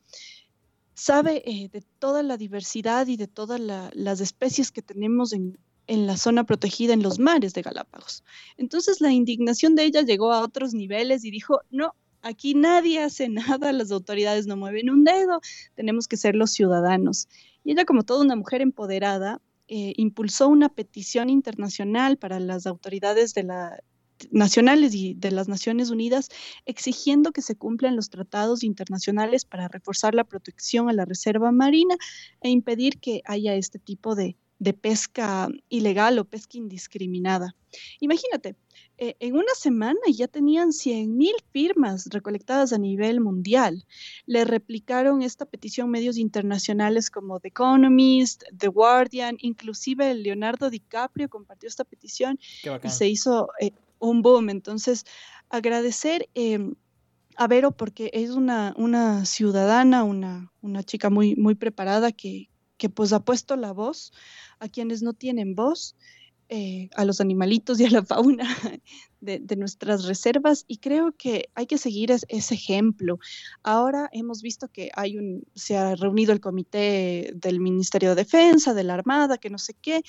sabe 0.94 1.42
eh, 1.44 1.68
de 1.68 1.82
toda 1.98 2.22
la 2.22 2.38
diversidad 2.38 3.06
y 3.06 3.16
de 3.16 3.26
todas 3.26 3.60
las 3.60 4.20
especies 4.20 4.72
que 4.72 4.80
tenemos 4.80 5.34
en, 5.34 5.58
en 5.86 6.06
la 6.06 6.16
zona 6.16 6.44
protegida 6.44 6.92
en 6.92 7.02
los 7.02 7.18
mares 7.18 7.54
de 7.54 7.62
Galápagos. 7.62 8.24
Entonces 8.56 9.00
la 9.00 9.12
indignación 9.12 9.74
de 9.74 9.84
ella 9.84 10.02
llegó 10.02 10.32
a 10.32 10.42
otros 10.42 10.74
niveles 10.74 11.24
y 11.24 11.30
dijo, 11.30 11.60
no, 11.70 11.94
aquí 12.22 12.54
nadie 12.54 13.00
hace 13.00 13.28
nada, 13.60 13.72
las 13.72 13.90
autoridades 13.90 14.46
no 14.46 14.56
mueven 14.56 14.90
un 14.90 15.04
dedo, 15.04 15.40
tenemos 15.74 16.08
que 16.08 16.16
ser 16.16 16.34
los 16.34 16.50
ciudadanos. 16.50 17.28
Y 17.64 17.72
ella, 17.72 17.84
como 17.84 18.02
toda 18.02 18.24
una 18.24 18.36
mujer 18.36 18.62
empoderada, 18.62 19.40
eh, 19.68 19.94
impulsó 19.96 20.48
una 20.48 20.68
petición 20.68 21.28
internacional 21.28 22.16
para 22.16 22.38
las 22.38 22.66
autoridades 22.68 23.34
nacionales 24.30 24.94
y 24.94 25.14
de 25.14 25.32
las 25.32 25.48
Naciones 25.48 25.90
Unidas 25.90 26.28
exigiendo 26.66 27.32
que 27.32 27.42
se 27.42 27.56
cumplan 27.56 27.96
los 27.96 28.08
tratados 28.08 28.62
internacionales 28.62 29.44
para 29.44 29.66
reforzar 29.66 30.14
la 30.14 30.22
protección 30.22 30.88
a 30.88 30.92
la 30.92 31.04
reserva 31.04 31.50
marina 31.50 31.96
e 32.40 32.50
impedir 32.50 33.00
que 33.00 33.22
haya 33.24 33.56
este 33.56 33.80
tipo 33.80 34.14
de, 34.14 34.36
de 34.58 34.72
pesca 34.72 35.48
ilegal 35.68 36.18
o 36.18 36.24
pesca 36.24 36.56
indiscriminada. 36.58 37.54
Imagínate, 38.00 38.56
eh, 38.98 39.14
en 39.20 39.34
una 39.34 39.54
semana 39.54 40.00
ya 40.10 40.26
tenían 40.26 40.70
100.000 40.72 41.34
firmas 41.52 42.06
recolectadas 42.10 42.72
a 42.72 42.78
nivel 42.78 43.20
mundial. 43.20 43.84
Le 44.24 44.44
replicaron 44.44 45.22
esta 45.22 45.44
petición 45.44 45.90
medios 45.90 46.16
internacionales 46.16 47.10
como 47.10 47.38
The 47.38 47.48
Economist, 47.48 48.44
The 48.56 48.68
Guardian, 48.68 49.36
inclusive 49.40 50.14
Leonardo 50.14 50.70
DiCaprio 50.70 51.28
compartió 51.28 51.68
esta 51.68 51.84
petición 51.84 52.38
y 52.82 52.88
se 52.88 53.08
hizo 53.08 53.50
eh, 53.60 53.72
un 53.98 54.22
boom. 54.22 54.48
Entonces, 54.48 55.04
agradecer 55.50 56.30
em, 56.34 56.74
a 57.36 57.46
Vero 57.46 57.72
porque 57.72 58.10
es 58.14 58.30
una, 58.30 58.72
una 58.78 59.26
ciudadana, 59.26 60.04
una, 60.04 60.50
una 60.62 60.82
chica 60.82 61.10
muy, 61.10 61.36
muy 61.36 61.54
preparada 61.54 62.12
que, 62.12 62.48
que 62.76 62.88
pues 62.88 63.12
ha 63.12 63.20
puesto 63.20 63.56
la 63.56 63.72
voz 63.72 64.12
a 64.58 64.68
quienes 64.68 65.02
no 65.02 65.12
tienen 65.12 65.54
voz, 65.54 65.96
eh, 66.48 66.90
a 66.94 67.04
los 67.04 67.20
animalitos 67.20 67.80
y 67.80 67.86
a 67.86 67.90
la 67.90 68.04
fauna 68.04 68.46
de, 69.20 69.56
nuestras 69.56 70.04
reservas 70.04 70.64
y 70.68 70.78
creo 70.78 71.10
que 71.10 71.48
hay 71.56 71.66
que 71.66 71.76
seguir 71.76 72.12
ese 72.12 72.54
ejemplo. 72.54 73.18
Ahora 73.64 74.08
hemos 74.12 74.42
visto 74.42 74.68
que 74.68 74.90
hay 74.94 75.18
un, 75.18 75.42
se 75.56 75.76
ha 75.76 75.96
reunido 75.96 76.32
el 76.32 76.40
comité 76.40 77.32
del 77.34 77.58
Ministerio 77.58 78.10
de 78.10 78.22
Defensa, 78.22 78.74
de 78.74 78.84
la 78.84 78.94
Armada, 78.94 79.38
que 79.38 79.50
no 79.50 79.58
sé 79.58 79.74
qué, 79.74 80.02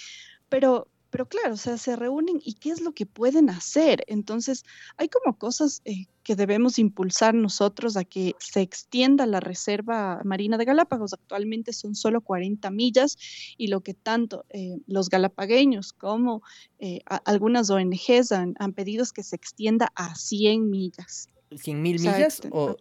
pero 0.47 0.87
pero 1.09 1.27
claro, 1.27 1.53
o 1.53 1.57
sea, 1.57 1.77
se 1.77 1.95
reúnen 1.95 2.39
y 2.43 2.53
qué 2.53 2.71
es 2.71 2.81
lo 2.81 2.93
que 2.93 3.05
pueden 3.05 3.49
hacer. 3.49 4.03
Entonces, 4.07 4.63
hay 4.97 5.09
como 5.09 5.37
cosas 5.37 5.81
eh, 5.85 6.05
que 6.23 6.35
debemos 6.35 6.79
impulsar 6.79 7.33
nosotros 7.33 7.95
a 7.97 8.03
que 8.03 8.35
se 8.39 8.61
extienda 8.61 9.25
la 9.25 9.39
reserva 9.39 10.21
marina 10.23 10.57
de 10.57 10.65
Galápagos. 10.65 11.13
Actualmente 11.13 11.73
son 11.73 11.95
solo 11.95 12.21
40 12.21 12.69
millas 12.71 13.17
y 13.57 13.67
lo 13.67 13.81
que 13.81 13.93
tanto 13.93 14.45
eh, 14.49 14.77
los 14.87 15.09
galapagueños 15.09 15.93
como 15.93 16.41
eh, 16.79 16.99
algunas 17.05 17.69
ONGs 17.69 18.31
han, 18.31 18.55
pedido 18.73 19.03
es 19.03 19.13
que 19.13 19.23
se 19.23 19.35
extienda 19.35 19.91
a 19.95 20.15
100 20.15 20.69
millas. 20.69 21.29
¿100 21.51 21.75
mil 21.75 21.99
millas? 21.99 22.41
O... 22.51 22.75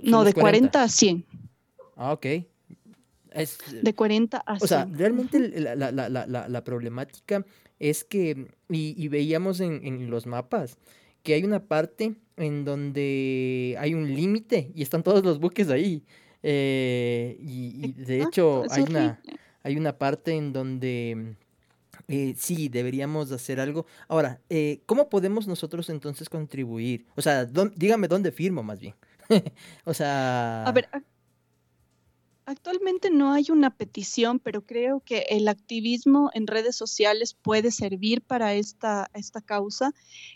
No, 0.00 0.22
de 0.22 0.32
40 0.32 0.82
a 0.82 0.88
100. 0.88 1.26
Ah, 1.96 2.12
ok 2.12 2.26
de 3.82 3.94
40 3.94 4.38
a 4.38 4.58
100. 4.58 4.64
O 4.64 4.66
sea, 4.66 4.88
realmente 4.90 5.38
la, 5.38 6.64
problemática 6.64 7.44
es 7.78 8.04
que, 8.04 8.48
y, 8.68 9.08
veíamos 9.08 9.60
en, 9.60 10.10
los 10.10 10.26
mapas, 10.26 10.78
que 11.22 11.34
hay 11.34 11.44
una 11.44 11.64
parte 11.66 12.14
en 12.36 12.64
donde 12.64 13.76
hay 13.78 13.94
un 13.94 14.14
límite 14.14 14.70
y 14.74 14.82
están 14.82 15.02
todos 15.02 15.24
los 15.24 15.38
buques 15.40 15.68
ahí. 15.70 16.04
Eh, 16.42 17.36
y, 17.40 17.92
de 17.92 18.22
hecho 18.22 18.62
hay 18.70 18.82
una, 18.82 19.20
hay 19.62 19.76
una 19.76 19.98
parte 19.98 20.32
en 20.32 20.52
donde 20.52 21.36
eh, 22.06 22.34
sí, 22.38 22.68
deberíamos 22.68 23.30
hacer 23.32 23.60
algo. 23.60 23.86
Ahora, 24.08 24.40
eh, 24.48 24.80
¿cómo 24.86 25.08
podemos 25.08 25.46
nosotros 25.46 25.90
entonces 25.90 26.28
contribuir? 26.28 27.06
O 27.16 27.22
sea, 27.22 27.44
dígame 27.44 28.08
dónde 28.08 28.32
firmo 28.32 28.62
más 28.62 28.80
bien. 28.80 28.94
o 29.84 29.92
sea... 29.92 30.64
A 30.64 30.72
ver, 30.72 30.88
Actualmente 32.48 33.10
no 33.10 33.32
hay 33.32 33.48
una 33.50 33.68
petición, 33.68 34.38
pero 34.38 34.64
creo 34.64 35.00
que 35.00 35.26
el 35.28 35.48
activismo 35.48 36.30
en 36.32 36.46
redes 36.46 36.76
sociales 36.76 37.34
puede 37.34 37.70
servir 37.70 38.22
para 38.22 38.54
esta, 38.54 39.10
esta 39.12 39.42
causa. 39.42 39.92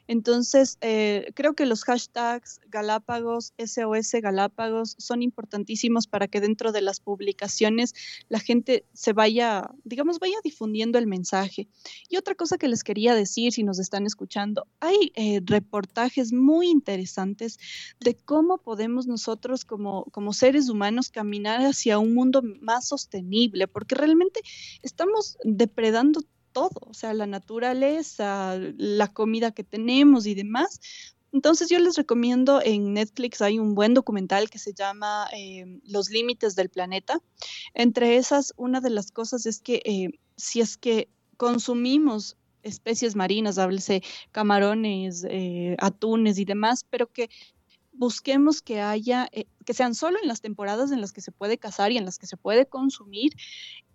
Entonces, 0.08 0.76
eh, 0.82 1.32
creo 1.34 1.54
que 1.54 1.64
los 1.64 1.84
hashtags 1.84 2.60
Galápagos, 2.68 3.54
SOS 3.56 4.12
Galápagos, 4.20 4.94
son 4.98 5.22
importantísimos 5.22 6.06
para 6.06 6.28
que 6.28 6.42
dentro 6.42 6.70
de 6.70 6.82
las 6.82 7.00
publicaciones 7.00 7.94
la 8.28 8.40
gente 8.40 8.84
se 8.92 9.14
vaya, 9.14 9.70
digamos, 9.84 10.18
vaya 10.18 10.36
difundiendo 10.44 10.98
el 10.98 11.06
mensaje. 11.06 11.66
Y 12.10 12.18
otra 12.18 12.34
cosa 12.34 12.58
que 12.58 12.68
les 12.68 12.84
quería 12.84 13.14
decir, 13.14 13.54
si 13.54 13.62
nos 13.62 13.78
están 13.78 14.04
escuchando, 14.04 14.66
hay 14.80 15.12
eh, 15.14 15.40
reportajes 15.42 16.34
muy 16.34 16.68
interesantes 16.68 17.58
de 18.00 18.16
cómo 18.16 18.58
podemos 18.58 19.06
nosotros 19.06 19.64
como, 19.64 20.04
como 20.12 20.34
seres 20.34 20.68
humanos 20.68 21.08
caminar 21.08 21.62
hacia 21.62 22.01
un 22.01 22.01
mundo 22.04 22.42
más 22.60 22.88
sostenible, 22.88 23.68
porque 23.68 23.94
realmente 23.94 24.40
estamos 24.82 25.38
depredando 25.44 26.22
todo, 26.52 26.80
o 26.80 26.94
sea, 26.94 27.14
la 27.14 27.26
naturaleza, 27.26 28.58
la 28.76 29.08
comida 29.08 29.52
que 29.52 29.64
tenemos 29.64 30.26
y 30.26 30.34
demás. 30.34 30.80
Entonces 31.32 31.70
yo 31.70 31.78
les 31.78 31.96
recomiendo 31.96 32.60
en 32.62 32.92
Netflix 32.92 33.40
hay 33.40 33.58
un 33.58 33.74
buen 33.74 33.94
documental 33.94 34.50
que 34.50 34.58
se 34.58 34.74
llama 34.74 35.28
eh, 35.32 35.80
Los 35.84 36.10
Límites 36.10 36.54
del 36.54 36.68
Planeta. 36.68 37.20
Entre 37.72 38.16
esas, 38.16 38.52
una 38.56 38.80
de 38.80 38.90
las 38.90 39.10
cosas 39.10 39.46
es 39.46 39.60
que 39.60 39.82
eh, 39.84 40.10
si 40.36 40.60
es 40.60 40.76
que 40.76 41.08
consumimos 41.38 42.36
especies 42.62 43.16
marinas, 43.16 43.58
háblese 43.58 44.02
camarones, 44.30 45.24
eh, 45.28 45.74
atunes 45.78 46.38
y 46.38 46.44
demás, 46.44 46.86
pero 46.88 47.10
que 47.10 47.30
busquemos 47.92 48.62
que 48.62 48.80
haya, 48.80 49.28
que 49.64 49.74
sean 49.74 49.94
solo 49.94 50.18
en 50.20 50.28
las 50.28 50.40
temporadas 50.40 50.92
en 50.92 51.00
las 51.00 51.12
que 51.12 51.20
se 51.20 51.32
puede 51.32 51.58
cazar 51.58 51.92
y 51.92 51.98
en 51.98 52.04
las 52.04 52.18
que 52.18 52.26
se 52.26 52.36
puede 52.36 52.66
consumir 52.66 53.32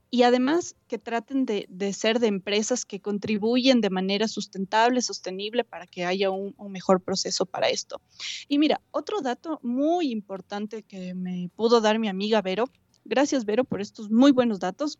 y 0.09 0.23
además 0.23 0.75
que 0.87 0.97
traten 0.97 1.45
de, 1.45 1.67
ser 1.93 2.19
de 2.19 2.27
empresas 2.27 2.85
que 2.85 3.01
contribuyen 3.01 3.81
de 3.81 3.89
manera 3.89 4.27
sustentable, 4.27 5.01
sostenible, 5.01 5.63
para 5.63 5.85
que 5.85 6.05
haya 6.05 6.29
un, 6.29 6.55
mejor 6.69 7.01
proceso 7.01 7.45
para 7.45 7.67
esto. 7.67 7.99
Y 8.47 8.57
mira, 8.57 8.81
otro 8.91 9.21
dato 9.21 9.59
muy 9.63 10.11
importante 10.11 10.83
que 10.83 11.13
me 11.13 11.49
pudo 11.55 11.81
dar 11.81 11.99
mi 11.99 12.07
amiga 12.07 12.41
Vero, 12.41 12.69
gracias 13.03 13.43
Vero 13.43 13.65
por 13.65 13.81
estos 13.81 14.09
muy 14.09 14.31
buenos 14.31 14.59
datos, 14.59 14.97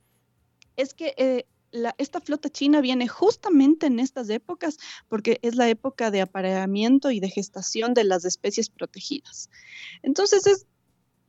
es 0.76 0.94
que 0.94 1.14
eh, 1.18 1.46
esta 1.98 2.22
flota 2.22 2.50
china 2.50 2.82
viene 2.82 3.08
justamente 3.08 3.88
en 3.88 4.00
estas 4.00 4.30
épocas 4.30 4.78
porque 5.08 5.40
es 5.42 5.56
la 5.56 5.70
época 5.70 6.12
de 6.12 6.22
apareamiento 6.22 7.12
y 7.12 7.20
de 7.20 7.30
gestación 7.30 7.94
de 7.94 8.04
las 8.04 8.26
especies 8.26 8.70
protegidas. 8.70 9.50
Entonces, 10.02 10.48
es, 10.48 10.66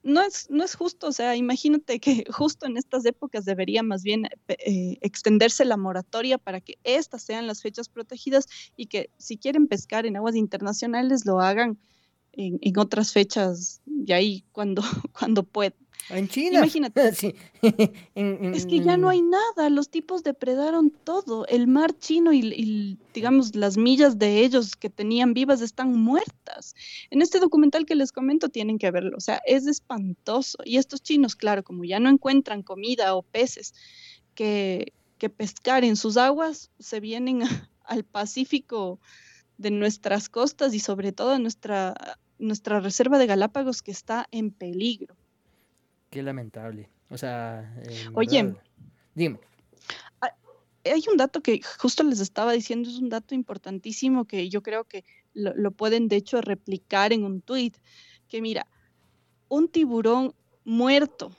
no, 0.02 0.22
es, 0.22 0.48
no 0.50 0.64
es 0.64 0.74
justo, 0.74 1.08
o 1.08 1.12
sea, 1.12 1.36
imagínate 1.36 2.00
que 2.00 2.24
justo 2.30 2.66
en 2.66 2.76
estas 2.76 3.04
épocas 3.04 3.44
debería 3.44 3.82
más 3.82 4.02
bien 4.02 4.26
eh, 4.48 4.98
extenderse 5.00 5.64
la 5.64 5.76
moratoria 5.76 6.38
para 6.38 6.60
que 6.60 6.78
estas 6.84 7.22
sean 7.22 7.46
las 7.46 7.62
fechas 7.62 7.88
protegidas 7.88 8.46
y 8.76 8.86
que 8.86 9.10
si 9.18 9.36
quieren 9.36 9.66
pescar 9.66 10.06
en 10.06 10.16
aguas 10.16 10.36
internacionales 10.36 11.26
lo 11.26 11.40
hagan 11.40 11.78
en, 12.32 12.58
en 12.62 12.78
otras 12.78 13.12
fechas 13.12 13.80
y 13.86 14.12
ahí 14.12 14.44
cuando, 14.52 14.82
cuando 15.18 15.42
puedan. 15.42 15.87
En 16.10 16.28
China. 16.28 16.58
Imagínate. 16.58 17.08
es 18.14 18.66
que 18.66 18.80
ya 18.80 18.96
no 18.96 19.08
hay 19.08 19.22
nada. 19.22 19.70
Los 19.70 19.90
tipos 19.90 20.22
depredaron 20.22 20.90
todo. 20.90 21.46
El 21.46 21.66
mar 21.66 21.96
chino 21.98 22.32
y, 22.32 22.98
digamos, 23.12 23.54
las 23.54 23.76
millas 23.76 24.18
de 24.18 24.40
ellos 24.44 24.76
que 24.76 24.90
tenían 24.90 25.34
vivas 25.34 25.60
están 25.60 25.92
muertas. 25.92 26.74
En 27.10 27.22
este 27.22 27.40
documental 27.40 27.84
que 27.84 27.94
les 27.94 28.12
comento 28.12 28.48
tienen 28.48 28.78
que 28.78 28.90
verlo. 28.90 29.16
O 29.16 29.20
sea, 29.20 29.40
es 29.46 29.66
espantoso. 29.66 30.58
Y 30.64 30.78
estos 30.78 31.02
chinos, 31.02 31.36
claro, 31.36 31.62
como 31.62 31.84
ya 31.84 32.00
no 32.00 32.08
encuentran 32.08 32.62
comida 32.62 33.14
o 33.14 33.22
peces 33.22 33.74
que, 34.34 34.92
que 35.18 35.28
pescar 35.28 35.84
en 35.84 35.96
sus 35.96 36.16
aguas, 36.16 36.70
se 36.78 37.00
vienen 37.00 37.42
al 37.84 38.04
Pacífico 38.04 39.00
de 39.58 39.70
nuestras 39.70 40.28
costas 40.28 40.72
y 40.72 40.80
sobre 40.80 41.12
todo 41.12 41.38
nuestra, 41.38 42.18
nuestra 42.38 42.80
reserva 42.80 43.18
de 43.18 43.26
Galápagos 43.26 43.82
que 43.82 43.90
está 43.90 44.26
en 44.30 44.52
peligro. 44.52 45.17
Qué 46.10 46.22
lamentable. 46.22 46.88
O 47.10 47.18
sea, 47.18 47.74
oye, 48.14 48.54
dime. 49.14 49.40
Hay 50.84 51.04
un 51.10 51.18
dato 51.18 51.42
que 51.42 51.60
justo 51.78 52.02
les 52.02 52.20
estaba 52.20 52.52
diciendo, 52.52 52.88
es 52.88 52.98
un 52.98 53.10
dato 53.10 53.34
importantísimo 53.34 54.24
que 54.24 54.48
yo 54.48 54.62
creo 54.62 54.84
que 54.84 55.04
lo, 55.34 55.70
pueden 55.70 56.08
de 56.08 56.16
hecho 56.16 56.40
replicar 56.40 57.12
en 57.12 57.24
un 57.24 57.42
tweet, 57.42 57.72
que 58.28 58.40
mira, 58.40 58.66
un 59.48 59.68
tiburón 59.68 60.34
muerto, 60.64 61.36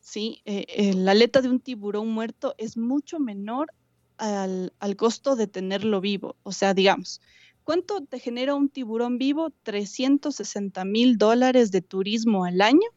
¿sí? 0.00 0.42
Eh, 0.44 0.66
eh, 0.68 0.94
la 0.94 1.12
aleta 1.12 1.40
de 1.40 1.48
un 1.48 1.60
tiburón 1.60 2.08
muerto 2.08 2.54
es 2.58 2.76
mucho 2.76 3.18
menor 3.18 3.68
al, 4.18 4.74
al, 4.80 4.96
costo 4.96 5.34
de 5.34 5.46
tenerlo 5.46 6.00
vivo. 6.00 6.36
O 6.42 6.52
sea, 6.52 6.74
digamos, 6.74 7.22
¿cuánto 7.64 8.04
te 8.04 8.18
genera 8.18 8.54
un 8.54 8.68
tiburón 8.68 9.16
vivo? 9.16 9.50
360 9.62 10.84
mil 10.84 11.16
dólares 11.16 11.70
de 11.70 11.80
turismo 11.80 12.44
al 12.44 12.60
año 12.60 12.88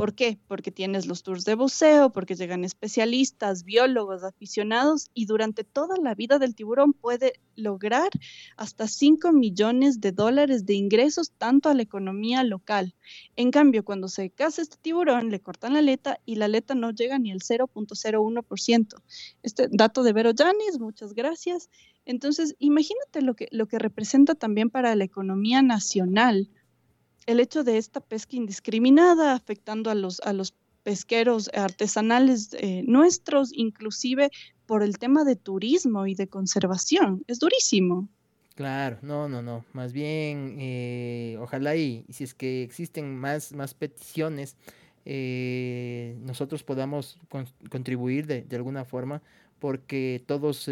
¿Por 0.00 0.14
qué? 0.14 0.38
Porque 0.48 0.70
tienes 0.70 1.04
los 1.04 1.22
tours 1.22 1.44
de 1.44 1.54
buceo, 1.54 2.08
porque 2.08 2.34
llegan 2.34 2.64
especialistas, 2.64 3.64
biólogos, 3.64 4.24
aficionados 4.24 5.10
y 5.12 5.26
durante 5.26 5.62
toda 5.62 5.98
la 5.98 6.14
vida 6.14 6.38
del 6.38 6.54
tiburón 6.54 6.94
puede 6.94 7.34
lograr 7.54 8.08
hasta 8.56 8.88
5 8.88 9.30
millones 9.32 10.00
de 10.00 10.12
dólares 10.12 10.64
de 10.64 10.72
ingresos 10.72 11.32
tanto 11.32 11.68
a 11.68 11.74
la 11.74 11.82
economía 11.82 12.42
local. 12.44 12.94
En 13.36 13.50
cambio, 13.50 13.84
cuando 13.84 14.08
se 14.08 14.30
caza 14.30 14.62
este 14.62 14.78
tiburón, 14.80 15.30
le 15.30 15.40
cortan 15.40 15.74
la 15.74 15.80
aleta 15.80 16.18
y 16.24 16.36
la 16.36 16.46
aleta 16.46 16.74
no 16.74 16.92
llega 16.92 17.18
ni 17.18 17.30
al 17.30 17.40
0.01%. 17.40 19.02
Este 19.42 19.68
dato 19.70 20.02
de 20.02 20.14
Vero 20.14 20.30
Yanis, 20.30 20.80
muchas 20.80 21.12
gracias. 21.12 21.68
Entonces, 22.06 22.56
imagínate 22.58 23.20
lo 23.20 23.34
que, 23.34 23.48
lo 23.50 23.68
que 23.68 23.78
representa 23.78 24.34
también 24.34 24.70
para 24.70 24.96
la 24.96 25.04
economía 25.04 25.60
nacional 25.60 26.48
el 27.26 27.40
hecho 27.40 27.64
de 27.64 27.78
esta 27.78 28.00
pesca 28.00 28.36
indiscriminada 28.36 29.34
afectando 29.34 29.90
a 29.90 29.94
los, 29.94 30.20
a 30.20 30.32
los 30.32 30.54
pesqueros 30.82 31.50
artesanales 31.54 32.54
eh, 32.58 32.82
nuestros, 32.86 33.52
inclusive 33.52 34.30
por 34.66 34.82
el 34.82 34.98
tema 34.98 35.24
de 35.24 35.36
turismo 35.36 36.06
y 36.06 36.14
de 36.14 36.28
conservación. 36.28 37.24
Es 37.26 37.38
durísimo. 37.38 38.08
Claro, 38.54 38.98
no, 39.02 39.28
no, 39.28 39.42
no. 39.42 39.64
Más 39.72 39.92
bien, 39.92 40.56
eh, 40.58 41.36
ojalá 41.40 41.76
y, 41.76 42.04
si 42.10 42.24
es 42.24 42.34
que 42.34 42.62
existen 42.62 43.16
más, 43.16 43.52
más 43.52 43.74
peticiones, 43.74 44.56
eh, 45.04 46.16
nosotros 46.20 46.62
podamos 46.62 47.18
contribuir 47.70 48.26
de, 48.26 48.42
de, 48.42 48.56
alguna 48.56 48.84
forma, 48.84 49.22
porque 49.58 50.22
todos, 50.26 50.68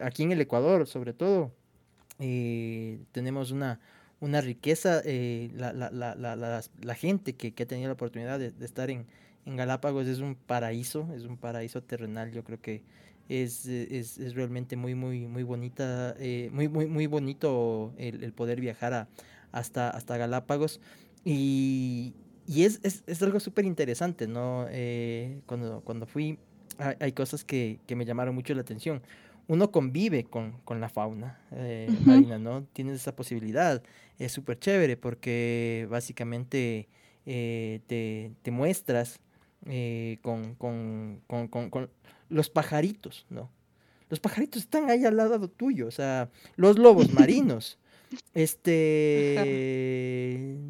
aquí 0.00 0.22
en 0.22 0.32
el 0.32 0.40
Ecuador 0.40 0.86
sobre 0.86 1.12
todo, 1.12 1.52
tenemos 2.18 3.50
una, 3.50 3.80
una 4.26 4.40
riqueza, 4.40 5.00
eh, 5.04 5.50
la, 5.54 5.72
la, 5.72 5.90
la, 5.90 6.36
la, 6.36 6.94
gente 6.94 7.34
que, 7.34 7.54
que, 7.54 7.62
ha 7.62 7.66
tenido 7.66 7.88
la 7.88 7.94
oportunidad 7.94 8.38
de, 8.38 8.52
estar 8.60 8.90
en, 8.90 9.06
en, 9.46 9.56
Galápagos 9.56 10.06
es 10.06 10.18
un 10.18 10.34
paraíso, 10.34 11.08
es 11.14 11.24
un 11.24 11.36
paraíso 11.36 11.82
terrenal, 11.82 12.32
yo 12.32 12.44
creo 12.44 12.60
que 12.60 12.82
es, 13.28 13.66
es, 13.66 14.18
es 14.18 14.34
realmente 14.34 14.76
muy, 14.76 14.94
muy, 14.94 15.26
muy 15.26 15.44
bonita, 15.44 16.14
eh, 16.18 16.50
muy, 16.52 16.68
muy, 16.68 16.86
muy 16.86 17.06
bonito 17.06 17.94
el, 17.96 18.32
poder 18.32 18.60
viajar 18.60 18.92
a, 18.92 19.08
hasta, 19.52 19.90
hasta 19.90 20.16
Galápagos. 20.16 20.80
Y, 21.24 22.14
y 22.46 22.64
es, 22.64 22.80
es, 22.82 23.02
es, 23.06 23.22
algo 23.22 23.40
súper 23.40 23.64
interesante, 23.64 24.28
¿no? 24.28 24.66
Eh, 24.70 25.40
cuando, 25.46 25.80
cuando 25.80 26.06
fui, 26.06 26.38
hay, 26.78 26.94
hay 27.00 27.12
cosas 27.12 27.44
que, 27.44 27.80
que 27.86 27.96
me 27.96 28.04
llamaron 28.04 28.34
mucho 28.34 28.54
la 28.54 28.60
atención 28.60 29.02
uno 29.48 29.70
convive 29.70 30.24
con, 30.24 30.60
con 30.64 30.80
la 30.80 30.88
fauna 30.88 31.40
eh, 31.52 31.86
uh 31.88 31.92
-huh. 31.92 32.06
marina, 32.06 32.38
¿no? 32.38 32.64
Tienes 32.72 32.96
esa 33.00 33.14
posibilidad. 33.14 33.82
Es 34.18 34.32
súper 34.32 34.58
chévere 34.58 34.96
porque 34.96 35.86
básicamente 35.90 36.88
eh, 37.26 37.80
te, 37.86 38.32
te, 38.42 38.50
muestras 38.50 39.20
eh, 39.66 40.18
con, 40.22 40.54
con, 40.54 41.20
con, 41.26 41.90
los 42.28 42.50
pajaritos, 42.50 43.26
¿no? 43.30 43.50
Los 44.08 44.20
pajaritos 44.20 44.62
están 44.62 44.88
ahí 44.90 45.04
al 45.04 45.16
lado 45.16 45.48
tuyo, 45.48 45.88
o 45.88 45.90
sea, 45.90 46.30
los 46.56 46.78
lobos 46.78 47.12
marinos. 47.14 47.78
Este, 48.34 49.36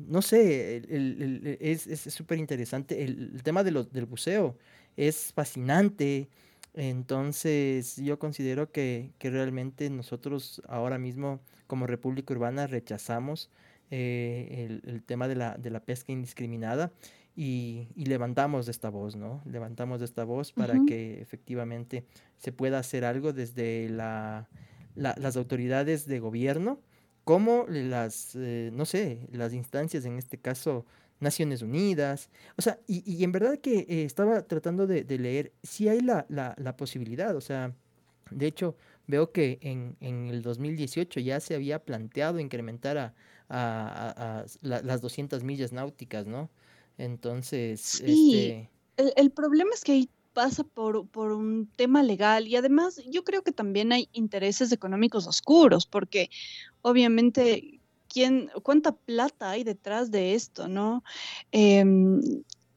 no 0.08 0.22
sé, 0.22 0.78
el, 0.78 0.86
el, 0.90 1.46
el, 1.46 1.58
es 1.60 2.00
súper 2.14 2.38
interesante. 2.38 3.04
El, 3.04 3.42
tema 3.42 3.62
de 3.62 3.72
los, 3.72 3.92
del 3.92 4.06
buceo 4.06 4.56
es 4.96 5.32
fascinante. 5.34 6.28
Entonces 6.76 7.96
yo 7.96 8.18
considero 8.18 8.70
que, 8.70 9.10
que, 9.18 9.30
realmente 9.30 9.88
nosotros 9.88 10.60
ahora 10.68 10.98
mismo 10.98 11.40
como 11.66 11.86
República 11.86 12.34
Urbana 12.34 12.66
rechazamos 12.66 13.50
eh, 13.90 14.66
el, 14.68 14.82
el, 14.90 15.02
tema 15.02 15.26
de 15.26 15.36
la, 15.36 15.56
de 15.56 15.70
la 15.70 15.80
pesca 15.80 16.12
indiscriminada 16.12 16.92
y, 17.34 17.88
y, 17.96 18.04
levantamos 18.06 18.68
esta 18.68 18.90
voz, 18.90 19.16
¿no? 19.16 19.42
Levantamos 19.46 20.02
esta 20.02 20.24
voz 20.24 20.52
para 20.52 20.74
uh 20.74 20.78
-huh. 20.78 20.86
que 20.86 21.20
efectivamente 21.20 22.04
se 22.36 22.52
pueda 22.52 22.78
hacer 22.78 23.04
algo 23.04 23.32
desde 23.32 23.88
la, 23.88 24.48
la, 24.94 25.14
las 25.18 25.36
autoridades 25.36 26.06
de 26.06 26.18
gobierno, 26.20 26.80
como 27.24 27.64
las, 27.68 28.34
eh, 28.36 28.70
no 28.72 28.84
sé, 28.84 29.28
las 29.32 29.52
instancias, 29.52 30.04
en 30.04 30.18
este 30.18 30.38
caso, 30.38 30.84
Naciones 31.20 31.62
Unidas, 31.62 32.28
o 32.56 32.62
sea, 32.62 32.78
y, 32.86 33.02
y 33.10 33.24
en 33.24 33.32
verdad 33.32 33.58
que 33.58 33.86
eh, 33.88 34.04
estaba 34.04 34.42
tratando 34.42 34.86
de, 34.86 35.04
de 35.04 35.18
leer, 35.18 35.52
si 35.62 35.88
hay 35.88 36.00
la, 36.00 36.26
la, 36.28 36.54
la, 36.58 36.76
posibilidad, 36.76 37.34
o 37.34 37.40
sea, 37.40 37.74
de 38.30 38.46
hecho, 38.46 38.76
veo 39.06 39.32
que 39.32 39.58
en, 39.62 39.96
en, 40.00 40.28
el 40.28 40.42
2018 40.42 41.20
ya 41.20 41.40
se 41.40 41.54
había 41.54 41.78
planteado 41.78 42.38
incrementar 42.38 42.98
a, 42.98 43.14
a, 43.48 44.14
a, 44.16 44.40
a 44.40 44.46
la, 44.62 44.82
las 44.82 45.00
200 45.00 45.42
millas 45.42 45.72
náuticas, 45.72 46.26
¿no? 46.26 46.50
Entonces, 46.98 47.80
sí, 47.80 48.38
este... 48.38 48.70
el, 48.96 49.12
el 49.16 49.30
problema 49.30 49.70
es 49.74 49.84
que 49.84 49.92
ahí 49.92 50.10
pasa 50.36 50.64
por, 50.64 51.06
por, 51.08 51.32
un 51.32 51.66
tema 51.76 52.02
legal 52.02 52.46
y 52.46 52.56
además 52.56 53.00
yo 53.10 53.24
creo 53.24 53.40
que 53.40 53.52
también 53.52 53.90
hay 53.90 54.10
intereses 54.12 54.70
económicos 54.70 55.26
oscuros, 55.26 55.86
porque 55.86 56.28
obviamente 56.82 57.75
quién, 58.16 58.50
cuánta 58.62 58.92
plata 58.92 59.50
hay 59.50 59.62
detrás 59.62 60.10
de 60.10 60.32
esto, 60.32 60.68
¿no? 60.68 61.04
Eh, 61.52 61.84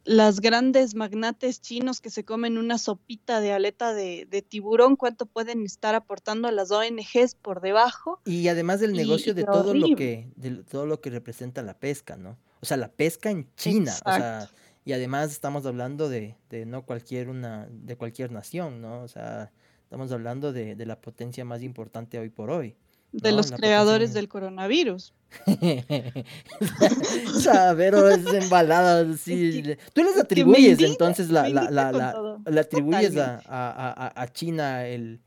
las 0.03 0.41
grandes 0.41 0.95
magnates 0.95 1.61
chinos 1.61 2.01
que 2.01 2.09
se 2.09 2.25
comen 2.25 2.57
una 2.57 2.77
sopita 2.77 3.39
de 3.39 3.53
aleta 3.53 3.93
de, 3.93 4.27
de, 4.29 4.41
tiburón, 4.41 4.97
cuánto 4.97 5.27
pueden 5.27 5.63
estar 5.63 5.95
aportando 5.95 6.49
a 6.49 6.51
las 6.51 6.71
ONGs 6.71 7.35
por 7.41 7.61
debajo. 7.61 8.19
Y 8.25 8.49
además 8.49 8.81
del 8.81 8.91
negocio 8.91 9.31
y, 9.31 9.35
de 9.35 9.45
todo 9.45 9.69
horrible. 9.69 9.91
lo 9.91 9.95
que 9.95 10.27
de 10.35 10.63
todo 10.63 10.85
lo 10.85 10.99
que 10.99 11.09
representa 11.09 11.61
la 11.61 11.75
pesca, 11.75 12.17
¿no? 12.17 12.37
O 12.59 12.65
sea, 12.65 12.75
la 12.75 12.91
pesca 12.91 13.31
en 13.31 13.47
China, 13.55 13.91
Exacto. 13.91 14.09
o 14.09 14.15
sea, 14.15 14.49
y 14.83 14.91
además 14.91 15.31
estamos 15.31 15.65
hablando 15.65 16.09
de, 16.09 16.35
de, 16.49 16.65
no 16.65 16.85
cualquier 16.85 17.29
una 17.29 17.69
de 17.71 17.95
cualquier 17.95 18.33
nación, 18.33 18.81
¿no? 18.81 19.03
O 19.03 19.07
sea, 19.07 19.53
estamos 19.83 20.11
hablando 20.11 20.51
de, 20.51 20.75
de 20.75 20.85
la 20.85 20.99
potencia 20.99 21.45
más 21.45 21.63
importante 21.63 22.19
hoy 22.19 22.29
por 22.29 22.49
hoy 22.49 22.75
de 23.11 23.31
no, 23.31 23.37
los 23.37 23.51
creadores 23.51 24.13
del 24.13 24.27
coronavirus. 24.27 25.13
o 25.47 27.39
sea, 27.39 27.73
pero 27.75 28.09
es 28.09 28.25
embalada. 28.25 29.05
Sí. 29.17 29.63
Tú 29.93 30.03
les 30.03 30.17
atribuyes 30.17 30.79
entonces 30.79 31.29
la, 31.29 31.49
la, 31.49 31.69
la, 31.69 31.91
la, 31.91 32.39
le 32.45 32.59
atribuyes 32.59 33.15
a, 33.17 33.41
a, 33.45 34.21
a, 34.21 34.27
China 34.31 34.87
el, 34.87 35.19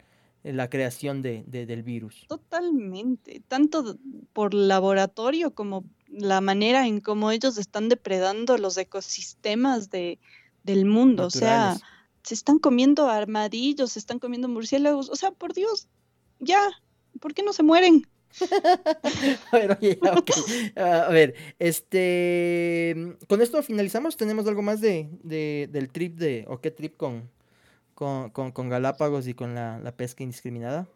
la 0.43 0.69
creación 0.69 1.23
de, 1.23 1.45
de, 1.47 1.67
del 1.67 1.83
virus. 1.83 2.25
Totalmente, 2.29 3.43
tanto 3.49 3.97
por 4.33 4.55
laboratorio 4.55 5.53
como 5.53 5.85
la 6.09 6.41
manera 6.41 6.87
en 6.87 7.01
cómo 7.01 7.31
ellos 7.31 7.59
están 7.59 7.89
depredando 7.89 8.59
los 8.59 8.77
ecosistemas 8.77 9.91
de, 9.91 10.19
del 10.63 10.85
mundo. 10.85 11.25
Naturales. 11.25 11.77
O 11.77 11.79
sea, 11.79 11.89
se 12.23 12.35
están 12.35 12.59
comiendo 12.59 13.09
armadillos, 13.09 13.93
se 13.93 13.99
están 13.99 14.19
comiendo 14.19 14.49
murciélagos. 14.49 15.11
O 15.11 15.17
sea, 15.17 15.31
por 15.33 15.55
Dios, 15.55 15.89
ya, 16.39 16.61
¿por 17.23 17.33
qué 17.33 17.43
no 17.43 17.55
se 17.55 17.63
mueren? 17.63 18.07
a 19.53 19.57
ver, 19.57 19.79
oye, 19.81 19.99
okay. 20.03 20.73
a 20.77 21.09
ver, 21.09 21.35
este, 21.59 23.17
con 23.29 23.41
esto 23.41 23.63
finalizamos. 23.63 24.17
Tenemos 24.17 24.47
algo 24.47 24.63
más 24.63 24.81
de, 24.81 25.09
de 25.23 25.69
del 25.71 25.91
trip 25.91 26.17
de, 26.19 26.45
o 26.49 26.61
qué 26.61 26.71
trip 26.71 26.97
con, 26.97 27.31
con, 27.95 28.31
con, 28.31 28.53
con 28.53 28.69
Galápagos 28.69 29.27
y 29.29 29.35
con 29.35 29.55
la 29.55 29.95
pesca 29.97 30.23
indiscriminada. 30.23 30.89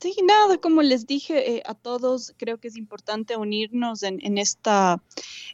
Sí, 0.00 0.14
nada, 0.22 0.58
como 0.58 0.82
les 0.82 1.06
dije 1.06 1.56
eh, 1.56 1.62
a 1.64 1.74
todos, 1.74 2.34
creo 2.36 2.58
que 2.58 2.68
es 2.68 2.76
importante 2.76 3.36
unirnos 3.36 4.02
en, 4.02 4.38
esta 4.38 5.02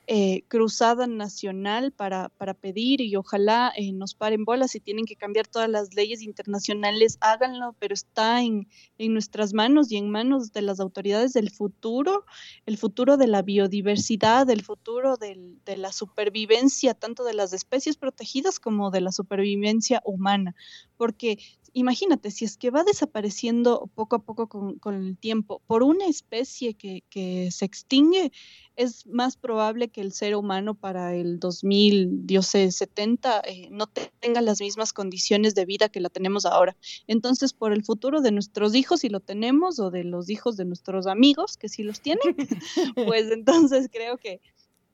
eh, 0.06 0.42
cruzada 0.48 1.06
nacional 1.06 1.92
para, 1.92 2.30
para, 2.30 2.54
pedir 2.54 3.00
y 3.00 3.14
ojalá 3.16 3.72
eh, 3.76 3.92
nos 3.92 4.14
paren 4.14 4.44
bolas. 4.44 4.72
Si 4.72 4.80
tienen 4.80 5.04
que 5.04 5.14
cambiar 5.14 5.46
todas 5.46 5.68
las 5.68 5.94
leyes 5.94 6.22
internacionales, 6.22 7.18
háganlo, 7.20 7.76
pero 7.78 7.94
está 7.94 8.42
en, 8.42 8.66
en 8.98 9.12
nuestras 9.12 9.52
manos 9.52 9.92
y 9.92 9.98
en 9.98 10.10
manos 10.10 10.52
de 10.52 10.62
las 10.62 10.80
autoridades 10.80 11.32
del 11.32 11.50
futuro, 11.50 12.24
el 12.66 12.76
futuro 12.76 13.16
de 13.16 13.28
la 13.28 13.42
biodiversidad, 13.42 14.50
el 14.50 14.64
futuro 14.64 15.16
de 15.16 15.76
la 15.76 15.92
supervivencia, 15.92 16.94
tanto 16.94 17.24
de 17.24 17.34
las 17.34 17.52
especies 17.52 17.96
protegidas 17.96 18.58
como 18.58 18.90
de 18.90 19.02
la 19.02 19.12
supervivencia 19.12 20.00
humana. 20.04 20.56
Porque 20.96 21.38
imagínate, 21.72 22.30
si 22.30 22.44
es 22.44 22.56
que 22.56 22.70
va 22.70 22.84
desapareciendo 22.84 23.90
poco 23.94 24.16
a 24.16 24.18
poco 24.22 24.48
con, 24.48 24.78
con 24.78 24.94
el 24.94 25.16
tiempo 25.16 25.62
por 25.66 25.82
una 25.82 26.06
especie 26.06 26.74
que, 26.74 27.02
que, 27.10 27.50
se 27.50 27.64
extingue, 27.64 28.32
es 28.76 29.06
más 29.06 29.36
probable 29.36 29.88
que 29.88 30.00
el 30.00 30.12
ser 30.12 30.36
humano 30.36 30.74
para 30.74 31.14
el 31.14 31.38
2000, 31.38 32.26
Dios 32.26 32.46
sé, 32.46 32.70
70, 32.70 33.42
eh, 33.46 33.68
no 33.70 33.86
tenga 34.20 34.40
las 34.40 34.60
mismas 34.60 34.92
condiciones 34.92 35.54
de 35.54 35.66
vida 35.66 35.88
que 35.88 36.00
la 36.00 36.08
tenemos 36.08 36.46
ahora. 36.46 36.76
Entonces, 37.06 37.52
por 37.52 37.72
el 37.72 37.84
futuro 37.84 38.20
de 38.20 38.32
nuestros 38.32 38.74
hijos, 38.74 39.00
si 39.00 39.08
lo 39.08 39.20
tenemos, 39.20 39.78
o 39.78 39.90
de 39.90 40.04
los 40.04 40.30
hijos 40.30 40.56
de 40.56 40.64
nuestros 40.64 41.06
amigos, 41.06 41.56
que 41.56 41.68
sí 41.68 41.82
los 41.82 42.00
tienen, 42.00 42.36
pues 43.06 43.30
entonces 43.30 43.88
creo 43.92 44.16
que, 44.18 44.40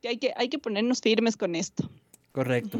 que, 0.00 0.08
hay, 0.08 0.18
que 0.18 0.32
hay 0.36 0.48
que 0.48 0.58
ponernos 0.58 1.00
firmes 1.00 1.36
con 1.36 1.54
esto. 1.54 1.88
Correcto. 2.32 2.78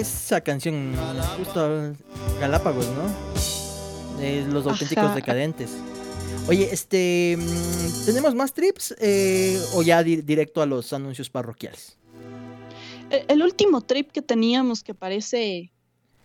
Esa 0.00 0.40
canción, 0.40 0.94
justo 1.38 1.94
Galápagos, 2.40 2.86
¿no? 2.88 3.04
Los 4.52 4.66
auténticos 4.66 5.04
Ajá. 5.04 5.14
decadentes. 5.14 5.70
Oye, 6.48 6.68
este, 6.72 7.36
mm, 7.38 8.04
¿tenemos 8.06 8.34
más 8.34 8.52
trips 8.52 8.94
eh, 8.98 9.58
o 9.74 9.82
ya 9.82 10.02
di- 10.02 10.22
directo 10.22 10.62
a 10.62 10.66
los 10.66 10.92
anuncios 10.92 11.30
parroquiales? 11.30 11.96
E- 13.10 13.24
El 13.28 13.42
último 13.42 13.80
trip 13.82 14.10
que 14.10 14.22
teníamos 14.22 14.82
que 14.82 14.94
parece 14.94 15.72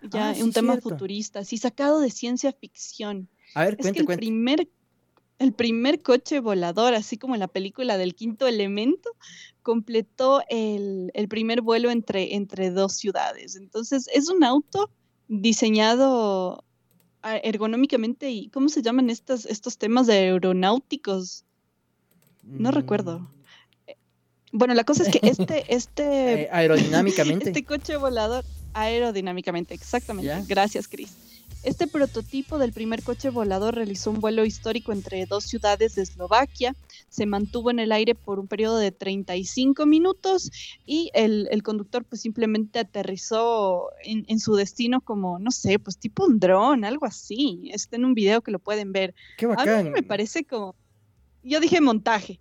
ya 0.02 0.30
Ah, 0.30 0.36
sí, 0.36 0.42
un 0.44 0.52
tema 0.52 0.74
cierto. 0.74 0.90
futurista, 0.90 1.44
sí, 1.44 1.58
sacado 1.58 2.00
de 2.00 2.10
ciencia 2.12 2.54
ficción. 2.54 3.30
A 3.56 3.66
ver, 3.66 3.76
Es 3.80 3.92
que 3.92 4.00
el 4.00 4.06
cuente. 4.06 4.18
primer, 4.22 4.68
el 5.40 5.54
primer 5.54 6.02
coche 6.02 6.42
volador, 6.42 6.94
así 6.94 7.18
como 7.18 7.34
en 7.34 7.40
la 7.40 7.48
película 7.48 7.98
del 7.98 8.14
quinto 8.14 8.46
elemento, 8.46 9.10
completó 9.64 10.42
el, 10.50 11.12
el 11.14 11.28
primer 11.28 11.62
vuelo 11.62 11.90
entre, 11.90 12.36
entre 12.36 12.70
dos 12.72 12.94
ciudades. 12.94 13.56
Entonces, 13.56 14.08
es 14.14 14.30
un 14.30 14.44
auto 14.44 14.92
diseñado 15.30 16.66
ah, 17.22 17.38
ergonómicamente 17.38 18.30
y 18.32 18.50
¿cómo 18.50 18.68
se 18.68 18.82
llaman 18.82 19.10
estos, 19.10 19.46
estos 19.46 19.78
temas 19.78 20.08
de 20.08 20.14
aeronáuticos? 20.14 21.46
No 22.44 22.72
recuerdo. 22.72 23.20
Mm, 23.20 23.28
Bueno, 24.52 24.74
la 24.74 24.84
cosa 24.84 25.04
es 25.04 25.10
que 25.10 25.20
este, 25.24 25.66
este, 25.74 26.44
eh, 26.44 26.50
aerodinámicamente. 26.52 27.46
este 27.50 27.64
coche 27.64 27.96
volador 27.96 28.44
aerodinámicamente, 28.74 29.74
exactamente. 29.74 30.44
Gracias, 30.48 30.88
Chris. 30.88 31.16
Este 31.62 31.88
prototipo 31.88 32.58
del 32.58 32.72
primer 32.72 33.04
coche 33.04 33.30
volador 33.30 33.76
realizó 33.76 34.12
un 34.12 34.22
vuelo 34.22 34.46
histórico 34.46 34.94
entre 34.94 35.26
dos 35.26 35.44
ciudades 35.44 35.96
de 35.96 36.04
Eslovaquia. 36.04 36.74
Se 37.10 37.26
mantuvo 37.26 37.70
en 37.70 37.80
el 37.80 37.92
aire 37.92 38.16
por 38.16 38.40
un 38.40 38.48
periodo 38.48 38.78
de 38.78 38.92
35 38.94 39.86
minutos 39.86 40.50
y 40.86 41.12
el, 41.14 41.50
el 41.52 41.62
conductor 41.62 42.06
pues 42.06 42.22
simplemente 42.22 42.80
aterrizó 42.80 43.90
en, 44.04 44.24
en 44.30 44.40
su 44.40 44.56
destino 44.56 45.02
como, 45.02 45.38
no 45.38 45.52
sé, 45.52 45.80
pues 45.80 45.98
tipo 45.98 46.26
un 46.26 46.40
dron, 46.40 46.86
algo 46.86 47.06
así. 47.06 47.70
Está 47.74 47.98
en 47.98 48.06
un 48.06 48.14
video 48.14 48.42
que 48.42 48.52
lo 48.52 48.60
pueden 48.60 48.94
ver. 48.94 49.14
Qué 49.38 49.46
A 49.46 49.50
bacán. 49.50 49.84
mí 49.86 49.90
me 49.90 50.04
parece 50.04 50.46
como, 50.46 50.76
yo 51.44 51.60
dije 51.60 51.82
montaje, 51.82 52.40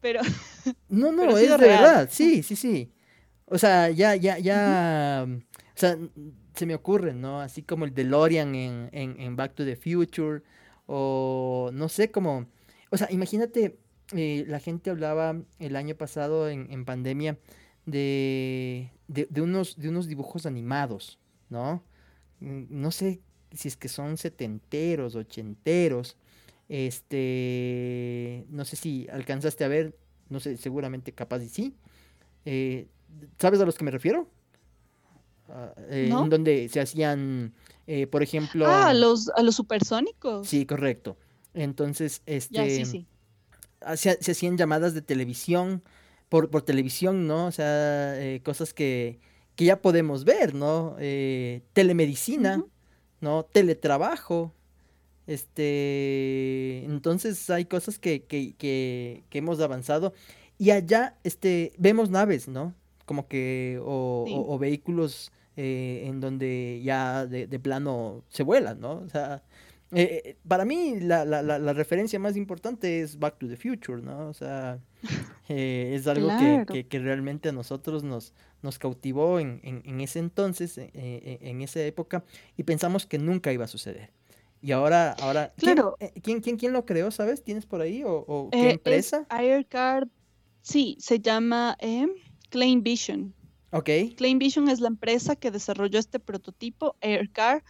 pero 0.00 0.20
No, 0.88 1.12
no, 1.12 1.22
pero 1.22 1.38
es 1.38 1.50
de 1.50 1.56
real. 1.56 1.82
verdad, 1.82 2.08
sí, 2.10 2.42
sí, 2.42 2.56
sí. 2.56 2.92
O 3.44 3.58
sea, 3.58 3.90
ya, 3.90 4.16
ya, 4.16 4.38
ya, 4.40 5.24
o 5.28 5.78
sea, 5.78 5.96
se 6.56 6.66
me 6.66 6.74
ocurre, 6.74 7.14
¿no? 7.14 7.40
Así 7.40 7.62
como 7.62 7.84
el 7.84 7.94
DeLorean 7.94 8.54
en, 8.54 8.88
en, 8.92 9.36
Back 9.36 9.54
to 9.54 9.64
the 9.64 9.76
Future, 9.76 10.42
o 10.86 11.70
no 11.72 11.88
sé, 11.88 12.10
como, 12.10 12.46
o 12.90 12.96
sea, 12.96 13.08
imagínate, 13.10 13.78
eh, 14.14 14.44
la 14.48 14.60
gente 14.60 14.90
hablaba 14.90 15.36
el 15.58 15.76
año 15.76 15.94
pasado 15.96 16.48
en, 16.48 16.68
en 16.72 16.84
pandemia 16.84 17.38
de, 17.86 18.90
de, 19.08 19.26
de 19.30 19.40
unos, 19.42 19.76
de 19.78 19.88
unos 19.88 20.06
dibujos 20.08 20.46
animados, 20.46 21.18
¿no? 21.50 21.82
Mm, 22.40 22.64
No 22.70 22.90
sé 22.90 23.20
si 23.52 23.68
es 23.68 23.76
que 23.76 23.88
son 23.88 24.16
setenteros, 24.18 25.14
ochenteros, 25.16 26.16
este, 26.68 28.44
no 28.48 28.64
sé 28.64 28.76
si 28.76 29.06
alcanzaste 29.10 29.64
a 29.64 29.68
ver, 29.68 29.96
no 30.28 30.40
sé, 30.40 30.56
seguramente 30.56 31.12
capaz 31.12 31.42
y 31.42 31.48
sí. 31.48 31.74
Eh, 32.44 32.88
¿sabes 33.38 33.60
a 33.60 33.64
los 33.66 33.76
que 33.76 33.84
me 33.84 33.90
refiero? 33.90 34.28
Ah, 35.48 35.72
eh, 35.90 36.06
¿No? 36.08 36.24
En 36.24 36.30
donde 36.30 36.68
se 36.68 36.80
hacían, 36.80 37.54
eh, 37.86 38.06
por 38.06 38.22
ejemplo... 38.22 38.66
ah, 38.66 38.88
a 38.88 38.94
los, 38.94 39.28
a 39.30 39.42
los 39.42 39.54
supersónicos. 39.54 40.46
Sí, 40.48 40.66
correcto. 40.66 41.16
Entonces, 41.54 42.22
Ya, 42.26 42.64
sí, 42.64 42.70
este, 42.82 42.84
sí. 42.84 43.06
hacía- 43.80 44.16
se 44.20 44.32
hacían 44.32 44.56
llamadas 44.58 44.92
de 44.94 45.02
televisión, 45.02 45.82
por, 46.28 46.50
por 46.50 46.62
televisión, 46.62 47.26
¿no? 47.26 47.46
O 47.46 47.52
sea, 47.52 48.20
eh, 48.20 48.40
cosas 48.44 48.74
que, 48.74 49.20
que 49.54 49.64
ya 49.66 49.80
podemos 49.80 50.24
ver, 50.24 50.54
¿no? 50.54 50.96
Eh, 50.98 51.62
telemedicina. 51.72 52.64
¿no? 53.20 53.44
Teletrabajo. 53.44 54.52
Este, 55.26 56.84
entonces 56.84 57.48
hay 57.50 57.64
cosas 57.64 57.98
que, 57.98 58.24
que, 58.24 58.54
que, 58.56 59.24
que 59.30 59.38
hemos 59.38 59.60
avanzado. 59.60 60.12
Y 60.58 60.70
allá, 60.70 61.16
este, 61.24 61.72
vemos 61.78 62.10
naves, 62.10 62.48
¿no? 62.48 62.74
Como 63.04 63.28
que, 63.28 63.78
o, 63.84 64.24
Sí. 64.26 64.34
o- 64.34 64.54
o 64.54 64.58
vehículos 64.58 65.32
eh, 65.56 66.04
en 66.06 66.20
donde 66.20 66.80
ya 66.84 67.26
de, 67.26 67.46
de 67.46 67.58
plano 67.60 68.24
se 68.28 68.42
vuelan, 68.42 68.80
¿no? 68.80 68.98
O 68.98 69.08
sea, 69.08 69.42
eh, 69.92 70.22
eh, 70.24 70.36
para 70.46 70.64
mí 70.64 71.00
la, 71.00 71.24
la, 71.24 71.42
la, 71.42 71.58
la 71.58 71.72
referencia 71.72 72.18
más 72.18 72.36
importante 72.36 73.00
es 73.00 73.18
Back 73.18 73.38
to 73.38 73.48
the 73.48 73.56
Future, 73.56 74.02
¿no? 74.02 74.28
O 74.28 74.34
sea, 74.34 74.80
eh, 75.48 75.92
es 75.94 76.06
algo 76.06 76.34
que, 76.36 76.64
Claro. 76.64 76.66
que, 76.66 76.86
que 76.88 76.98
realmente 76.98 77.48
a 77.48 77.52
nosotros 77.52 78.02
nos, 78.04 78.34
nos 78.62 78.78
cautivó 78.78 79.38
en, 79.40 79.60
en, 79.62 79.82
en 79.84 80.00
ese 80.00 80.18
entonces, 80.18 80.78
en 80.78 81.62
esa 81.62 81.80
época, 81.84 82.24
y 82.56 82.64
pensamos 82.64 83.06
que 83.06 83.18
nunca 83.18 83.52
iba 83.52 83.64
a 83.64 83.68
suceder. 83.68 84.10
Y 84.60 84.72
ahora, 84.72 85.12
ahora, 85.12 85.54
¿quién, 85.56 85.76
Claro. 85.76 85.96
¿quién, 86.22 86.40
quién, 86.40 86.56
quién 86.56 86.72
lo 86.72 86.84
creó, 86.86 87.10
sabes? 87.10 87.44
¿Tienes 87.44 87.66
por 87.66 87.80
ahí? 87.80 88.02
¿O, 88.04 88.12
o 88.26 88.56
qué 88.58 88.70
Eh, 88.70 88.70
empresa? 88.70 89.20
Es 89.20 89.26
Aircard, 89.28 90.08
sí, 90.62 90.96
se 91.00 91.20
llama 91.20 91.76
eh, 91.80 92.08
Klein 92.50 92.82
Vision. 92.82 93.35
Ok, 93.78 93.90
Klein 94.16 94.38
Vision 94.38 94.68
es 94.68 94.80
la 94.80 94.88
empresa 94.88 95.36
que 95.36 95.50
desarrolló 95.50 95.98
este 95.98 96.18
prototipo, 96.20 96.96
Aircar, 97.00 97.62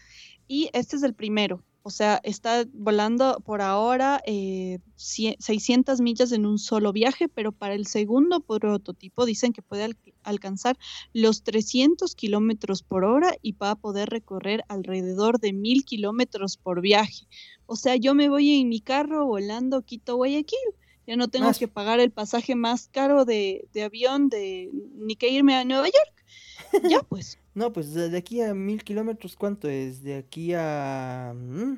y 0.48 0.70
este 0.72 0.96
es 0.96 1.02
el 1.02 1.14
primero. 1.14 1.62
O 1.82 1.90
sea, 1.90 2.20
está 2.24 2.64
volando 2.72 3.40
por 3.44 3.62
ahora 3.62 4.20
eh, 4.26 4.80
cie- 4.96 5.36
600 5.38 6.00
millas 6.00 6.32
en 6.32 6.44
un 6.44 6.58
solo 6.58 6.92
viaje, 6.92 7.28
pero 7.28 7.52
para 7.52 7.74
el 7.74 7.86
segundo 7.86 8.40
prototipo 8.40 9.24
dicen 9.24 9.52
que 9.52 9.62
puede 9.62 9.84
al- 9.84 9.96
alcanzar 10.24 10.76
los 11.12 11.44
300 11.44 12.16
kilómetros 12.16 12.82
por 12.82 13.04
hora 13.04 13.36
y 13.40 13.52
va 13.52 13.70
a 13.70 13.76
poder 13.76 14.08
recorrer 14.08 14.64
alrededor 14.66 15.38
de 15.38 15.52
1000 15.52 15.84
kilómetros 15.84 16.56
por 16.56 16.80
viaje. 16.80 17.26
O 17.66 17.76
sea, 17.76 17.94
yo 17.94 18.16
me 18.16 18.28
voy 18.28 18.60
en 18.60 18.68
mi 18.68 18.80
carro 18.80 19.24
volando 19.24 19.82
Quito-Guayaquil. 19.82 20.58
Ya 21.06 21.16
no 21.16 21.28
tengo 21.28 21.48
Ah, 21.48 21.54
que 21.56 21.68
pagar 21.68 22.00
el 22.00 22.10
pasaje 22.10 22.54
más 22.56 22.88
caro 22.88 23.24
de, 23.24 23.68
de 23.72 23.82
avión, 23.84 24.28
de, 24.28 24.70
ni 24.96 25.14
que 25.16 25.28
irme 25.28 25.54
a 25.54 25.64
Nueva 25.64 25.86
York. 25.86 26.82
Ya, 26.90 27.00
pues. 27.02 27.38
no, 27.54 27.72
pues 27.72 27.94
de 27.94 28.16
aquí 28.16 28.40
a 28.42 28.52
mil 28.54 28.82
kilómetros, 28.82 29.36
¿cuánto 29.36 29.68
es? 29.68 30.02
De 30.02 30.16
aquí 30.16 30.52
a... 30.54 31.32
mm, 31.34 31.74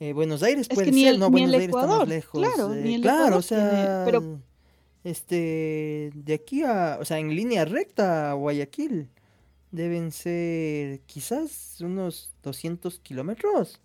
eh, 0.00 0.12
Buenos 0.12 0.42
Aires 0.42 0.66
Es 0.68 0.74
puede 0.74 0.86
que 0.88 0.92
ni 0.92 1.02
ser, 1.04 1.14
el- 1.14 1.20
no, 1.20 1.26
ni 1.26 1.32
Buenos 1.32 1.48
el 1.48 1.60
Aires 1.60 1.74
está 1.76 1.86
más 1.86 2.08
lejos. 2.08 2.40
claro, 2.42 2.74
eh, 2.74 2.82
ni 2.84 2.94
el 2.96 3.02
claro, 3.02 3.36
o 3.38 3.42
tiene- 3.42 3.70
sea, 3.70 4.02
pero- 4.04 4.40
este, 5.04 6.10
de 6.14 6.34
aquí 6.34 6.62
a, 6.64 6.98
o 7.00 7.04
sea, 7.04 7.18
en 7.18 7.34
línea 7.34 7.64
recta 7.64 8.30
a 8.30 8.34
Guayaquil 8.34 9.08
deben 9.70 10.12
ser 10.12 11.00
quizás 11.06 11.80
unos 11.80 12.30
200 12.42 12.98
kilómetros. 13.00 13.80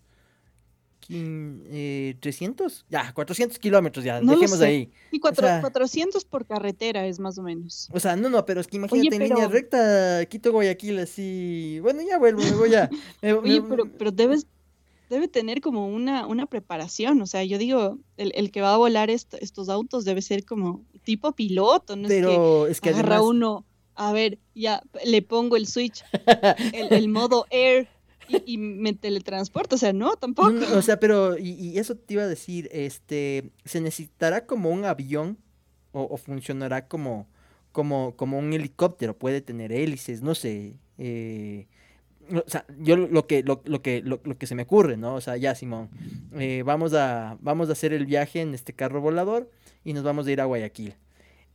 Eh, 1.10 2.16
300, 2.20 2.86
ya, 2.90 3.12
400 3.14 3.60
kilómetros 3.60 4.04
ya, 4.06 4.22
No 4.22 4.34
dejemos 4.34 4.62
ahí. 4.62 4.92
Y 5.12 5.20
cuatro, 5.20 5.48
sea- 5.48 5.62
400 5.62 6.26
por 6.26 6.46
carretera 6.46 7.06
es 7.06 7.20
más 7.20 7.38
o 7.38 7.44
menos. 7.44 7.90
O 7.92 8.00
sea, 8.00 8.16
no, 8.16 8.30
no, 8.30 8.46
pero 8.46 8.62
es 8.62 8.68
que 8.68 8.78
imagínate 8.78 9.16
en 9.16 9.24
línea 9.24 9.48
recta, 9.48 10.26
Quito, 10.28 10.52
Guayaquil, 10.52 11.00
así. 11.00 11.80
Bueno, 11.82 12.02
ya 12.02 12.18
vuelvo, 12.18 12.42
me 12.42 12.52
voy 12.52 12.76
a. 12.76 12.90
me- 13.22 13.34
Oye, 13.34 13.62
me- 13.62 13.70
pero, 13.70 13.86
pero 13.98 14.12
debes, 14.12 14.48
debe 15.10 15.28
tener 15.28 15.62
como 15.62 15.88
una, 15.88 16.26
una 16.28 16.46
preparación. 16.46 17.22
O 17.22 17.26
sea, 17.28 17.44
yo 17.44 17.58
digo, 17.58 17.98
el, 18.18 18.32
el 18.36 18.52
que 18.52 18.62
va 18.62 18.74
a 18.74 18.78
volar 18.78 19.10
est- 19.10 19.34
estos 19.36 19.70
autos 19.70 20.06
debe 20.06 20.22
ser 20.22 20.46
como 20.46 20.82
tipo 21.04 21.32
piloto, 21.34 21.96
no 21.96 22.08
pero 22.08 22.66
es 22.66 22.74
es 22.74 22.82
que 22.82 22.90
que 22.90 22.96
agarra 22.96 23.16
además. 23.18 23.30
uno, 23.30 23.66
a 23.96 24.12
ver, 24.14 24.40
ya 24.56 24.82
le 25.06 25.22
pongo 25.22 25.56
el 25.58 25.68
switch, 25.68 26.04
el, 26.74 26.94
el 26.94 27.08
modo 27.10 27.46
air 27.52 27.88
y, 28.28 28.58
me 28.58 28.94
teletransporto. 28.94 29.76
O 29.76 29.80
sea, 29.80 29.94
no, 29.94 30.16
tampoco. 30.16 30.52
O 30.76 30.82
sea, 30.82 31.00
pero, 31.00 31.38
y, 31.38 31.52
y 31.52 31.78
eso 31.78 31.96
te 31.96 32.16
iba 32.16 32.24
a 32.24 32.28
decir, 32.28 32.70
este, 32.72 33.52
¿se 33.66 33.82
necesitará 33.82 34.46
como 34.46 34.70
un 34.70 34.86
avión 34.86 35.38
o, 35.92 36.18
funcionará 36.18 36.88
como, 36.88 37.28
como, 37.72 38.16
como 38.16 38.40
un 38.40 38.54
helicóptero? 38.54 39.18
Puede 39.18 39.42
tener 39.42 39.72
hélices, 39.72 40.22
no 40.22 40.36
sé. 40.36 40.76
eh, 40.98 41.68
o 42.32 42.50
sea, 42.50 42.66
yo 42.80 42.96
lo 42.96 43.08
lo 43.08 43.28
que, 43.28 43.44
lo, 43.44 43.62
lo 43.66 43.82
que, 43.82 44.02
lo, 44.02 44.22
lo 44.24 44.38
que 44.38 44.48
se 44.48 44.56
me 44.56 44.64
ocurre, 44.64 44.98
¿no? 44.98 45.16
O 45.16 45.22
sea, 45.22 45.38
ya, 45.38 45.56
Simón, 45.56 45.90
eh, 46.34 46.64
vamos 46.66 46.94
a, 46.94 47.38
vamos 47.42 47.70
a 47.70 47.74
hacer 47.74 47.94
el 47.94 48.06
viaje 48.06 48.42
en 48.42 48.54
este 48.54 48.74
carro 48.74 49.02
volador 49.02 49.50
y 49.84 49.94
nos 49.94 50.04
vamos 50.04 50.28
a 50.28 50.32
ir 50.32 50.42
a 50.42 50.46
Guayaquil. 50.46 50.96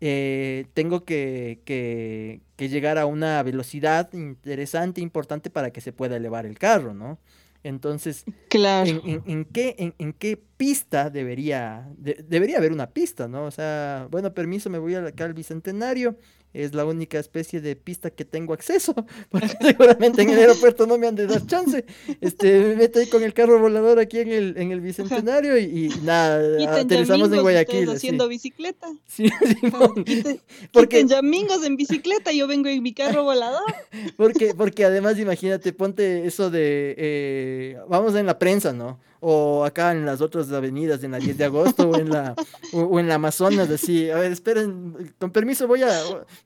Eh, 0.00 0.66
tengo 0.74 1.04
que, 1.04 1.60
que, 1.64 2.40
que 2.56 2.68
llegar 2.68 2.98
a 2.98 3.06
una 3.06 3.42
velocidad 3.42 4.12
interesante, 4.12 5.00
importante 5.00 5.50
para 5.50 5.70
que 5.72 5.80
se 5.80 5.92
pueda 5.92 6.16
elevar 6.16 6.46
el 6.46 6.58
carro, 6.58 6.94
¿no? 6.94 7.18
Entonces, 7.64 8.24
Claro. 8.48 8.88
¿en, 8.88 9.00
en- 9.04 9.22
en 9.26 9.44
qué, 9.44 9.74
en, 9.78 9.94
en 9.98 10.12
qué 10.12 10.40
pista 10.56 11.10
debería, 11.10 11.88
de- 11.98 12.24
debería 12.28 12.58
haber 12.58 12.70
una 12.72 12.90
pista, 12.90 13.26
¿no? 13.26 13.44
O 13.44 13.50
sea, 13.50 14.06
bueno, 14.10 14.32
permiso, 14.32 14.70
me 14.70 14.78
voy 14.78 14.94
acá 14.94 15.24
al 15.24 15.34
Bicentenario, 15.34 16.16
es 16.52 16.74
la 16.74 16.84
única 16.84 17.18
especie 17.18 17.60
de 17.60 17.76
pista 17.76 18.10
que 18.10 18.24
tengo 18.24 18.54
acceso, 18.54 18.94
porque 19.30 19.48
seguramente 19.60 20.22
en 20.22 20.30
el 20.30 20.38
aeropuerto 20.38 20.86
no 20.86 20.98
me 20.98 21.06
han 21.06 21.14
de 21.14 21.26
dar 21.26 21.46
chance. 21.46 21.84
Este, 22.20 22.60
me 22.60 22.76
meto 22.76 22.98
ahí 22.98 23.06
con 23.06 23.22
el 23.22 23.34
carro 23.34 23.58
volador 23.58 23.98
aquí 23.98 24.18
en 24.18 24.32
el, 24.32 24.54
en 24.56 24.72
el 24.72 24.80
Bicentenario 24.80 25.58
y, 25.58 25.86
y 25.86 25.88
nada, 26.02 26.56
Quiten 26.58 26.74
aterrizamos 26.74 27.32
en 27.32 27.42
Guayaquil. 27.42 27.90
haciendo 27.90 28.28
bicicleta. 28.28 28.88
Sí, 29.06 29.28
Simón. 29.60 30.04
Quiten, 30.04 30.40
Porque, 30.72 30.98
quiten 30.98 31.08
yamingos 31.08 31.64
en 31.64 31.76
bicicleta, 31.76 32.32
yo 32.32 32.46
vengo 32.46 32.68
en 32.68 32.82
mi 32.82 32.92
carro 32.94 33.24
volador. 33.24 33.62
Porque, 34.16 34.54
porque 34.54 34.84
además 34.84 35.18
imagínate, 35.18 35.72
ponte 35.72 36.26
eso 36.26 36.50
de, 36.50 36.94
eh, 36.98 37.78
vamos 37.88 38.14
en 38.14 38.26
la 38.26 38.38
prensa, 38.38 38.72
¿no? 38.72 38.98
O 39.20 39.64
acá 39.64 39.92
en 39.92 40.06
las 40.06 40.20
otras 40.20 40.50
avenidas, 40.52 41.02
en 41.04 41.12
la 41.12 41.18
10 41.18 41.36
de 41.38 41.44
agosto 41.44 41.90
o 41.90 41.96
en 41.98 42.10
la, 42.10 42.34
o, 42.72 42.80
o 42.82 43.00
en 43.00 43.08
la 43.08 43.14
Amazonas, 43.16 43.68
así, 43.70 44.10
a 44.10 44.16
ver, 44.16 44.32
esperen, 44.32 45.14
con 45.18 45.30
permiso 45.30 45.66
voy 45.66 45.82
a, 45.82 45.90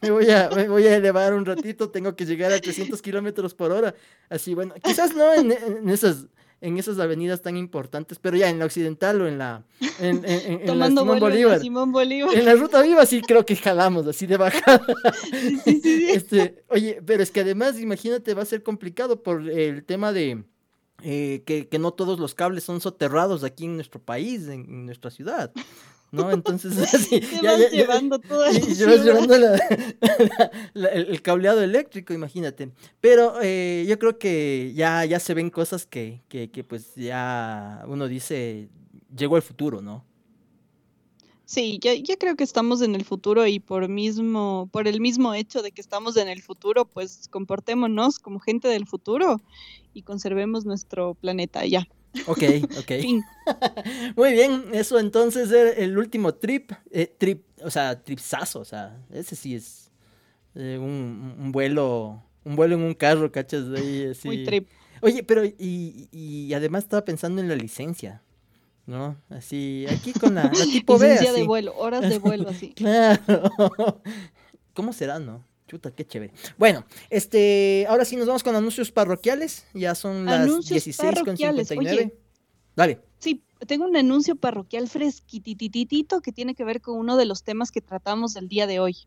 me 0.01 0.11
voy 0.11 0.31
a, 0.31 0.49
me 0.55 0.69
voy 0.69 0.87
a 0.87 0.97
elevar 0.97 1.35
un 1.35 1.45
ratito, 1.45 1.91
tengo 1.91 2.17
que 2.17 2.25
llegar 2.27 2.53
a 2.53 2.59
300 2.61 3.01
kilómetros 3.03 3.55
por 3.55 3.73
hora, 3.73 3.95
así, 4.31 4.55
bueno, 4.55 4.75
quizás 4.83 5.15
no 5.15 5.33
en, 5.35 5.53
en 5.53 5.89
esas 5.89 6.27
en 6.65 6.79
esas 6.79 7.01
avenidas 7.01 7.43
tan 7.43 7.57
importantes, 7.57 8.21
pero 8.23 8.37
ya 8.37 8.49
en 8.49 8.61
la 8.61 8.67
occidental 8.67 9.21
o 9.21 9.27
en 9.27 9.37
la, 9.37 9.65
en, 9.99 10.19
en- 10.19 10.25
en- 10.25 10.53
en 10.53 10.61
la 10.61 10.67
Tomando 10.67 11.01
Simón 11.01 11.19
Bolívar. 11.19 11.59
Simón 11.61 11.91
Bolívar. 11.91 12.37
En 12.39 12.45
la 12.45 12.55
ruta 12.55 12.81
viva 12.83 13.05
sí 13.05 13.21
creo 13.21 13.45
que 13.45 13.57
jalamos 13.57 14.07
así 14.07 14.27
de 14.29 14.37
bajada. 14.37 14.81
Sí, 15.29 15.59
sí, 15.65 15.81
sí. 15.83 16.07
Este, 16.11 16.63
oye, 16.69 17.01
pero 17.05 17.21
es 17.21 17.33
que 17.33 17.41
además, 17.41 17.81
imagínate, 17.81 18.33
va 18.35 18.43
a 18.43 18.47
ser 18.47 18.63
complicado 18.63 19.25
por 19.25 19.51
el 19.51 19.83
tema 19.83 20.13
de 20.13 20.45
eh, 21.03 21.43
que, 21.47 21.69
que 21.69 21.79
no 21.79 21.93
todos 21.93 22.19
los 22.19 22.35
cables 22.35 22.65
son 22.65 22.81
soterrados 22.81 23.45
aquí 23.45 23.65
en 23.65 23.75
nuestro 23.77 24.01
país, 24.01 24.43
en, 24.49 24.61
en 24.69 24.87
nuestra 24.87 25.11
ciudad, 25.11 25.53
¿no? 26.11 26.31
Entonces, 26.31 26.77
así, 26.95 27.21
ya- 27.21 27.41
ya- 27.43 27.59
ya- 27.59 27.69
llevando 27.71 28.19
toda 28.19 28.53
la 28.53 28.59
y 28.59 28.63
llevas 28.75 28.77
ciudad. 28.77 29.05
llevando 29.05 29.39
la- 29.39 29.59
la- 30.75 30.89
el, 30.89 31.07
el 31.09 31.23
cableado 31.23 31.63
eléctrico, 31.63 32.13
imagínate. 32.15 32.71
Pero 33.01 33.35
eh, 33.43 33.85
yo 33.89 33.99
creo 33.99 34.19
que 34.19 34.73
ya, 34.75 35.05
ya 35.05 35.19
se 35.21 35.35
ven 35.35 35.51
cosas 35.51 35.87
que, 35.87 36.23
que, 36.29 36.51
que 36.51 36.65
pues 36.65 36.95
ya 36.95 37.85
uno 37.89 38.09
dice, 38.09 38.69
llegó 39.17 39.37
el 39.37 39.43
futuro, 39.43 39.81
¿no? 39.83 40.05
Sí, 41.45 41.79
ya, 41.83 41.93
ya 41.95 42.17
creo 42.17 42.35
que 42.35 42.45
estamos 42.45 42.81
en 42.81 42.95
el 42.95 43.05
futuro 43.05 43.47
y 43.47 43.61
por 43.61 43.87
mismo, 43.89 44.71
por 44.73 44.89
el 44.89 45.01
mismo 45.03 45.35
hecho 45.35 45.61
de 45.61 45.71
que 45.71 45.83
estamos 45.83 46.17
en 46.17 46.29
el 46.29 46.41
futuro, 46.41 46.87
pues 46.87 47.29
comportémonos 47.29 48.19
como 48.19 48.39
gente 48.41 48.69
del 48.69 48.87
futuro 48.87 49.39
y 49.95 50.03
conservemos 50.03 50.65
nuestro 50.65 51.15
planeta. 51.15 51.65
Ya, 51.67 51.89
Ok, 52.27 52.43
ok. 52.79 52.93
Muy 54.17 54.33
bien, 54.33 54.67
eso 54.73 54.99
entonces 54.99 55.51
era 55.51 55.71
el 55.71 55.97
último 55.97 56.35
trip, 56.35 56.73
eh, 56.91 57.07
trip, 57.19 57.45
o 57.63 57.71
sea, 57.71 58.03
tripsazo, 58.03 58.61
o 58.61 58.65
sea, 58.65 58.99
ese 59.11 59.37
sí 59.37 59.55
es 59.55 59.91
eh, 60.55 60.79
un, 60.79 61.35
un 61.39 61.53
vuelo, 61.53 62.23
un 62.45 62.57
vuelo 62.57 62.77
en 62.77 62.83
un 62.83 62.95
carro, 62.95 63.31
cachas, 63.33 63.65
ahí 63.77 64.09
así. 64.11 64.29
Muy 64.29 64.45
trip. 64.45 64.69
Oye, 65.01 65.23
pero 65.25 65.45
y, 65.45 66.09
y 66.13 66.53
además 66.55 66.85
estaba 66.85 67.05
pensando 67.05 67.41
en 67.41 67.49
la 67.49 67.57
licencia, 67.57 68.23
¿no? 68.87 69.17
Así, 69.31 69.87
aquí 69.89 70.13
con 70.13 70.35
la, 70.35 70.45
la 70.45 70.51
tipo 70.73 70.99
B, 70.99 71.09
Licencia 71.09 71.33
de 71.33 71.45
vuelo, 71.45 71.75
horas 71.77 72.09
de 72.09 72.19
vuelo 72.19 72.49
así. 72.49 72.73
Claro. 72.75 73.51
¿Cómo 74.75 74.93
será, 74.93 75.19
no? 75.19 75.45
Chuta, 75.73 75.91
qué 75.91 76.07
chévere. 76.07 76.35
Bueno, 76.59 76.85
este, 77.09 77.87
ahora 77.89 78.05
sí 78.05 78.15
nos 78.17 78.27
vamos 78.27 78.43
con 78.43 78.55
anuncios 78.55 78.93
parroquiales. 78.93 79.65
Ya 79.73 79.95
son 79.95 80.27
las 80.27 80.43
Anuncios 80.43 80.85
16 80.85 80.99
con 80.99 81.15
parroquiales, 81.15 81.69
59. 81.69 82.03
oye. 82.05 82.23
Dale. 82.77 83.01
Sí, 83.19 83.43
tengo 83.67 83.87
un 83.87 83.97
anuncio 83.97 84.37
parroquial 84.37 84.87
fresquitititito 84.87 86.21
que 86.21 86.31
tiene 86.31 86.55
que 86.55 86.65
ver 86.65 86.83
con 86.83 86.99
uno 86.99 87.17
de 87.17 87.25
los 87.25 87.43
temas 87.43 87.73
que 87.73 87.81
tratamos 87.81 88.37
el 88.37 88.49
día 88.49 88.67
de 88.67 88.81
hoy. 88.81 88.99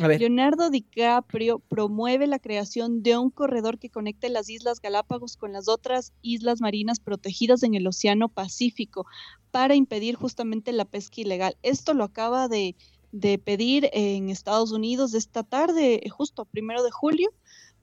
A 0.00 0.08
ver. 0.08 0.18
Leonardo 0.18 0.70
DiCaprio 0.70 1.58
promueve 1.58 2.26
la 2.26 2.38
creación 2.38 3.02
de 3.02 3.18
un 3.18 3.28
corredor 3.28 3.78
que 3.78 3.90
conecte 3.90 4.30
las 4.30 4.48
Islas 4.48 4.80
Galápagos 4.80 5.36
con 5.36 5.52
las 5.52 5.68
otras 5.68 6.14
islas 6.22 6.62
marinas 6.62 7.00
protegidas 7.00 7.62
en 7.64 7.74
el 7.74 7.86
Océano 7.86 8.30
Pacífico 8.30 9.04
para 9.50 9.74
impedir 9.74 10.14
justamente 10.14 10.72
la 10.72 10.86
pesca 10.86 11.20
ilegal. 11.20 11.58
Esto 11.62 11.92
lo 11.92 12.04
acaba 12.04 12.48
de, 12.48 12.76
de 13.16 13.38
pedir 13.38 13.88
en 13.92 14.28
Estados 14.28 14.72
Unidos 14.72 15.14
esta 15.14 15.44
tarde, 15.44 16.02
justo 16.10 16.44
primero 16.46 16.82
de 16.82 16.90
julio, 16.90 17.30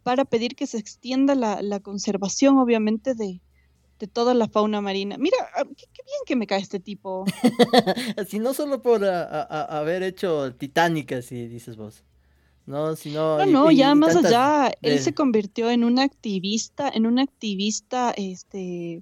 para 0.03 0.25
pedir 0.25 0.55
que 0.55 0.67
se 0.67 0.77
extienda 0.77 1.35
la, 1.35 1.61
la 1.61 1.79
conservación, 1.79 2.57
obviamente, 2.57 3.15
de, 3.15 3.39
de 3.99 4.07
toda 4.07 4.33
la 4.33 4.49
fauna 4.49 4.81
marina. 4.81 5.15
Mira, 5.17 5.37
ah, 5.55 5.63
qué, 5.63 5.85
qué 5.93 6.01
bien 6.03 6.19
que 6.25 6.35
me 6.35 6.47
cae 6.47 6.59
este 6.59 6.79
tipo. 6.81 7.23
Así 8.17 8.39
no 8.39 8.53
solo 8.53 8.81
por 8.81 9.05
a- 9.05 9.23
a- 9.23 9.41
a- 9.43 9.79
haber 9.79 10.03
hecho 10.03 10.53
Titanic, 10.55 11.13
así 11.13 11.47
dices 11.47 11.77
vos. 11.77 12.03
No, 12.65 12.95
sino. 12.97 13.37
No, 13.37 13.45
no, 13.45 13.71
y- 13.71 13.77
ya 13.77 13.91
y 13.91 13.95
más 13.95 14.15
allá, 14.17 14.71
él 14.81 14.99
se 14.99 15.13
convirtió 15.13 15.69
en 15.71 15.83
un 15.83 15.97
activista, 15.99 16.89
en 16.93 17.05
un 17.05 17.19
activista, 17.19 18.11
este, 18.17 19.01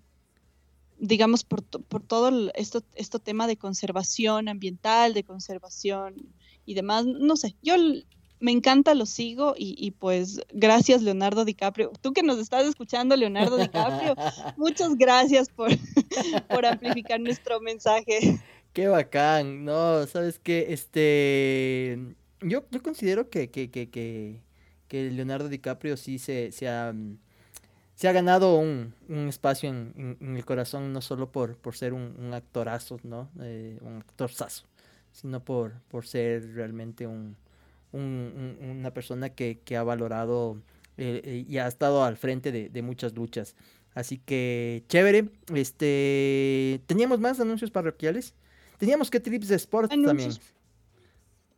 digamos, 1.00 1.44
por, 1.44 1.64
por 1.64 2.04
todo 2.04 2.52
esto, 2.54 2.84
este 2.96 3.20
tema 3.20 3.48
de 3.48 3.58
conservación 3.58 4.50
ambiental, 4.50 5.14
de 5.14 5.24
conservación 5.24 6.16
y 6.66 6.74
demás. 6.74 7.06
No 7.06 7.36
sé, 7.36 7.56
yo 7.62 7.76
me 8.40 8.52
encanta, 8.52 8.94
lo 8.96 9.06
sigo 9.06 9.54
y, 9.58 9.76
y 9.78 9.92
pues 9.92 10.42
gracias 10.54 11.02
Leonardo 11.02 11.46
DiCaprio. 11.46 11.92
Tú 12.02 12.14
que 12.14 12.24
nos 12.24 12.40
estás 12.40 12.66
escuchando, 12.66 13.16
Leonardo 13.16 13.58
DiCaprio, 13.58 14.16
muchas 14.58 14.96
gracias 14.96 15.50
por, 15.50 15.72
por 16.50 16.66
amplificar 16.66 17.20
nuestro 17.20 17.60
mensaje. 17.60 18.40
Qué 18.74 18.88
bacán, 18.88 19.66
no, 19.66 20.06
sabes 20.06 20.40
qué, 20.40 20.68
este, 20.70 22.16
yo, 22.42 22.64
yo 22.70 22.84
considero 22.84 23.30
que, 23.30 23.50
que, 23.50 23.72
que, 23.72 23.90
que, 23.90 24.42
que 24.88 25.10
Leonardo 25.10 25.50
DiCaprio 25.50 25.98
sí 25.98 26.20
se, 26.20 26.52
se 26.52 26.70
ha, 26.70 26.94
mm, 26.94 27.18
se 28.00 28.08
ha 28.08 28.14
ganado 28.14 28.56
un, 28.56 28.94
un 29.10 29.28
espacio 29.28 29.70
en, 29.70 30.18
el 30.22 30.46
corazón, 30.46 30.94
no 30.94 31.02
solo 31.02 31.34
por, 31.34 31.58
por 31.58 31.76
ser 31.76 31.92
un, 31.92 32.32
actorazo, 32.34 32.98
¿no? 33.04 33.30
Eh, 33.42 33.78
un 33.82 33.98
actorzazo, 33.98 34.64
sino 35.12 35.44
por, 35.44 35.74
por 35.90 36.08
ser 36.08 36.54
realmente 36.54 37.06
un, 37.06 37.36
un- 37.92 38.56
un- 38.62 38.70
una 38.70 38.94
persona 38.94 39.32
que, 39.32 39.60
que 39.66 39.76
ha 39.76 39.84
valorado 39.84 40.56
eh, 40.96 41.20
eh, 41.26 41.46
y 41.46 41.58
ha 41.58 41.68
estado 41.68 42.06
al 42.06 42.16
frente 42.16 42.54
de, 42.54 42.82
muchas 42.82 43.14
luchas. 43.16 43.58
Así 43.94 44.18
que 44.18 44.86
chévere. 44.88 45.28
Este, 45.54 46.80
teníamos 46.86 47.20
más 47.20 47.42
anuncios 47.42 47.70
parroquiales. 47.70 48.34
Teníamos 48.78 49.10
que 49.10 49.20
trips 49.20 49.50
de 49.50 49.58
sport 49.58 49.92
también. 50.06 50.32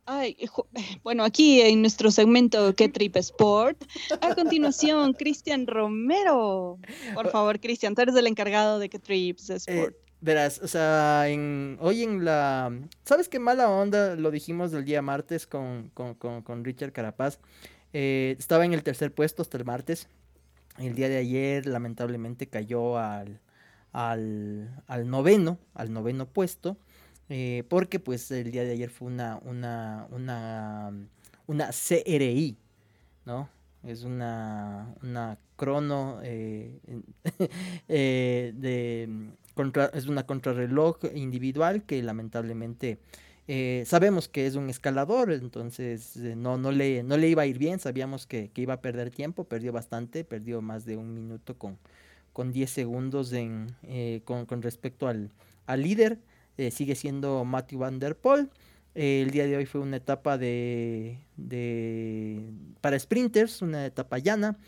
Ay, 0.04 0.36
bueno, 1.04 1.24
aquí 1.24 1.60
en 1.60 1.80
nuestro 1.80 2.10
segmento 2.10 2.74
¿Qué 2.74 2.88
Trip 2.88 3.16
Sport? 3.16 3.84
A 4.20 4.34
continuación, 4.34 5.12
Cristian 5.18 5.66
Romero. 5.66 6.78
Por 7.14 7.30
favor, 7.30 7.60
Cristian, 7.60 7.94
tú 7.94 8.02
eres 8.02 8.16
el 8.16 8.26
encargado 8.26 8.78
de 8.78 8.88
¿Qué 8.88 8.98
Trips 8.98 9.50
Eh, 9.50 9.56
Sport? 9.56 9.96
verás, 10.20 10.60
o 10.62 10.68
sea, 10.68 11.28
en, 11.28 11.78
hoy 11.80 12.02
en 12.02 12.24
la... 12.24 12.72
¿Sabes 13.04 13.28
qué 13.28 13.38
mala 13.38 13.68
onda? 13.70 14.16
Lo 14.16 14.30
dijimos 14.30 14.72
el 14.72 14.84
día 14.84 15.02
martes 15.02 15.46
con, 15.46 15.90
con, 15.94 16.14
con, 16.14 16.42
con 16.42 16.64
Richard 16.64 16.92
Carapaz. 16.92 17.38
Eh, 17.92 18.36
estaba 18.38 18.64
en 18.64 18.72
el 18.72 18.82
tercer 18.82 19.12
puesto 19.12 19.42
hasta 19.42 19.58
el 19.58 19.64
martes. 19.64 20.08
El 20.78 20.94
día 20.94 21.08
de 21.08 21.18
ayer 21.18 21.66
lamentablemente 21.66 22.46
cayó 22.48 22.98
al, 22.98 23.40
al, 23.92 24.82
al 24.86 25.08
noveno, 25.10 25.58
al 25.74 25.92
noveno 25.92 26.26
puesto. 26.26 26.76
Eh, 27.28 27.64
porque 27.68 28.00
pues 28.00 28.30
el 28.30 28.50
día 28.50 28.64
de 28.64 28.72
ayer 28.72 28.90
fue 28.90 29.08
una, 29.08 29.38
una, 29.44 30.06
una, 30.10 30.92
una 31.46 31.70
CRI, 31.70 32.56
¿no? 33.24 33.48
Es 33.84 34.04
una, 34.04 34.94
una 35.02 35.38
crono 35.56 36.20
eh, 36.22 36.78
eh, 37.88 38.52
de 38.54 39.08
contra, 39.54 39.86
es 39.86 40.06
una 40.06 40.24
contrarreloj 40.24 40.98
individual 41.14 41.82
que 41.84 42.02
lamentablemente 42.02 42.98
eh, 43.48 43.82
sabemos 43.86 44.28
que 44.28 44.46
es 44.46 44.54
un 44.54 44.70
escalador, 44.70 45.32
entonces 45.32 46.16
eh, 46.16 46.36
no, 46.36 46.58
no, 46.58 46.70
le, 46.70 47.02
no 47.02 47.16
le 47.16 47.28
iba 47.28 47.42
a 47.42 47.46
ir 47.46 47.58
bien, 47.58 47.80
sabíamos 47.80 48.26
que, 48.26 48.50
que 48.50 48.62
iba 48.62 48.74
a 48.74 48.80
perder 48.80 49.10
tiempo, 49.10 49.44
perdió 49.44 49.72
bastante, 49.72 50.24
perdió 50.24 50.62
más 50.62 50.84
de 50.84 50.96
un 50.96 51.12
minuto 51.12 51.58
con, 51.58 51.76
con 52.32 52.52
10 52.52 52.70
segundos 52.70 53.32
en, 53.32 53.74
eh, 53.82 54.22
con, 54.24 54.46
con 54.46 54.62
respecto 54.62 55.08
al, 55.08 55.30
al 55.66 55.82
líder, 55.82 56.18
eh, 56.58 56.70
sigue 56.70 56.94
siendo 56.94 57.44
Matthew 57.44 57.80
Van 57.80 57.98
Der 57.98 58.16
Poel. 58.16 58.50
Eh, 58.94 59.22
el 59.22 59.30
día 59.30 59.46
de 59.46 59.56
hoy 59.56 59.66
fue 59.66 59.80
una 59.80 59.96
etapa 59.96 60.36
de, 60.36 61.18
de 61.36 62.42
para 62.80 62.98
sprinters, 62.98 63.62
una 63.62 63.86
etapa 63.86 64.18
llana. 64.18 64.58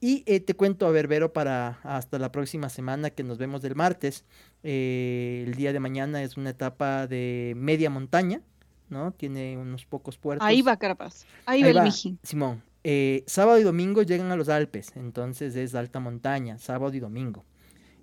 Y 0.00 0.24
eh, 0.26 0.40
te 0.40 0.54
cuento 0.54 0.86
a 0.86 0.90
Berbero 0.90 1.32
para 1.32 1.78
hasta 1.84 2.18
la 2.18 2.32
próxima 2.32 2.68
semana 2.68 3.10
que 3.10 3.22
nos 3.22 3.38
vemos 3.38 3.62
del 3.62 3.76
martes. 3.76 4.24
Eh, 4.64 5.44
el 5.46 5.54
día 5.54 5.72
de 5.72 5.78
mañana 5.78 6.22
es 6.24 6.36
una 6.36 6.50
etapa 6.50 7.06
de 7.06 7.54
media 7.56 7.88
montaña, 7.88 8.40
¿no? 8.88 9.12
Tiene 9.12 9.56
unos 9.56 9.86
pocos 9.86 10.18
puertos. 10.18 10.46
Ahí 10.46 10.60
va, 10.60 10.76
Carapaz. 10.76 11.24
Ahí, 11.46 11.62
Ahí 11.62 11.72
va 11.72 11.80
el 11.80 11.86
Mijín. 11.86 12.18
Simón. 12.24 12.64
Eh, 12.82 13.22
sábado 13.28 13.60
y 13.60 13.62
domingo 13.62 14.02
llegan 14.02 14.32
a 14.32 14.36
los 14.36 14.48
Alpes, 14.48 14.90
entonces 14.96 15.54
es 15.54 15.72
alta 15.76 16.00
montaña, 16.00 16.58
sábado 16.58 16.92
y 16.94 16.98
domingo. 16.98 17.44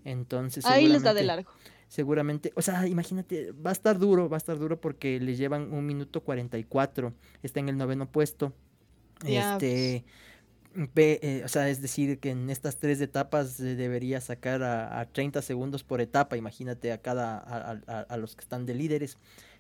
Entonces 0.05 0.65
Ahí 0.65 0.87
les 0.87 1.03
da 1.03 1.13
de 1.13 1.23
largo. 1.23 1.51
Seguramente, 1.89 2.53
o 2.55 2.61
sea, 2.61 2.87
imagínate, 2.87 3.51
va 3.51 3.71
a 3.71 3.73
estar 3.73 3.99
duro, 3.99 4.29
va 4.29 4.37
a 4.37 4.39
estar 4.39 4.57
duro 4.57 4.79
porque 4.79 5.19
le 5.19 5.35
llevan 5.35 5.73
un 5.73 5.85
minuto 5.85 6.21
44, 6.23 7.13
está 7.43 7.59
en 7.59 7.67
el 7.69 7.77
noveno 7.77 8.09
puesto. 8.09 8.53
Este, 9.55 10.05
ve, 10.95 11.19
eh, 11.21 11.41
o 11.43 11.47
sea, 11.49 11.67
es 11.69 11.81
decir, 11.81 12.19
que 12.19 12.29
en 12.31 12.49
estas 12.49 12.77
tres 12.77 13.01
etapas 13.01 13.59
eh, 13.59 13.75
debería 13.75 14.21
sacar 14.21 14.63
a, 14.63 14.99
a 15.01 15.05
30 15.07 15.41
segundos 15.41 15.83
por 15.83 15.99
etapa, 15.99 16.37
imagínate 16.37 16.91
a 16.93 16.99
cada, 17.01 17.37
a, 17.39 17.71
a- 17.71 17.81
a- 17.87 18.01
a 18.01 18.17
los 18.17 18.35
que 18.35 18.41
están 18.43 18.65
de 18.65 18.75
líderes. 18.75 19.17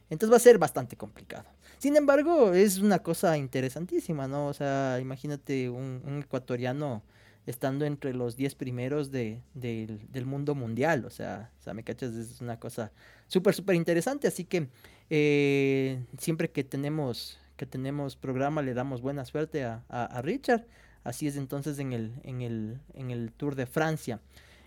Entonces 0.09 0.31
va 0.31 0.37
a 0.37 0.39
ser 0.39 0.57
bastante 0.57 0.95
complicado. 0.95 1.45
Sin 1.77 1.95
embargo, 1.95 2.53
es 2.53 2.79
una 2.79 2.99
cosa 2.99 3.37
interesantísima, 3.37 4.27
¿no? 4.27 4.47
O 4.47 4.53
sea, 4.53 4.97
imagínate 5.01 5.69
un, 5.69 6.01
un 6.05 6.19
ecuatoriano 6.23 7.03
estando 7.49 7.85
entre 7.85 8.13
los 8.13 8.35
10 8.35 8.53
primeros 8.53 9.09
de, 9.09 9.41
del, 9.55 10.07
del 10.11 10.25
mundo 10.27 10.53
mundial. 10.53 11.03
O 11.05 11.09
sea, 11.09 11.51
o 11.59 11.63
sea, 11.63 11.73
me 11.73 11.83
cachas, 11.83 12.13
es 12.13 12.41
una 12.41 12.59
cosa 12.59 12.91
súper, 13.27 13.55
súper 13.55 13.75
interesante. 13.75 14.27
Así 14.27 14.45
que 14.45 14.67
eh, 15.09 16.05
siempre 16.19 16.51
que 16.51 16.63
tenemos, 16.63 17.39
que 17.57 17.65
tenemos 17.65 18.15
programa 18.15 18.61
le 18.61 18.75
damos 18.75 19.01
buena 19.01 19.25
suerte 19.25 19.63
a, 19.63 19.83
a, 19.89 20.05
a 20.05 20.21
Richard. 20.21 20.67
Así 21.03 21.25
es 21.25 21.37
entonces 21.37 21.79
en 21.79 21.91
el, 21.91 22.13
en 22.23 22.41
el, 22.41 22.79
en 22.93 23.09
el 23.09 23.31
Tour 23.31 23.55
de 23.55 23.65
Francia, 23.65 24.21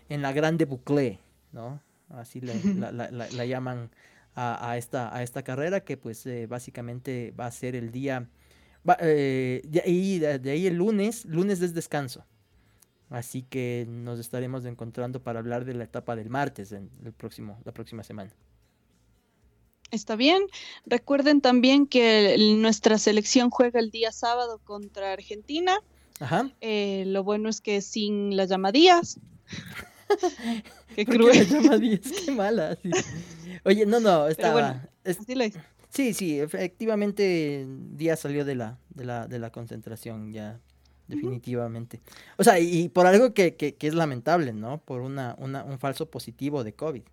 en 0.09 0.21
la 0.21 0.33
Grande 0.33 0.65
Boucle, 0.65 1.21
¿no? 1.53 1.81
Así 2.09 2.41
le, 2.41 2.53
la, 2.75 2.91
la, 2.91 3.09
la, 3.11 3.29
la, 3.29 3.45
llaman 3.45 3.91
a, 4.35 4.71
a, 4.71 4.77
esta, 4.77 5.15
a 5.15 5.23
esta 5.23 5.43
carrera 5.43 5.85
que 5.85 5.95
pues 5.95 6.25
eh, 6.25 6.47
básicamente 6.47 7.33
va 7.39 7.45
a 7.45 7.51
ser 7.51 7.77
el 7.77 7.91
día, 7.91 8.27
va, 8.87 8.97
eh, 8.99 9.61
de, 9.63 9.81
ahí, 9.85 10.19
de, 10.19 10.37
de 10.39 10.51
ahí 10.51 10.67
el 10.67 10.75
lunes, 10.75 11.23
lunes 11.23 11.61
es 11.61 11.73
descanso. 11.73 12.25
Así 13.13 13.43
que 13.43 13.85
nos 13.87 14.17
estaremos 14.17 14.65
encontrando 14.65 15.21
para 15.21 15.37
hablar 15.37 15.65
de 15.65 15.75
la 15.75 15.83
etapa 15.83 16.15
del 16.15 16.31
martes 16.31 16.71
en 16.71 16.89
el 17.05 17.13
próximo, 17.13 17.59
la 17.63 17.71
próxima 17.71 18.03
semana. 18.03 18.31
Está 19.91 20.15
bien. 20.15 20.41
Recuerden 20.87 21.39
también 21.39 21.85
que 21.85 22.35
nuestra 22.57 22.97
selección 22.97 23.51
juega 23.51 23.79
el 23.79 23.91
día 23.91 24.11
sábado 24.11 24.59
contra 24.63 25.13
Argentina. 25.13 25.77
Ajá. 26.19 26.49
Eh, 26.59 27.03
lo 27.05 27.23
bueno 27.23 27.49
es 27.49 27.61
que 27.61 27.81
sin 27.81 28.35
las 28.35 28.49
llamadías. 28.49 29.19
Qué 30.95 31.05
cruel. 31.05 31.37
Las 31.37 31.49
llamadías, 31.51 32.01
qué 32.25 32.31
mala. 32.31 32.77
Sí. 32.81 32.89
Oye, 33.63 33.85
no, 33.85 33.99
no, 33.99 34.27
estaba. 34.27 34.53
Bueno, 34.53 34.81
es, 35.03 35.19
sí, 35.89 36.15
sí, 36.15 36.39
efectivamente 36.39 37.67
Díaz 37.67 38.21
salió 38.21 38.43
de 38.43 38.55
la, 38.55 38.79
de 38.89 39.05
la, 39.05 39.27
de 39.27 39.37
la 39.37 39.51
concentración 39.51 40.31
ya 40.31 40.59
definitivamente. 41.07 42.01
O 42.37 42.43
sea, 42.43 42.59
y, 42.59 42.89
por 42.89 43.05
algo 43.05 43.33
que, 43.33 43.55
que, 43.55 43.75
que, 43.75 43.87
es 43.87 43.93
lamentable, 43.93 44.53
¿no? 44.53 44.79
Por 44.79 45.01
una, 45.01 45.35
una, 45.37 45.63
un 45.63 45.79
falso 45.79 46.09
positivo 46.09 46.63
de 46.63 46.73
COVID. 46.73 47.03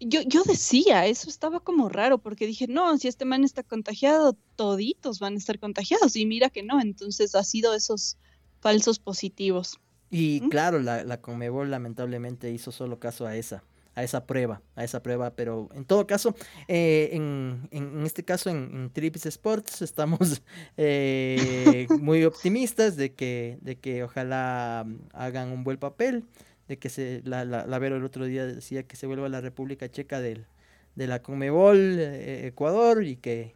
Yo, 0.00 0.22
yo 0.22 0.42
decía, 0.44 1.06
eso 1.06 1.28
estaba 1.28 1.60
como 1.60 1.90
raro, 1.90 2.18
porque 2.18 2.46
dije, 2.46 2.66
no, 2.66 2.96
si 2.96 3.08
este 3.08 3.26
man 3.26 3.44
está 3.44 3.62
contagiado, 3.62 4.34
toditos 4.56 5.18
van 5.18 5.34
a 5.34 5.38
estar 5.38 5.58
contagiados, 5.58 6.16
y 6.16 6.24
mira 6.24 6.48
que 6.48 6.62
no, 6.62 6.80
entonces 6.80 7.34
ha 7.34 7.44
sido 7.44 7.74
esos 7.74 8.16
falsos 8.60 8.98
positivos. 8.98 9.78
Y 10.10 10.40
¿Mm? 10.42 10.48
claro, 10.48 10.80
la, 10.80 11.04
la 11.04 11.20
Conmebol 11.20 11.70
lamentablemente 11.70 12.50
hizo 12.50 12.72
solo 12.72 12.98
caso 12.98 13.26
a 13.26 13.36
esa, 13.36 13.62
a 13.94 14.04
esa 14.04 14.26
prueba, 14.26 14.62
a 14.76 14.84
esa 14.84 15.02
prueba, 15.02 15.30
pero 15.34 15.68
en 15.74 15.84
todo 15.84 16.06
caso, 16.06 16.34
eh, 16.68 17.10
en, 17.12 17.68
en, 17.70 18.04
este 18.06 18.24
caso 18.24 18.50
en, 18.50 18.70
en 18.72 18.90
Trips 18.90 19.26
Sports 19.26 19.82
estamos 19.82 20.42
eh, 20.76 21.86
muy 22.00 22.24
optimistas 22.24 22.96
de 22.96 23.12
que, 23.14 23.58
de 23.60 23.76
que 23.76 24.04
ojalá 24.04 24.86
hagan 25.12 25.50
un 25.50 25.64
buen 25.64 25.78
papel, 25.78 26.24
de 26.68 26.78
que 26.78 26.88
se, 26.88 27.22
la, 27.24 27.44
la, 27.44 27.66
la 27.66 27.78
Vero 27.78 27.96
el 27.96 28.04
otro 28.04 28.24
día 28.24 28.46
decía 28.46 28.84
que 28.84 28.96
se 28.96 29.06
vuelva 29.06 29.28
la 29.28 29.40
República 29.40 29.90
Checa 29.90 30.20
del, 30.20 30.46
de 30.94 31.06
la 31.06 31.22
Conmebol 31.22 31.98
eh, 31.98 32.46
Ecuador 32.46 33.04
y 33.04 33.16
que 33.16 33.54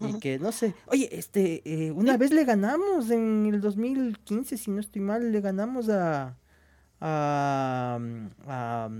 y 0.00 0.18
que 0.18 0.38
no 0.38 0.50
sé, 0.50 0.74
oye, 0.86 1.10
este, 1.12 1.60
eh, 1.66 1.90
una 1.90 2.16
vez 2.16 2.32
le 2.32 2.46
ganamos 2.46 3.10
en 3.10 3.44
el 3.44 3.60
2015, 3.60 4.56
si 4.56 4.70
no 4.70 4.80
estoy 4.80 5.02
mal, 5.02 5.30
le 5.30 5.40
ganamos 5.42 5.90
a, 5.90 6.38
a, 7.00 7.98
a 8.46 8.90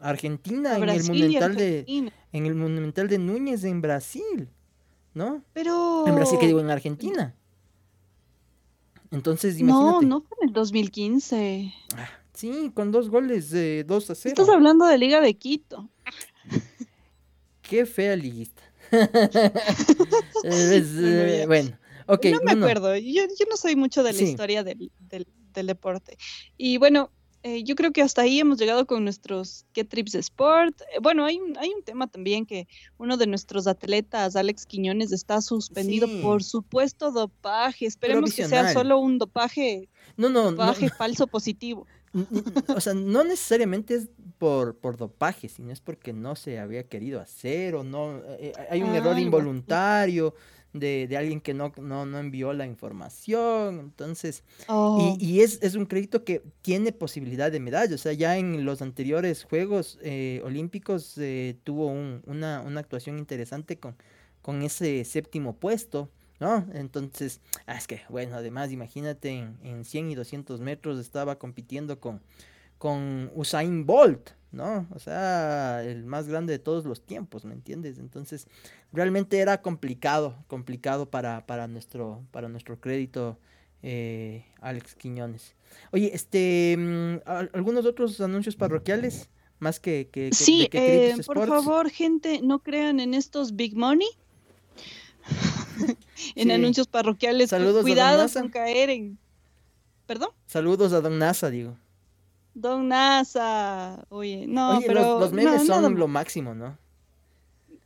Argentina 0.00 0.72
a 0.72 0.76
en 0.78 0.88
el 0.88 1.04
monumental 1.04 1.56
de 1.56 2.12
en 2.32 2.46
el 2.46 2.54
monumental 2.54 3.08
de 3.08 3.18
Núñez 3.18 3.64
en 3.64 3.80
Brasil, 3.80 4.48
¿no? 5.14 5.42
Pero 5.52 6.06
en 6.06 6.14
Brasil 6.14 6.38
que 6.38 6.46
digo 6.46 6.60
en 6.60 6.70
Argentina. 6.70 7.34
Entonces, 9.10 9.58
imagínate. 9.58 10.06
No, 10.06 10.20
no 10.20 10.20
fue 10.22 10.38
en 10.42 10.48
el 10.48 10.54
2015. 10.54 11.74
Ah, 11.96 12.08
sí, 12.32 12.70
con 12.74 12.92
dos 12.92 13.10
goles 13.10 13.50
de 13.50 13.84
2 13.84 14.10
a 14.10 14.14
0. 14.14 14.32
Estás 14.32 14.48
hablando 14.48 14.86
de 14.86 14.98
Liga 14.98 15.20
de 15.20 15.34
Quito. 15.34 15.88
Qué 17.62 17.86
fea 17.86 18.16
liguista. 18.16 18.62
es, 20.44 20.96
eh, 20.96 21.44
bueno, 21.46 21.78
ok. 22.06 22.26
No 22.26 22.40
me 22.42 22.54
no, 22.56 22.66
acuerdo, 22.66 22.96
yo, 22.96 23.22
yo, 23.22 23.46
no 23.48 23.56
soy 23.56 23.76
mucho 23.76 24.02
de 24.02 24.12
la 24.12 24.18
sí. 24.18 24.24
historia 24.24 24.64
del, 24.64 24.90
del, 24.98 25.26
del, 25.52 25.66
deporte. 25.66 26.18
Y 26.56 26.78
bueno, 26.78 27.10
eh, 27.42 27.62
yo 27.64 27.74
creo 27.74 27.90
que 27.92 28.02
hasta 28.02 28.22
ahí 28.22 28.38
hemos 28.38 28.58
llegado 28.58 28.86
con 28.86 29.02
nuestros 29.04 29.64
¿Qué 29.72 29.84
Trips 29.84 30.14
Sport? 30.14 30.80
Eh, 30.82 30.98
bueno, 31.00 31.24
hay 31.24 31.38
un, 31.38 31.56
hay 31.56 31.70
un 31.70 31.82
tema 31.82 32.06
también 32.06 32.44
que 32.44 32.68
uno 32.98 33.16
de 33.16 33.26
nuestros 33.26 33.66
atletas, 33.66 34.36
Alex 34.36 34.66
Quiñones, 34.66 35.10
está 35.10 35.40
suspendido 35.40 36.06
sí. 36.06 36.20
por 36.22 36.42
supuesto 36.42 37.10
dopaje. 37.12 37.86
Esperemos 37.86 38.34
que 38.34 38.46
sea 38.46 38.72
solo 38.72 38.98
un 38.98 39.18
dopaje, 39.18 39.88
no, 40.16 40.28
no, 40.28 40.50
dopaje 40.50 40.86
no. 40.86 40.94
falso 40.94 41.26
positivo. 41.26 41.86
O 42.74 42.80
sea, 42.80 42.92
no 42.92 43.22
necesariamente 43.22 43.94
es 43.94 44.08
por, 44.38 44.76
por 44.76 44.96
dopaje, 44.96 45.48
sino 45.48 45.70
es 45.70 45.80
porque 45.80 46.12
no 46.12 46.34
se 46.34 46.58
había 46.58 46.82
querido 46.82 47.20
hacer 47.20 47.76
o 47.76 47.84
no. 47.84 48.20
Eh, 48.40 48.52
hay 48.68 48.82
un 48.82 48.90
ah, 48.90 48.96
error 48.96 49.18
involuntario 49.18 50.34
de, 50.72 51.06
de, 51.08 51.16
alguien 51.16 51.40
que 51.40 51.54
no, 51.54 51.72
no, 51.80 52.06
no, 52.06 52.18
envió 52.18 52.52
la 52.52 52.66
información. 52.66 53.80
Entonces, 53.80 54.44
oh. 54.68 55.16
y, 55.18 55.24
y 55.24 55.40
es, 55.40 55.58
es, 55.62 55.74
un 55.74 55.86
crédito 55.86 56.24
que 56.24 56.42
tiene 56.62 56.92
posibilidad 56.92 57.50
de 57.50 57.60
medalla. 57.60 57.94
O 57.94 57.98
sea, 57.98 58.12
ya 58.12 58.36
en 58.36 58.64
los 58.64 58.82
anteriores 58.82 59.44
Juegos 59.44 59.98
eh, 60.02 60.40
Olímpicos 60.44 61.16
eh, 61.18 61.56
tuvo 61.64 61.86
un, 61.86 62.22
una, 62.26 62.62
una 62.62 62.80
actuación 62.80 63.18
interesante 63.18 63.78
con, 63.78 63.96
con 64.42 64.62
ese 64.62 65.04
séptimo 65.04 65.56
puesto. 65.56 66.08
¿no? 66.40 66.66
Entonces, 66.72 67.40
ah, 67.66 67.76
es 67.76 67.86
que, 67.86 68.00
bueno, 68.08 68.36
además, 68.36 68.72
imagínate, 68.72 69.30
en, 69.30 69.58
en 69.62 69.84
100 69.84 70.10
y 70.10 70.14
200 70.14 70.60
metros 70.60 70.98
estaba 70.98 71.38
compitiendo 71.38 72.00
con, 72.00 72.22
con 72.78 73.30
Usain 73.34 73.84
Bolt, 73.84 74.30
¿no? 74.52 74.86
O 74.94 74.98
sea, 74.98 75.82
el 75.84 76.04
más 76.04 76.28
grande 76.28 76.52
de 76.52 76.58
todos 76.58 76.84
los 76.84 77.04
tiempos, 77.04 77.44
¿me 77.44 77.54
entiendes? 77.54 77.98
Entonces, 77.98 78.46
realmente 78.92 79.38
era 79.38 79.62
complicado, 79.62 80.36
complicado 80.48 81.10
para, 81.10 81.46
para, 81.46 81.68
nuestro, 81.68 82.24
para 82.30 82.48
nuestro 82.48 82.80
crédito, 82.80 83.38
eh, 83.82 84.44
Alex 84.60 84.94
Quiñones. 84.94 85.54
Oye, 85.92 86.10
este, 86.14 86.76
mm, 86.76 87.16
¿algunos 87.54 87.86
otros 87.86 88.20
anuncios 88.20 88.56
parroquiales? 88.56 89.28
Más 89.58 89.78
que, 89.78 90.08
que, 90.10 90.30
que 90.30 90.34
sí, 90.34 90.68
que 90.70 91.10
eh, 91.10 91.16
por 91.26 91.46
favor, 91.46 91.90
gente, 91.90 92.40
no 92.42 92.60
crean 92.60 92.98
en 92.98 93.12
estos 93.12 93.56
big 93.56 93.76
money. 93.76 94.08
en 96.34 96.48
sí. 96.48 96.50
anuncios 96.50 96.86
parroquiales. 96.86 97.50
Saludos 97.50 97.82
Cuidado 97.82 98.26
con 98.32 98.48
caer 98.48 98.88
en. 98.88 99.18
¿Perdón? 100.06 100.30
Saludos 100.46 100.94
a 100.94 101.02
Don 101.02 101.18
Nasa, 101.18 101.50
digo. 101.50 101.76
Don 102.54 102.88
Nasa. 102.88 104.04
Oye, 104.08 104.46
no, 104.46 104.78
Oye, 104.78 104.86
pero. 104.86 105.02
Los, 105.02 105.20
los 105.20 105.32
memes 105.32 105.66
no, 105.66 105.74
son 105.74 105.82
no, 105.82 105.98
lo 105.98 106.08
máximo, 106.08 106.54
¿no? 106.54 106.76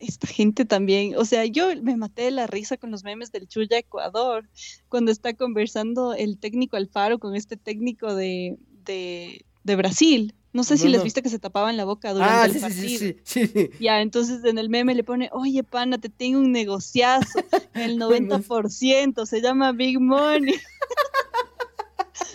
Esta 0.00 0.26
gente 0.26 0.64
también, 0.64 1.14
o 1.16 1.24
sea, 1.24 1.46
yo 1.46 1.68
me 1.82 1.96
maté 1.96 2.22
de 2.22 2.30
la 2.30 2.46
risa 2.46 2.76
con 2.76 2.90
los 2.90 3.04
memes 3.04 3.32
del 3.32 3.48
Chuya 3.48 3.78
Ecuador, 3.78 4.46
cuando 4.88 5.10
está 5.10 5.32
conversando 5.34 6.12
el 6.12 6.38
técnico 6.38 6.76
Alfaro 6.76 7.18
con 7.18 7.34
este 7.34 7.56
técnico 7.56 8.14
de, 8.14 8.58
de, 8.84 9.44
de 9.62 9.76
Brasil. 9.76 10.34
No 10.54 10.62
sé 10.62 10.78
si 10.78 10.84
no, 10.84 10.90
les 10.92 11.02
viste 11.02 11.20
que 11.20 11.30
se 11.30 11.40
tapaban 11.40 11.76
la 11.76 11.84
boca 11.84 12.12
durante 12.12 12.32
ah, 12.32 12.44
el 12.44 12.52
sí, 12.52 12.60
partido. 12.60 12.98
Sí, 12.98 13.16
sí, 13.24 13.46
sí, 13.48 13.70
Ya, 13.80 14.00
entonces 14.00 14.44
en 14.44 14.56
el 14.58 14.68
meme 14.68 14.94
le 14.94 15.02
pone, 15.02 15.28
oye, 15.32 15.64
pana, 15.64 15.98
te 15.98 16.08
tengo 16.08 16.38
un 16.38 16.52
negociazo, 16.52 17.40
el 17.74 17.98
90%, 17.98 19.26
se 19.26 19.40
llama 19.40 19.72
Big 19.72 19.98
Money. 19.98 20.54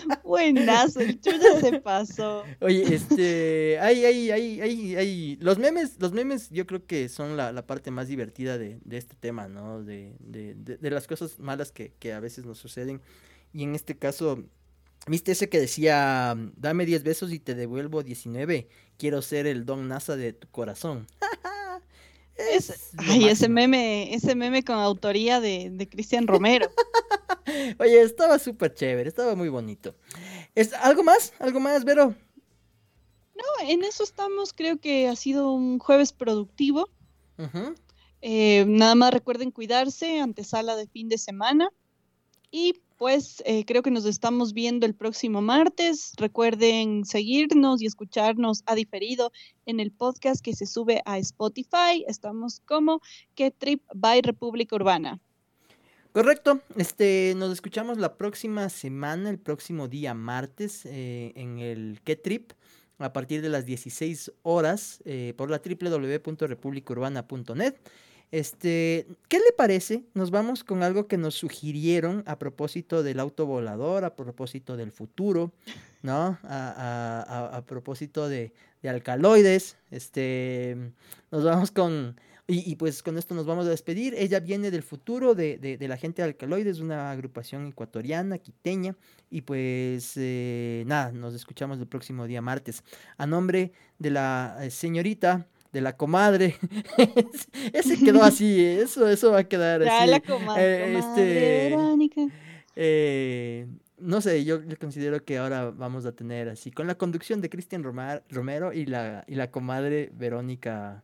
Buenazo, 0.24 1.00
el 1.00 1.20
chulla 1.20 1.60
se 1.60 1.80
pasó. 1.82 2.44
Oye, 2.62 2.94
este, 2.94 3.80
hay, 3.80 4.06
hay, 4.06 4.32
hay, 4.32 4.62
hay, 4.62 4.96
hay, 4.96 5.38
los 5.42 5.58
memes, 5.58 5.96
los 6.00 6.12
memes 6.12 6.50
yo 6.50 6.66
creo 6.66 6.86
que 6.86 7.10
son 7.10 7.38
la, 7.38 7.52
la 7.52 7.66
parte 7.66 7.92
más 7.92 8.08
divertida 8.08 8.58
de, 8.58 8.80
de 8.84 8.98
este 8.98 9.16
tema, 9.16 9.48
¿no? 9.48 9.84
De, 9.84 10.16
de, 10.20 10.56
de, 10.56 10.78
de 10.78 10.92
las 10.92 11.08
cosas 11.08 11.40
malas 11.40 11.72
que, 11.72 11.94
que 12.00 12.14
a 12.14 12.20
veces 12.20 12.46
nos 12.46 12.58
suceden. 12.58 13.02
Y 13.54 13.64
en 13.64 13.76
este 13.76 13.98
caso, 13.98 14.44
¿Viste 15.08 15.32
ese 15.32 15.50
que 15.50 15.60
decía, 15.60 16.36
dame 16.58 16.86
10 16.86 17.04
besos 17.04 17.32
y 17.32 17.40
te 17.40 17.56
devuelvo 17.56 18.04
19? 18.04 18.68
Quiero 18.98 19.22
ser 19.22 19.48
el 19.48 19.66
Don 19.66 19.88
NASA 19.88 20.16
de 20.16 20.34
tu 20.34 20.48
corazón. 20.50 21.08
Es 22.40 22.92
Ay, 22.98 23.06
máximo. 23.06 23.28
ese 23.28 23.50
meme, 23.50 24.14
ese 24.14 24.36
meme 24.36 24.64
con 24.64 24.78
autoría 24.78 25.40
de, 25.40 25.70
de 25.72 25.90
Cristian 25.90 26.28
Romero. 26.28 26.70
Oye, 27.80 28.02
estaba 28.02 28.40
súper 28.40 28.74
chévere, 28.74 29.10
estaba 29.10 29.36
muy 29.36 29.50
bonito. 29.50 29.96
¿Es, 30.56 30.74
¿Algo 30.74 31.04
más? 31.04 31.34
¿Algo 31.40 31.60
más, 31.60 31.84
Vero? 31.84 32.16
No, 33.36 33.68
en 33.68 33.84
eso 33.84 34.04
estamos, 34.04 34.54
creo 34.54 34.80
que 34.80 35.08
ha 35.08 35.16
sido 35.16 35.52
un 35.52 35.80
jueves 35.80 36.12
productivo. 36.14 36.90
Uh 37.38 37.44
-huh. 37.44 37.76
eh, 38.22 38.66
nada 38.68 38.96
más 38.96 39.14
recuerden 39.14 39.52
cuidarse, 39.52 40.20
antesala 40.20 40.76
de 40.76 40.88
fin 40.88 41.08
de 41.08 41.18
semana. 41.18 41.70
Y 42.52 42.82
pues 43.00 43.42
creo 43.66 43.82
que 43.82 43.90
nos 43.90 44.06
estamos 44.06 44.54
viendo 44.54 44.86
el 44.86 44.94
próximo 44.94 45.42
martes. 45.42 46.14
Recuerden 46.18 47.06
seguirnos 47.06 47.82
y 47.82 47.88
escucharnos 47.88 48.62
a 48.68 48.76
diferido 48.76 49.32
en 49.66 49.80
el 49.80 49.92
podcast 49.92 50.44
que 50.44 50.54
se 50.54 50.68
sube 50.68 51.02
a 51.06 51.18
Spotify. 51.18 52.06
Estamos 52.08 52.62
como 52.66 53.02
Que 53.34 53.50
Trip 53.50 53.82
by 53.96 54.22
República 54.22 54.76
Urbana. 54.76 55.20
Correcto, 56.12 56.62
este, 56.76 57.36
nos 57.38 57.54
escuchamos 57.54 58.00
la 58.00 58.18
próxima 58.18 58.68
semana, 58.70 59.30
el 59.30 59.38
próximo 59.38 59.88
día 59.88 60.16
martes, 60.16 60.88
eh, 60.88 61.34
en 61.36 61.60
el 61.60 62.02
Que 62.04 62.16
Trip, 62.16 62.54
a 62.98 63.14
partir 63.14 63.44
de 63.44 63.50
las 63.50 63.68
16 63.68 64.32
horas, 64.42 65.04
eh, 65.06 65.36
por 65.38 65.52
la 65.52 65.62
www.republicaurbana.net. 65.64 67.76
Este, 68.32 69.08
¿qué 69.28 69.38
le 69.40 69.52
parece? 69.58 70.04
Nos 70.14 70.30
vamos 70.30 70.64
con 70.64 70.84
algo 70.84 71.08
que 71.08 71.18
nos 71.18 71.36
sugirieron 71.36 72.24
a 72.28 72.38
propósito 72.38 73.02
del 73.02 73.20
auto 73.20 73.46
volador, 73.48 74.06
a 74.06 74.16
propósito 74.16 74.78
del 74.78 74.92
futuro, 74.92 75.52
¿no? 76.04 76.38
A 76.44 77.64
propósito 77.66 78.30
de, 78.30 78.54
de 78.84 78.90
alcaloides. 78.90 79.78
Este, 79.90 80.78
nos 81.32 81.44
vamos 81.44 81.72
con, 81.72 82.20
y, 82.46 82.72
y 82.72 82.76
pues 82.76 83.02
con 83.02 83.18
esto 83.18 83.34
nos 83.34 83.48
vamos 83.48 83.66
a 83.66 83.70
despedir. 83.70 84.14
Ella 84.16 84.40
viene 84.40 84.70
del 84.70 84.84
futuro 84.84 85.34
de, 85.34 85.58
de- 85.58 85.78
de 85.78 85.88
la 85.88 85.98
gente 85.98 86.22
de 86.22 86.28
alcaloides, 86.28 86.80
una 86.82 87.10
agrupación 87.10 87.66
ecuatoriana, 87.66 88.38
quiteña. 88.38 88.96
Y 89.32 89.42
pues 89.42 90.14
eh, 90.18 90.84
nada, 90.86 91.12
nos 91.12 91.34
escuchamos 91.34 91.80
el 91.80 91.88
próximo 91.88 92.28
día 92.28 92.42
martes. 92.44 92.84
A 93.18 93.26
nombre 93.26 93.72
de 93.98 94.12
la 94.12 94.58
eh, 94.62 94.70
señorita 94.70 95.48
de 95.72 95.82
la 95.82 95.96
comadre. 95.98 96.56
Ese 97.74 97.98
quedó 98.04 98.24
así, 98.24 98.64
eso, 98.66 99.08
eso 99.08 99.32
va 99.32 99.40
a 99.40 99.44
quedar 99.44 99.84
Ya 99.84 100.02
así. 100.04 100.10
la 100.10 100.18
eh, 100.18 100.22
comadre 100.22 100.98
este, 100.98 101.70
Verónica. 101.70 102.22
eh, 102.76 103.68
no 103.98 104.22
sé, 104.22 104.46
yo, 104.46 104.64
yo 104.64 104.78
considero 104.80 105.24
que 105.26 105.38
ahora 105.38 105.72
vamos 105.72 106.06
a 106.06 106.14
tener 106.14 106.48
así, 106.50 106.72
con 106.72 106.88
la 106.88 106.96
conducción 106.96 107.42
de 107.42 107.50
Cristian 107.50 107.84
Romero 107.84 108.72
y 108.74 108.86
la, 108.86 109.26
y 109.28 109.36
la 109.36 109.52
comadre 109.52 110.10
Verónica, 110.14 111.04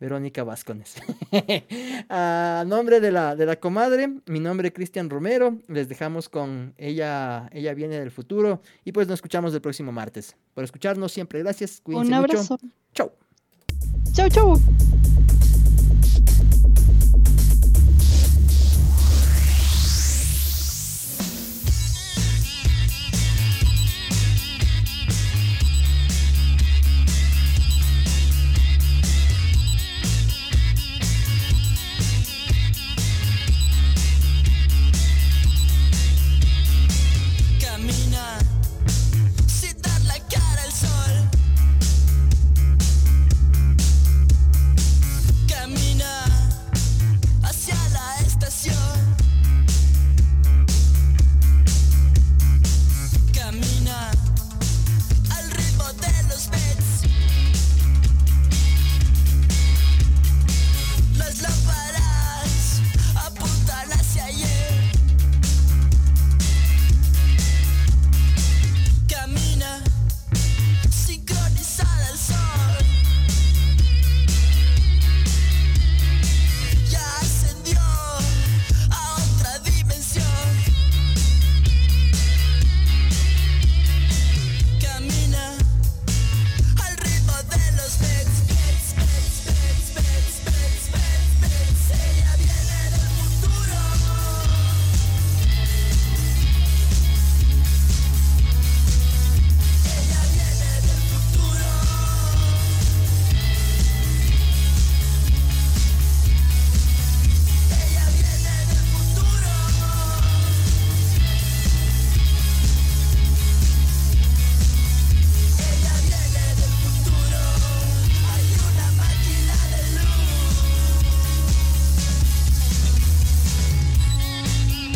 Verónica 0.00 0.42
Vascones. 0.42 0.96
a 2.08 2.64
nombre 2.66 2.98
de 3.00 3.12
la, 3.12 3.36
de 3.36 3.46
la 3.46 3.56
comadre, 3.56 4.08
mi 4.26 4.40
nombre 4.40 4.68
es 4.68 4.74
Cristian 4.74 5.08
Romero, 5.10 5.58
les 5.68 5.88
dejamos 5.88 6.28
con 6.28 6.74
ella, 6.76 7.48
ella 7.52 7.72
viene 7.72 8.00
del 8.00 8.10
futuro 8.10 8.60
y 8.84 8.90
pues 8.92 9.06
nos 9.06 9.18
escuchamos 9.18 9.54
el 9.54 9.60
próximo 9.60 9.92
martes. 9.92 10.36
Por 10.54 10.64
escucharnos 10.64 11.12
siempre, 11.12 11.38
gracias, 11.38 11.80
cuídense 11.80 12.12
Un 12.12 12.20
mucho. 12.20 12.32
abrazo. 12.32 12.58
Chau. 12.92 13.12
Chau, 14.14 14.28
chau. 14.28 14.56